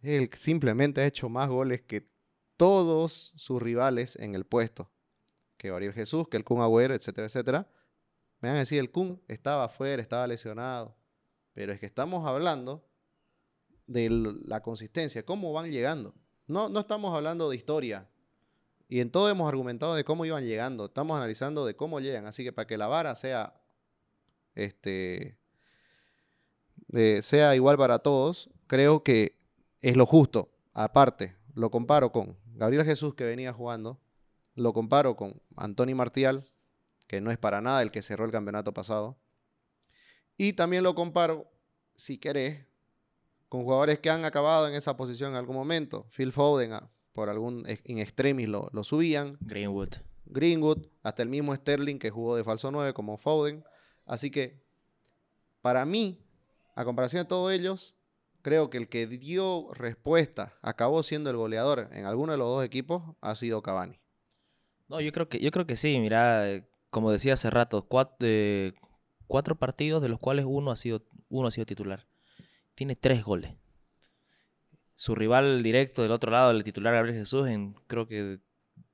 Él 0.01 0.29
simplemente 0.33 1.01
ha 1.01 1.05
hecho 1.05 1.29
más 1.29 1.47
goles 1.47 1.81
que 1.81 2.09
todos 2.57 3.31
sus 3.35 3.61
rivales 3.61 4.15
en 4.17 4.35
el 4.35 4.45
puesto. 4.45 4.91
Que 5.57 5.69
Gabriel 5.69 5.93
Jesús, 5.93 6.27
que 6.27 6.37
el 6.37 6.43
Kun 6.43 6.61
Agüero, 6.61 6.95
etcétera, 6.95 7.27
etcétera. 7.27 7.69
Me 8.39 8.49
van 8.49 8.57
a 8.57 8.59
decir, 8.59 8.79
el 8.79 8.91
Kun 8.91 9.21
estaba 9.27 9.65
afuera, 9.65 10.01
estaba 10.01 10.27
lesionado. 10.27 10.97
Pero 11.53 11.71
es 11.71 11.79
que 11.79 11.85
estamos 11.85 12.27
hablando 12.27 12.87
de 13.87 14.09
la 14.09 14.61
consistencia, 14.61 15.23
cómo 15.23 15.53
van 15.53 15.71
llegando. 15.71 16.15
No, 16.47 16.69
no 16.69 16.81
estamos 16.81 17.13
hablando 17.15 17.49
de 17.49 17.55
historia. 17.55 18.07
Y 18.87 18.99
en 18.99 19.09
todo 19.09 19.29
hemos 19.29 19.47
argumentado 19.47 19.95
de 19.95 20.03
cómo 20.03 20.25
iban 20.25 20.45
llegando. 20.45 20.85
Estamos 20.85 21.17
analizando 21.17 21.65
de 21.65 21.75
cómo 21.75 21.99
llegan. 21.99 22.27
Así 22.27 22.43
que 22.43 22.53
para 22.53 22.67
que 22.67 22.77
la 22.77 22.87
vara 22.87 23.15
sea, 23.15 23.59
este, 24.53 25.37
eh, 26.93 27.21
sea 27.23 27.55
igual 27.55 27.77
para 27.77 27.99
todos, 27.99 28.49
creo 28.67 29.03
que 29.03 29.39
es 29.81 29.97
lo 29.97 30.05
justo. 30.05 30.51
Aparte, 30.73 31.35
lo 31.55 31.71
comparo 31.71 32.11
con 32.11 32.37
Gabriel 32.53 32.85
Jesús 32.85 33.15
que 33.15 33.23
venía 33.23 33.53
jugando. 33.53 33.99
Lo 34.53 34.71
comparo 34.71 35.15
con 35.15 35.41
Anthony 35.55 35.95
Martial, 35.95 36.45
que 37.07 37.21
no 37.21 37.31
es 37.31 37.37
para 37.37 37.61
nada 37.61 37.81
el 37.81 37.91
que 37.91 38.01
cerró 38.01 38.25
el 38.25 38.31
campeonato 38.31 38.73
pasado. 38.73 39.17
Y 40.37 40.53
también 40.53 40.83
lo 40.83 40.95
comparo, 40.95 41.51
si 41.95 42.17
querés, 42.17 42.65
con 43.55 43.63
jugadores 43.63 43.99
que 43.99 44.09
han 44.09 44.25
acabado 44.25 44.67
en 44.67 44.73
esa 44.75 44.95
posición 44.97 45.31
en 45.31 45.37
algún 45.37 45.55
momento. 45.55 46.07
Phil 46.15 46.31
Foden, 46.31 46.73
ah, 46.73 46.89
por 47.13 47.29
algún 47.29 47.65
in 47.85 47.99
extremis 47.99 48.47
lo, 48.47 48.69
lo 48.73 48.83
subían. 48.83 49.37
Greenwood. 49.41 49.93
Greenwood, 50.25 50.87
hasta 51.03 51.23
el 51.23 51.29
mismo 51.29 51.55
Sterling 51.55 51.97
que 51.99 52.09
jugó 52.09 52.35
de 52.35 52.43
falso 52.43 52.71
9 52.71 52.93
como 52.93 53.17
Foden. 53.17 53.63
Así 54.05 54.29
que, 54.31 54.61
para 55.61 55.85
mí, 55.85 56.19
a 56.75 56.83
comparación 56.85 57.23
de 57.23 57.29
todos 57.29 57.51
ellos, 57.53 57.95
creo 58.41 58.69
que 58.69 58.77
el 58.77 58.89
que 58.89 59.07
dio 59.07 59.69
respuesta, 59.73 60.53
acabó 60.61 61.01
siendo 61.03 61.29
el 61.29 61.37
goleador 61.37 61.89
en 61.91 62.05
alguno 62.05 62.31
de 62.33 62.37
los 62.37 62.47
dos 62.47 62.63
equipos, 62.65 63.03
ha 63.21 63.35
sido 63.35 63.61
Cavani. 63.61 63.99
No, 64.87 65.01
yo 65.01 65.11
creo 65.11 65.29
que, 65.29 65.39
yo 65.39 65.49
creo 65.51 65.65
que 65.65 65.75
sí, 65.77 65.99
mira, 65.99 66.43
como 66.89 67.11
decía 67.11 67.33
hace 67.33 67.49
rato, 67.49 67.87
cuat- 67.87 68.15
eh, 68.19 68.73
cuatro, 69.27 69.55
partidos 69.57 70.01
de 70.01 70.09
los 70.09 70.19
cuales 70.19 70.45
uno 70.47 70.71
ha 70.71 70.75
sido, 70.75 71.03
uno 71.29 71.47
ha 71.47 71.51
sido 71.51 71.65
titular. 71.65 72.05
Tiene 72.75 72.95
tres 72.95 73.23
goles. 73.23 73.53
Su 74.95 75.15
rival 75.15 75.61
directo 75.63 76.01
del 76.03 76.11
otro 76.11 76.31
lado, 76.31 76.51
el 76.51 76.63
titular 76.63 76.93
Gabriel 76.93 77.17
Jesús, 77.17 77.47
en 77.47 77.73
creo 77.87 78.07
que 78.07 78.39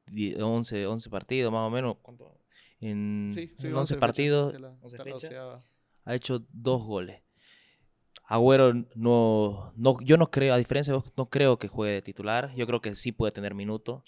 die- 0.07 0.35
11, 0.41 0.87
11 0.87 1.09
partidos 1.09 1.51
más 1.51 1.67
o 1.67 1.69
menos. 1.69 1.97
¿cuánto? 2.01 2.37
En, 2.79 3.31
en 3.35 3.75
11 3.75 3.93
fechas 3.95 3.97
partidos 3.97 4.53
de 4.53 4.59
la- 4.59 4.69
11 4.81 4.85
está 4.95 4.97
la 4.97 5.03
fechas, 5.03 5.23
onceava. 5.29 5.59
ha 6.05 6.15
hecho 6.15 6.43
dos 6.51 6.83
goles. 6.83 7.21
Agüero 8.23 8.73
no, 8.95 9.73
no, 9.75 9.97
yo 10.01 10.15
no 10.17 10.31
creo, 10.31 10.53
a 10.53 10.57
diferencia 10.57 10.93
de 10.93 10.99
vos, 10.99 11.11
no 11.17 11.29
creo 11.29 11.59
que 11.59 11.67
juegue 11.67 11.95
de 11.95 12.01
titular. 12.01 12.53
Yo 12.55 12.65
creo 12.65 12.81
que 12.81 12.95
sí 12.95 13.11
puede 13.11 13.31
tener 13.33 13.53
minutos. 13.53 14.03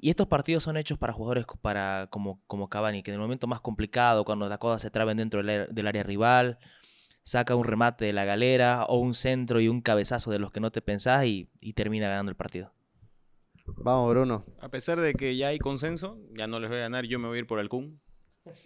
Y 0.00 0.10
estos 0.10 0.26
partidos 0.26 0.64
son 0.64 0.76
hechos 0.76 0.98
para 0.98 1.12
jugadores 1.12 1.46
para, 1.60 2.08
como, 2.10 2.42
como 2.48 2.68
Cavani, 2.68 3.04
que 3.04 3.12
en 3.12 3.14
el 3.14 3.20
momento 3.20 3.46
más 3.46 3.60
complicado, 3.60 4.24
cuando 4.24 4.48
las 4.48 4.58
cosas 4.58 4.82
se 4.82 4.90
traben 4.90 5.16
dentro 5.16 5.42
del, 5.44 5.72
del 5.72 5.86
área 5.86 6.02
rival, 6.02 6.58
saca 7.22 7.54
un 7.56 7.64
remate 7.64 8.04
de 8.04 8.12
la 8.12 8.24
galera 8.24 8.84
o 8.84 8.98
un 8.98 9.14
centro 9.14 9.60
y 9.60 9.68
un 9.68 9.80
cabezazo 9.80 10.30
de 10.30 10.38
los 10.38 10.50
que 10.50 10.60
no 10.60 10.70
te 10.70 10.82
pensás 10.82 11.24
y, 11.26 11.48
y 11.60 11.72
termina 11.74 12.08
ganando 12.08 12.30
el 12.30 12.36
partido. 12.36 12.72
Vamos, 13.76 14.10
Bruno. 14.10 14.44
A 14.60 14.68
pesar 14.68 15.00
de 15.00 15.14
que 15.14 15.36
ya 15.36 15.48
hay 15.48 15.58
consenso, 15.58 16.18
ya 16.36 16.46
no 16.46 16.58
les 16.60 16.68
voy 16.68 16.78
a 16.78 16.82
ganar, 16.82 17.04
yo 17.06 17.18
me 17.18 17.28
voy 17.28 17.38
a 17.38 17.40
ir 17.40 17.46
por 17.46 17.60
el 17.60 17.68
Kun. 17.68 18.00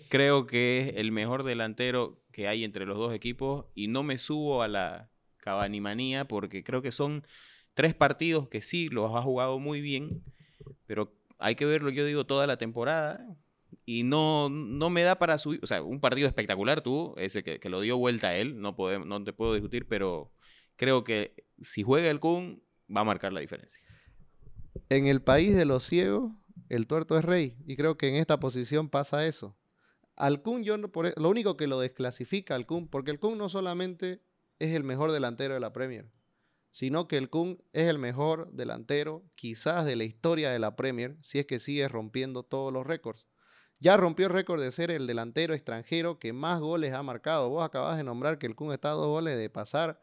Creo 0.09 0.47
que 0.47 0.89
es 0.89 0.97
el 0.97 1.13
mejor 1.13 1.43
delantero 1.43 2.23
que 2.33 2.49
hay 2.49 2.65
entre 2.65 2.87
los 2.87 2.97
dos 2.97 3.13
equipos 3.15 3.67
y 3.75 3.89
no 3.89 4.03
me 4.03 4.17
subo 4.17 4.63
a 4.63 4.69
la 4.69 5.11
Cavani-manía 5.39 6.27
porque 6.27 6.65
creo 6.65 6.81
que 6.81 6.93
son 6.93 7.25
tres 7.75 7.95
partidos 7.95 8.49
que 8.49 8.63
sí 8.63 8.89
los 8.89 9.15
ha 9.15 9.21
jugado 9.21 9.59
muy 9.59 9.83
bien, 9.83 10.25
pero 10.87 11.15
hay 11.39 11.57
que 11.57 11.67
verlo, 11.67 11.91
yo 11.91 12.07
digo, 12.07 12.25
toda 12.25 12.47
la 12.47 12.57
temporada 12.57 13.27
y 13.87 14.03
no, 14.03 14.51
no 14.51 14.91
me 14.91 15.03
da 15.03 15.19
para 15.19 15.39
subir. 15.39 15.61
O 15.63 15.67
sea, 15.67 15.83
un 15.83 16.01
partido 16.01 16.29
espectacular 16.29 16.83
tuvo, 16.83 17.17
ese 17.17 17.43
que, 17.43 17.61
que 17.61 17.71
lo 17.71 17.81
dio 17.81 17.97
vuelta 17.97 18.29
a 18.29 18.37
él, 18.37 18.61
no, 18.61 18.77
podemos, 18.77 19.07
no 19.07 19.23
te 19.25 19.33
puedo 19.33 19.55
discutir, 19.55 19.87
pero 19.89 20.33
creo 20.77 21.05
que 21.05 21.47
si 21.61 21.83
juega 21.83 22.11
el 22.11 22.21
Kun 22.21 22.63
va 22.95 23.01
a 23.01 23.05
marcar 23.05 23.33
la 23.33 23.41
diferencia. 23.41 23.81
En 24.91 25.07
el 25.07 25.23
país 25.23 25.57
de 25.57 25.65
los 25.65 25.85
ciegos, 25.85 26.33
el 26.69 26.87
tuerto 26.87 27.19
es 27.19 27.25
rey. 27.25 27.57
Y 27.67 27.77
creo 27.77 27.97
que 27.97 28.09
en 28.09 28.17
esta 28.17 28.41
posición 28.41 28.89
pasa 28.89 29.27
eso. 29.27 29.57
Al 30.17 30.43
Kun, 30.43 30.65
yo 30.65 30.79
no- 30.79 30.91
por 30.91 31.07
e- 31.07 31.15
lo 31.17 31.29
único 31.29 31.57
que 31.57 31.67
lo 31.67 31.79
desclasifica 31.79 32.55
al 32.55 32.67
Kun, 32.67 32.89
porque 32.89 33.11
el 33.11 33.19
Kun 33.21 33.39
no 33.39 33.49
solamente 33.49 34.21
es 34.59 34.73
el 34.75 34.85
mejor 34.85 35.13
delantero 35.13 35.55
de 35.55 35.61
la 35.61 35.73
Premier, 35.73 36.11
sino 36.71 37.07
que 37.07 37.19
el 37.19 37.31
Kun 37.31 37.63
es 37.73 37.89
el 37.89 37.99
mejor 37.99 38.51
delantero 38.53 39.25
quizás 39.35 39.85
de 39.85 39.97
la 39.97 40.05
historia 40.05 40.51
de 40.51 40.59
la 40.59 40.75
Premier, 40.75 41.17
si 41.21 41.39
es 41.39 41.47
que 41.47 41.61
sigue 41.61 41.87
rompiendo 41.89 42.43
todos 42.43 42.73
los 42.73 42.87
récords. 42.87 43.27
Ya 43.79 43.97
rompió 43.97 44.27
el 44.27 44.33
récord 44.33 44.61
de 44.61 44.73
ser 44.73 44.91
el 44.91 45.07
delantero 45.07 45.53
extranjero 45.55 46.19
que 46.19 46.33
más 46.33 46.61
goles 46.61 46.95
ha 46.95 47.03
marcado. 47.03 47.51
Vos 47.51 47.65
acabas 47.65 47.97
de 47.99 48.05
nombrar 48.05 48.39
que 48.39 48.47
el 48.47 48.55
Kun 48.55 48.73
está 48.73 48.91
a 48.91 48.95
dos 48.95 49.09
goles 49.09 49.37
de 49.37 49.51
pasar. 49.51 50.01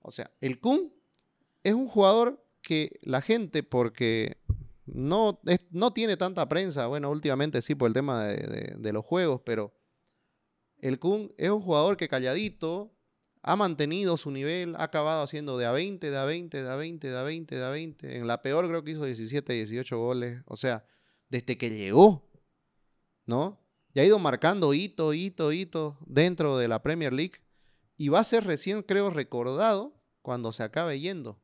O 0.00 0.10
sea, 0.10 0.30
el 0.40 0.60
Kun 0.60 0.92
es 1.62 1.74
un 1.74 1.88
jugador 1.88 2.42
que 2.62 2.98
la 3.02 3.20
gente, 3.20 3.62
porque 3.62 4.38
no, 4.86 5.40
no 5.70 5.92
tiene 5.92 6.16
tanta 6.16 6.48
prensa, 6.48 6.86
bueno, 6.86 7.10
últimamente 7.10 7.60
sí 7.62 7.74
por 7.74 7.88
el 7.88 7.94
tema 7.94 8.24
de, 8.24 8.36
de- 8.36 8.74
de 8.78 8.92
los 8.92 9.04
juegos, 9.04 9.42
pero 9.44 9.74
el 10.78 10.98
Kun 10.98 11.32
es 11.38 11.50
un 11.50 11.60
jugador 11.60 11.96
que 11.96 12.08
calladito 12.08 12.94
ha 13.42 13.56
mantenido 13.56 14.16
su 14.16 14.30
nivel, 14.30 14.74
ha 14.76 14.84
acabado 14.84 15.22
haciendo 15.22 15.58
de 15.58 15.66
a 15.66 15.72
20, 15.72 16.10
de 16.10 16.16
a 16.16 16.24
20, 16.24 16.62
de 16.62 16.68
a 16.70 16.76
20, 16.76 17.10
de 17.10 17.18
a 17.18 17.22
20, 17.22 17.56
de 17.56 17.64
a 17.64 17.68
20. 17.70 18.16
En 18.16 18.26
la 18.26 18.40
peor 18.40 18.66
creo 18.68 18.82
que 18.84 18.92
hizo 18.92 19.04
17, 19.04 19.52
18 19.52 19.98
goles. 19.98 20.40
O 20.46 20.56
sea, 20.56 20.86
desde 21.28 21.58
que 21.58 21.68
llegó, 21.70 22.26
¿no? 23.26 23.60
Y 23.92 24.00
ha 24.00 24.04
ido 24.04 24.18
marcando 24.18 24.74
hito, 24.74 25.14
hito, 25.14 25.52
hito 25.52 25.98
dentro 26.06 26.58
de 26.58 26.68
la 26.68 26.82
Premier 26.82 27.12
League. 27.12 27.40
Y 27.96 28.08
va 28.08 28.20
a 28.20 28.24
ser 28.24 28.44
recién, 28.44 28.82
creo, 28.82 29.10
recordado 29.10 29.94
cuando 30.20 30.52
se 30.52 30.64
acabe 30.64 30.98
yendo. 30.98 31.38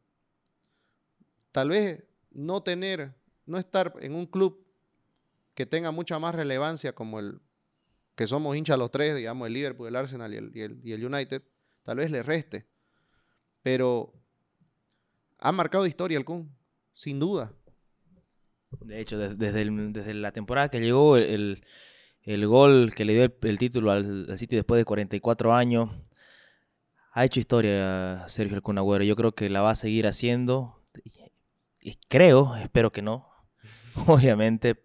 Tal 1.52 1.70
vez 1.70 2.04
no 2.30 2.62
tener, 2.62 3.14
no 3.46 3.58
estar 3.58 3.94
en 4.00 4.14
un 4.14 4.26
club 4.26 4.66
que 5.54 5.66
tenga 5.66 5.90
mucha 5.90 6.18
más 6.18 6.34
relevancia 6.34 6.94
como 6.94 7.20
el 7.20 7.40
que 8.20 8.26
somos 8.26 8.54
hinchas 8.56 8.78
los 8.78 8.90
tres, 8.90 9.16
digamos, 9.16 9.46
el 9.46 9.54
Liverpool, 9.54 9.88
el 9.88 9.96
Arsenal 9.96 10.34
y 10.34 10.60
el, 10.60 11.06
United, 11.06 11.42
tal 11.82 11.96
vez 11.96 12.10
le 12.10 12.22
reste. 12.22 12.66
Pero 13.62 14.12
ha 15.38 15.52
marcado 15.52 15.86
historia 15.86 16.18
el 16.18 16.26
sin 16.92 17.18
duda. 17.18 17.54
De 18.80 19.00
hecho, 19.00 19.18
des- 19.18 19.38
desde, 19.38 19.64
desde 19.92 20.14
la 20.14 20.32
temporada 20.32 20.68
que 20.70 20.80
llegó, 20.80 21.16
el, 21.16 21.64
el- 22.22 22.46
gol 22.46 22.92
que 22.94 23.04
le 23.04 23.14
dio 23.14 23.32
el, 23.42 23.58
título 23.58 23.90
al, 23.92 24.26
al 24.30 24.38
City 24.38 24.56
después 24.56 24.78
de 24.78 24.84
44 24.84 25.54
años, 25.54 25.90
ha 27.12 27.24
hecho 27.24 27.40
historia 27.40 28.24
Sergio 28.28 28.56
El 28.56 28.62
Kun 28.62 28.78
Agüero. 28.78 29.04
Yo 29.04 29.16
creo 29.16 29.32
que 29.32 29.48
la 29.50 29.62
va 29.62 29.70
a 29.70 29.74
seguir 29.74 30.06
haciendo. 30.06 30.76
Y 31.82 31.96
creo, 32.08 32.56
espero 32.56 32.92
que 32.92 33.02
no, 33.02 33.26
obviamente, 34.06 34.76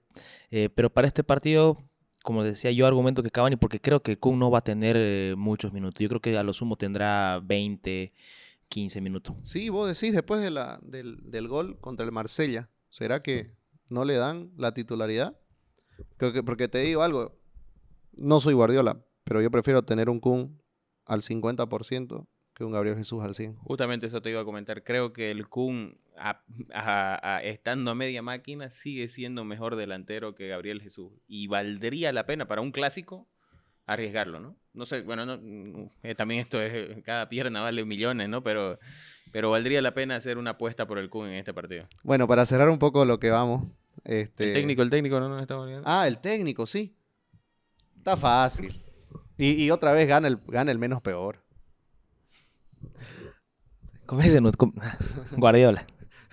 Eh, 0.51 0.69
pero 0.73 0.89
para 0.93 1.07
este 1.07 1.23
partido, 1.23 1.77
como 2.23 2.43
decía 2.43 2.71
yo, 2.71 2.87
argumento 2.87 3.21
que 3.23 3.31
Cavani, 3.31 3.57
porque 3.57 3.81
creo 3.81 4.01
que 4.01 4.17
Kun 4.17 4.39
no 4.39 4.49
va 4.51 4.59
a 4.59 4.63
tener 4.63 4.95
eh, 4.97 5.35
muchos 5.37 5.73
minutos. 5.73 5.99
Yo 5.99 6.07
creo 6.07 6.21
que 6.21 6.37
a 6.37 6.43
lo 6.43 6.53
sumo 6.53 6.77
tendrá 6.77 7.41
20, 7.43 8.13
15 8.69 9.01
minutos. 9.01 9.35
Sí, 9.41 9.69
vos 9.69 9.87
decís 9.87 10.13
después 10.15 10.41
de 10.41 10.51
la, 10.51 10.79
del, 10.83 11.17
del 11.29 11.47
gol 11.49 11.77
contra 11.81 12.05
el 12.05 12.11
Marsella, 12.13 12.69
¿será 12.89 13.21
que 13.21 13.51
no 13.89 14.05
le 14.05 14.15
dan 14.15 14.51
la 14.57 14.73
titularidad? 14.73 15.37
Creo 16.17 16.33
que, 16.33 16.43
porque 16.43 16.67
te 16.67 16.79
digo 16.79 17.01
algo, 17.03 17.37
no 18.13 18.39
soy 18.41 18.53
Guardiola, 18.53 19.01
pero 19.23 19.41
yo 19.41 19.51
prefiero 19.51 19.83
tener 19.83 20.09
un 20.09 20.19
Kun 20.19 20.61
al 21.05 21.21
50% 21.21 22.27
que 22.53 22.63
un 22.63 22.71
Gabriel 22.71 22.97
Jesús 22.97 23.21
al 23.23 23.33
100%. 23.33 23.57
Justamente 23.63 24.07
eso 24.07 24.21
te 24.21 24.29
iba 24.29 24.41
a 24.41 24.45
comentar. 24.45 24.83
Creo 24.83 25.11
que 25.13 25.29
el 25.31 25.47
Kun, 25.49 25.99
a- 26.17 27.41
estando 27.43 27.91
a 27.91 27.95
media 27.95 28.21
máquina, 28.21 28.69
sigue 28.69 29.07
siendo 29.09 29.43
mejor 29.43 29.75
delantero 29.75 30.35
que 30.35 30.47
Gabriel 30.47 30.81
Jesús. 30.81 31.11
Y 31.27 31.47
valdría 31.47 32.13
la 32.13 32.25
pena 32.25 32.47
para 32.47 32.61
un 32.61 32.71
clásico 32.71 33.27
arriesgarlo, 33.85 34.39
¿no? 34.39 34.57
No 34.73 34.85
sé, 34.85 35.01
bueno, 35.01 35.25
no, 35.25 35.91
eh, 36.03 36.15
también 36.15 36.39
esto 36.41 36.61
es, 36.61 36.73
eh, 36.73 37.01
cada 37.03 37.29
pierna 37.29 37.61
vale 37.61 37.85
millones, 37.85 38.27
¿no? 38.29 38.41
Pero, 38.43 38.79
pero 39.35 39.49
valdría 39.49 39.81
la 39.81 39.93
pena 39.93 40.15
hacer 40.15 40.37
una 40.37 40.51
apuesta 40.51 40.87
por 40.87 40.97
el 40.97 41.09
Kun 41.09 41.27
en 41.27 41.33
este 41.33 41.53
partido. 41.53 41.89
Bueno, 42.03 42.25
para 42.25 42.45
cerrar 42.45 42.69
un 42.69 42.79
poco 42.79 43.03
lo 43.03 43.19
que 43.19 43.31
vamos. 43.31 43.69
Este... 44.05 44.45
El 44.47 44.53
técnico, 44.53 44.81
el 44.81 44.89
técnico, 44.89 45.19
no 45.19 45.27
nos 45.27 45.41
estamos 45.41 45.65
olvidando. 45.65 45.85
Ah, 45.89 46.07
el 46.07 46.19
técnico, 46.19 46.65
sí. 46.65 46.95
Está 47.97 48.15
fácil. 48.15 48.81
Y, 49.37 49.61
y 49.61 49.71
otra 49.71 49.91
vez 49.91 50.07
gana 50.07 50.29
el, 50.29 50.37
gana 50.47 50.71
el 50.71 50.79
menos 50.79 51.01
peor. 51.01 51.43
Com- 54.05 54.21
Guardiola. 55.37 55.85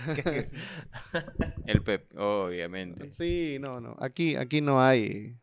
El 1.67 1.83
Pep, 1.83 2.17
obviamente. 2.17 3.11
Sí, 3.11 3.57
no, 3.61 3.81
no. 3.81 3.97
Aquí, 3.99 4.37
aquí 4.37 4.61
no 4.61 4.81
hay. 4.81 5.37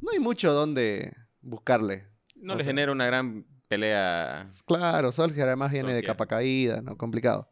No 0.00 0.12
hay 0.12 0.20
mucho 0.20 0.52
donde 0.52 1.12
buscarle. 1.40 2.06
No 2.36 2.52
O 2.52 2.56
le 2.56 2.62
sea- 2.62 2.72
genera 2.72 2.92
una 2.92 3.06
gran 3.06 3.44
pelea. 3.68 4.48
Claro, 4.66 5.12
Solskjaer 5.12 5.48
además 5.48 5.72
viene 5.72 5.94
de 5.94 6.02
capa 6.02 6.26
caída, 6.26 6.82
¿no? 6.82 6.96
Complicado. 6.96 7.48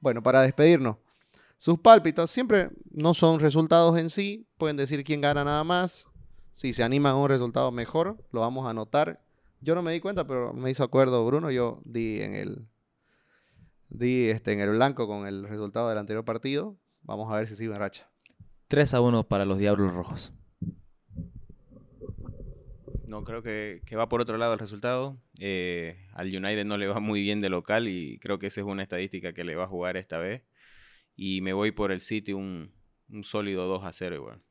Bueno, 0.00 0.22
para 0.22 0.42
despedirnos. 0.42 0.96
Sus 1.56 1.78
pálpitos 1.78 2.30
siempre 2.30 2.70
no 2.90 3.14
son 3.14 3.38
resultados 3.38 3.96
en 3.96 4.10
sí. 4.10 4.48
Pueden 4.58 4.76
decir 4.76 5.04
quién 5.04 5.20
gana 5.20 5.44
nada 5.44 5.62
más. 5.62 6.06
Si 6.54 6.72
se 6.72 6.82
animan 6.82 7.12
a 7.12 7.16
un 7.16 7.28
resultado 7.28 7.70
mejor, 7.70 8.16
lo 8.32 8.40
vamos 8.40 8.66
a 8.66 8.70
anotar. 8.70 9.22
Yo 9.60 9.74
no 9.74 9.82
me 9.82 9.92
di 9.92 10.00
cuenta, 10.00 10.26
pero 10.26 10.52
me 10.52 10.70
hizo 10.70 10.82
acuerdo 10.82 11.24
Bruno. 11.24 11.50
Yo 11.50 11.80
di 11.84 12.20
en 12.20 12.34
el. 12.34 12.68
Di 13.88 14.28
este, 14.28 14.52
en 14.52 14.60
el 14.60 14.70
blanco 14.70 15.06
con 15.06 15.26
el 15.26 15.46
resultado 15.48 15.88
del 15.88 15.98
anterior 15.98 16.24
partido. 16.24 16.76
Vamos 17.02 17.32
a 17.32 17.36
ver 17.36 17.46
si 17.46 17.54
sigue 17.54 17.72
en 17.72 17.78
racha. 17.78 18.10
3 18.68 18.94
a 18.94 19.00
1 19.00 19.28
para 19.28 19.44
los 19.44 19.58
Diablos 19.58 19.92
Rojos. 19.92 20.32
No, 23.12 23.24
creo 23.24 23.42
que, 23.42 23.82
que 23.84 23.94
va 23.94 24.08
por 24.08 24.22
otro 24.22 24.38
lado 24.38 24.54
el 24.54 24.58
resultado. 24.58 25.18
Eh, 25.38 26.08
al 26.14 26.28
United 26.28 26.64
no 26.64 26.78
le 26.78 26.86
va 26.86 26.98
muy 26.98 27.20
bien 27.20 27.40
de 27.40 27.50
local 27.50 27.86
y 27.86 28.18
creo 28.20 28.38
que 28.38 28.46
esa 28.46 28.62
es 28.62 28.66
una 28.66 28.82
estadística 28.82 29.34
que 29.34 29.44
le 29.44 29.54
va 29.54 29.64
a 29.64 29.68
jugar 29.68 29.98
esta 29.98 30.16
vez. 30.16 30.44
Y 31.14 31.42
me 31.42 31.52
voy 31.52 31.72
por 31.72 31.92
el 31.92 32.00
City 32.00 32.32
un, 32.32 32.72
un 33.10 33.22
sólido 33.22 33.66
2 33.66 33.84
a 33.84 33.92
0 33.92 34.16
igual. 34.16 34.42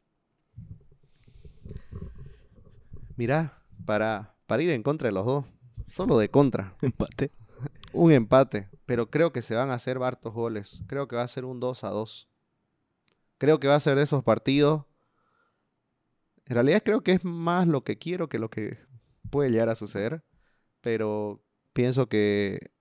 Mirá, 3.15 3.63
para, 3.83 4.35
para 4.45 4.61
ir 4.61 4.69
en 4.69 4.83
contra 4.83 5.07
de 5.07 5.13
los 5.13 5.25
dos. 5.25 5.45
Solo 5.87 6.19
de 6.19 6.29
contra. 6.29 6.75
Empate. 6.83 7.31
Un 7.93 8.11
empate. 8.11 8.69
Pero 8.85 9.09
creo 9.09 9.33
que 9.33 9.41
se 9.41 9.55
van 9.55 9.71
a 9.71 9.73
hacer 9.73 9.97
hartos 9.97 10.35
goles. 10.35 10.83
Creo 10.85 11.07
que 11.07 11.15
va 11.15 11.23
a 11.23 11.27
ser 11.27 11.45
un 11.45 11.59
2 11.59 11.83
a 11.83 11.89
2. 11.89 12.29
Creo 13.39 13.59
que 13.59 13.67
va 13.67 13.73
a 13.73 13.79
ser 13.79 13.97
de 13.97 14.03
esos 14.03 14.23
partidos. 14.23 14.85
En 16.51 16.55
realidad 16.55 16.83
creo 16.83 17.01
que 17.01 17.13
es 17.13 17.23
más 17.23 17.65
lo 17.65 17.85
que 17.85 17.97
quiero 17.97 18.27
que 18.27 18.37
lo 18.37 18.49
que 18.49 18.77
puede 19.29 19.51
llegar 19.51 19.69
a 19.69 19.75
suceder. 19.75 20.21
Pero 20.81 21.41
pienso 21.71 22.09
que 22.09 22.73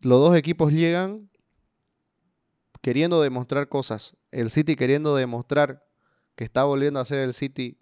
los 0.00 0.18
dos 0.18 0.34
equipos 0.36 0.72
llegan 0.72 1.30
queriendo 2.82 3.22
demostrar 3.22 3.68
cosas. 3.68 4.16
El 4.32 4.50
City 4.50 4.74
queriendo 4.74 5.14
demostrar 5.14 5.86
que 6.34 6.42
está 6.42 6.64
volviendo 6.64 6.98
a 6.98 7.04
ser 7.04 7.20
el 7.20 7.34
City 7.34 7.78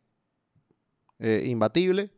eh, 1.18 1.44
imbatible. 1.46 2.12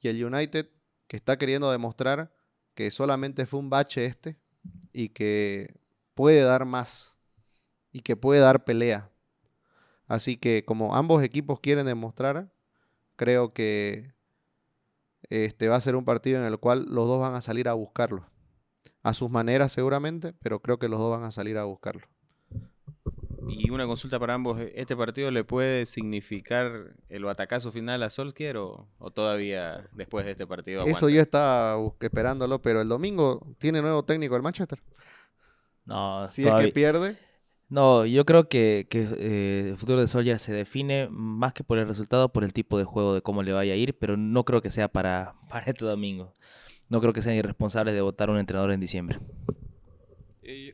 Y 0.00 0.08
el 0.08 0.24
United 0.24 0.68
que 1.06 1.16
está 1.16 1.38
queriendo 1.38 1.70
demostrar 1.70 2.34
que 2.74 2.90
solamente 2.90 3.46
fue 3.46 3.60
un 3.60 3.70
bache 3.70 4.04
este 4.04 4.36
y 4.92 5.10
que 5.10 5.76
puede 6.14 6.40
dar 6.40 6.64
más 6.64 7.14
y 7.92 8.00
que 8.00 8.16
puede 8.16 8.40
dar 8.40 8.64
pelea. 8.64 9.12
Así 10.08 10.38
que 10.38 10.64
como 10.64 10.96
ambos 10.96 11.22
equipos 11.22 11.60
quieren 11.60 11.86
demostrar, 11.86 12.50
creo 13.16 13.52
que 13.52 14.14
este 15.28 15.68
va 15.68 15.76
a 15.76 15.80
ser 15.80 15.96
un 15.96 16.04
partido 16.04 16.40
en 16.40 16.46
el 16.46 16.58
cual 16.58 16.86
los 16.88 17.06
dos 17.06 17.20
van 17.20 17.34
a 17.34 17.42
salir 17.42 17.68
a 17.68 17.74
buscarlo. 17.74 18.26
A 19.02 19.14
sus 19.14 19.30
maneras 19.30 19.72
seguramente, 19.72 20.32
pero 20.40 20.60
creo 20.60 20.78
que 20.78 20.88
los 20.88 20.98
dos 20.98 21.10
van 21.10 21.24
a 21.24 21.32
salir 21.32 21.58
a 21.58 21.64
buscarlo. 21.64 22.02
Y 23.48 23.70
una 23.70 23.86
consulta 23.86 24.18
para 24.18 24.34
ambos. 24.34 24.60
¿Este 24.74 24.94
partido 24.96 25.30
le 25.30 25.44
puede 25.44 25.86
significar 25.86 26.94
el 27.08 27.24
batacazo 27.24 27.72
final 27.72 28.02
a 28.02 28.10
Solskjaer 28.10 28.58
o, 28.58 28.88
o 28.98 29.10
todavía 29.10 29.88
después 29.92 30.26
de 30.26 30.32
este 30.32 30.46
partido 30.46 30.84
Eso 30.84 31.08
yo 31.08 31.20
estaba 31.20 31.78
esperándolo, 32.00 32.60
pero 32.60 32.82
el 32.82 32.88
domingo 32.88 33.46
tiene 33.58 33.80
nuevo 33.80 34.04
técnico 34.04 34.36
el 34.36 34.42
Manchester. 34.42 34.82
No, 35.86 36.28
Si 36.28 36.46
es 36.46 36.54
que 36.54 36.68
pierde, 36.68 37.18
No, 37.70 38.06
yo 38.06 38.24
creo 38.24 38.48
que, 38.48 38.86
que, 38.88 39.06
eh, 39.18 39.68
el 39.70 39.76
futuro 39.76 40.00
de 40.00 40.08
Solskjaer 40.08 40.38
se 40.38 40.52
define 40.54 41.08
más 41.10 41.52
que 41.52 41.64
por 41.64 41.76
el 41.78 41.86
resultado, 41.86 42.32
por 42.32 42.42
el 42.44 42.52
tipo 42.54 42.78
de 42.78 42.84
juego, 42.84 43.12
de 43.14 43.20
cómo 43.20 43.42
le 43.42 43.52
vaya 43.52 43.74
a 43.74 43.76
ir, 43.76 43.98
pero 43.98 44.16
no 44.16 44.44
creo 44.44 44.62
que 44.62 44.70
sea 44.70 44.88
para, 44.88 45.34
para 45.50 45.66
este 45.66 45.84
domingo. 45.84 46.32
No 46.88 47.00
creo 47.00 47.12
que 47.12 47.20
sean 47.20 47.36
irresponsables 47.36 47.94
de 47.94 48.00
votar 48.00 48.30
a 48.30 48.32
un 48.32 48.38
entrenador 48.38 48.72
en 48.72 48.80
diciembre. 48.80 49.18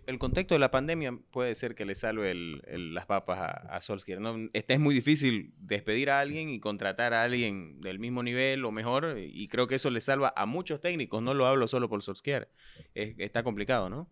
El 0.07 0.21
contexto 0.21 0.55
de 0.55 0.61
la 0.61 0.71
pandemia 0.71 1.19
puede 1.33 1.53
ser 1.57 1.75
que 1.75 1.85
le 1.85 1.97
salve 1.97 2.33
las 2.35 3.07
papas 3.07 3.41
a, 3.41 3.47
a 3.75 3.81
Solskjaer. 3.81 4.21
¿no? 4.21 4.37
Este 4.53 4.75
es 4.75 4.79
muy 4.79 4.95
difícil 4.95 5.53
despedir 5.59 6.11
a 6.11 6.21
alguien 6.21 6.49
y 6.49 6.61
contratar 6.61 7.13
a 7.13 7.25
alguien 7.25 7.81
del 7.81 7.99
mismo 7.99 8.23
nivel 8.23 8.65
o 8.65 8.71
mejor, 8.71 9.19
y 9.19 9.49
creo 9.49 9.67
que 9.67 9.75
eso 9.75 9.91
le 9.91 10.01
salva 10.01 10.33
a 10.37 10.47
muchos 10.47 10.81
técnicos. 10.81 11.21
No 11.23 11.35
lo 11.35 11.47
hablo 11.47 11.67
solo 11.67 11.89
por 11.89 12.05
Solskjaer. 12.05 12.49
Es- 12.95 13.17
está 13.19 13.43
complicado, 13.43 13.91
¿no? 13.91 14.09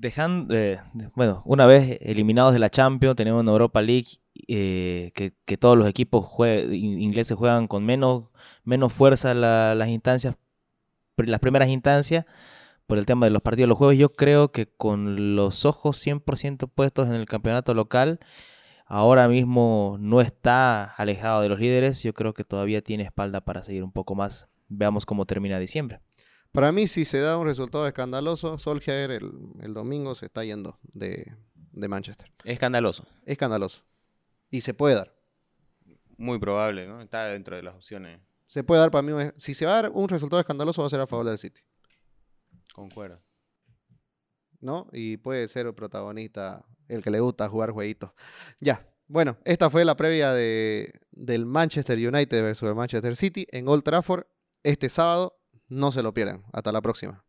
Dejando, 0.00 0.54
eh, 0.54 0.78
bueno, 1.16 1.42
una 1.44 1.66
vez 1.66 1.98
eliminados 2.02 2.52
de 2.52 2.60
la 2.60 2.70
Champions, 2.70 3.16
tenemos 3.16 3.40
una 3.42 3.50
Europa 3.50 3.82
League 3.82 4.06
eh, 4.46 5.10
que, 5.12 5.56
todos 5.56 5.76
los 5.76 5.88
equipos 5.88 6.28
ingleses 6.70 7.36
juegan 7.36 7.66
con 7.66 7.84
menos, 7.84 8.26
menos 8.62 8.92
fuerza 8.92 9.34
la- 9.34 9.74
las 9.74 9.88
instancias, 9.88 10.36
las 11.16 11.40
primeras 11.40 11.68
instancias, 11.68 12.26
por 12.86 12.98
el 12.98 13.06
tema 13.06 13.26
de 13.26 13.30
los 13.32 13.42
partidos 13.42 13.64
de 13.64 13.68
los 13.70 13.78
jueves. 13.78 13.98
Yo 13.98 14.12
creo 14.12 14.52
que 14.52 14.66
con 14.68 15.34
los 15.34 15.64
ojos 15.64 15.98
100% 15.98 16.68
puestos 16.68 17.08
en 17.08 17.14
el 17.14 17.26
campeonato 17.26 17.74
local, 17.74 18.20
ahora 18.86 19.26
mismo 19.26 19.96
no 19.98 20.20
está 20.20 20.84
alejado 20.84 21.42
de 21.42 21.48
los 21.48 21.58
líderes. 21.58 22.04
Yo 22.04 22.14
creo 22.14 22.34
que 22.34 22.44
todavía 22.44 22.82
tiene 22.82 23.02
espalda 23.02 23.40
para 23.40 23.64
seguir 23.64 23.82
un 23.82 23.92
poco 23.92 24.14
más. 24.14 24.46
Veamos 24.68 25.06
cómo 25.06 25.26
termina 25.26 25.58
diciembre. 25.58 26.00
Para 26.52 26.72
mí 26.72 26.88
si 26.88 27.04
se 27.04 27.18
da 27.20 27.36
un 27.38 27.46
resultado 27.46 27.86
escandaloso, 27.86 28.58
Solskjaer 28.58 29.10
el, 29.10 29.30
el 29.60 29.74
domingo 29.74 30.14
se 30.14 30.26
está 30.26 30.44
yendo 30.44 30.78
de, 30.82 31.34
de 31.72 31.88
Manchester. 31.88 32.32
Escandaloso. 32.44 33.06
Escandaloso. 33.26 33.84
Y 34.50 34.62
se 34.62 34.74
puede 34.74 34.94
dar. 34.96 35.14
Muy 36.16 36.38
probable, 36.38 36.86
¿no? 36.88 37.00
Está 37.00 37.26
dentro 37.26 37.54
de 37.56 37.62
las 37.62 37.74
opciones. 37.74 38.20
Se 38.46 38.64
puede 38.64 38.80
dar 38.80 38.90
para 38.90 39.02
mí. 39.02 39.12
un- 39.12 39.32
Si 39.36 39.54
se 39.54 39.66
va 39.66 39.72
a 39.78 39.82
dar 39.82 39.90
un 39.94 40.08
resultado 40.08 40.40
escandaloso, 40.40 40.80
va 40.82 40.86
a 40.86 40.90
ser 40.90 41.00
a 41.00 41.06
favor 41.06 41.26
del 41.26 41.38
City. 41.38 41.60
Concuerdo. 42.74 43.20
¿No? 44.60 44.88
Y 44.92 45.18
puede 45.18 45.46
ser 45.48 45.66
el 45.66 45.74
protagonista, 45.74 46.64
el 46.88 47.02
que 47.02 47.10
le 47.10 47.20
gusta 47.20 47.48
jugar 47.48 47.70
jueguitos. 47.70 48.10
Ya. 48.58 48.88
Bueno, 49.06 49.38
esta 49.44 49.70
fue 49.70 49.84
la 49.84 49.96
previa 49.96 50.32
de, 50.32 50.92
del 51.12 51.46
Manchester 51.46 51.96
United 51.96 52.42
versus 52.42 52.68
el 52.68 52.74
Manchester 52.74 53.16
City 53.16 53.46
en 53.52 53.68
Old 53.68 53.82
Trafford 53.84 54.24
este 54.62 54.88
sábado. 54.90 55.37
No 55.68 55.92
se 55.92 56.02
lo 56.02 56.12
pierdan. 56.12 56.44
Hasta 56.52 56.72
la 56.72 56.82
próxima. 56.82 57.24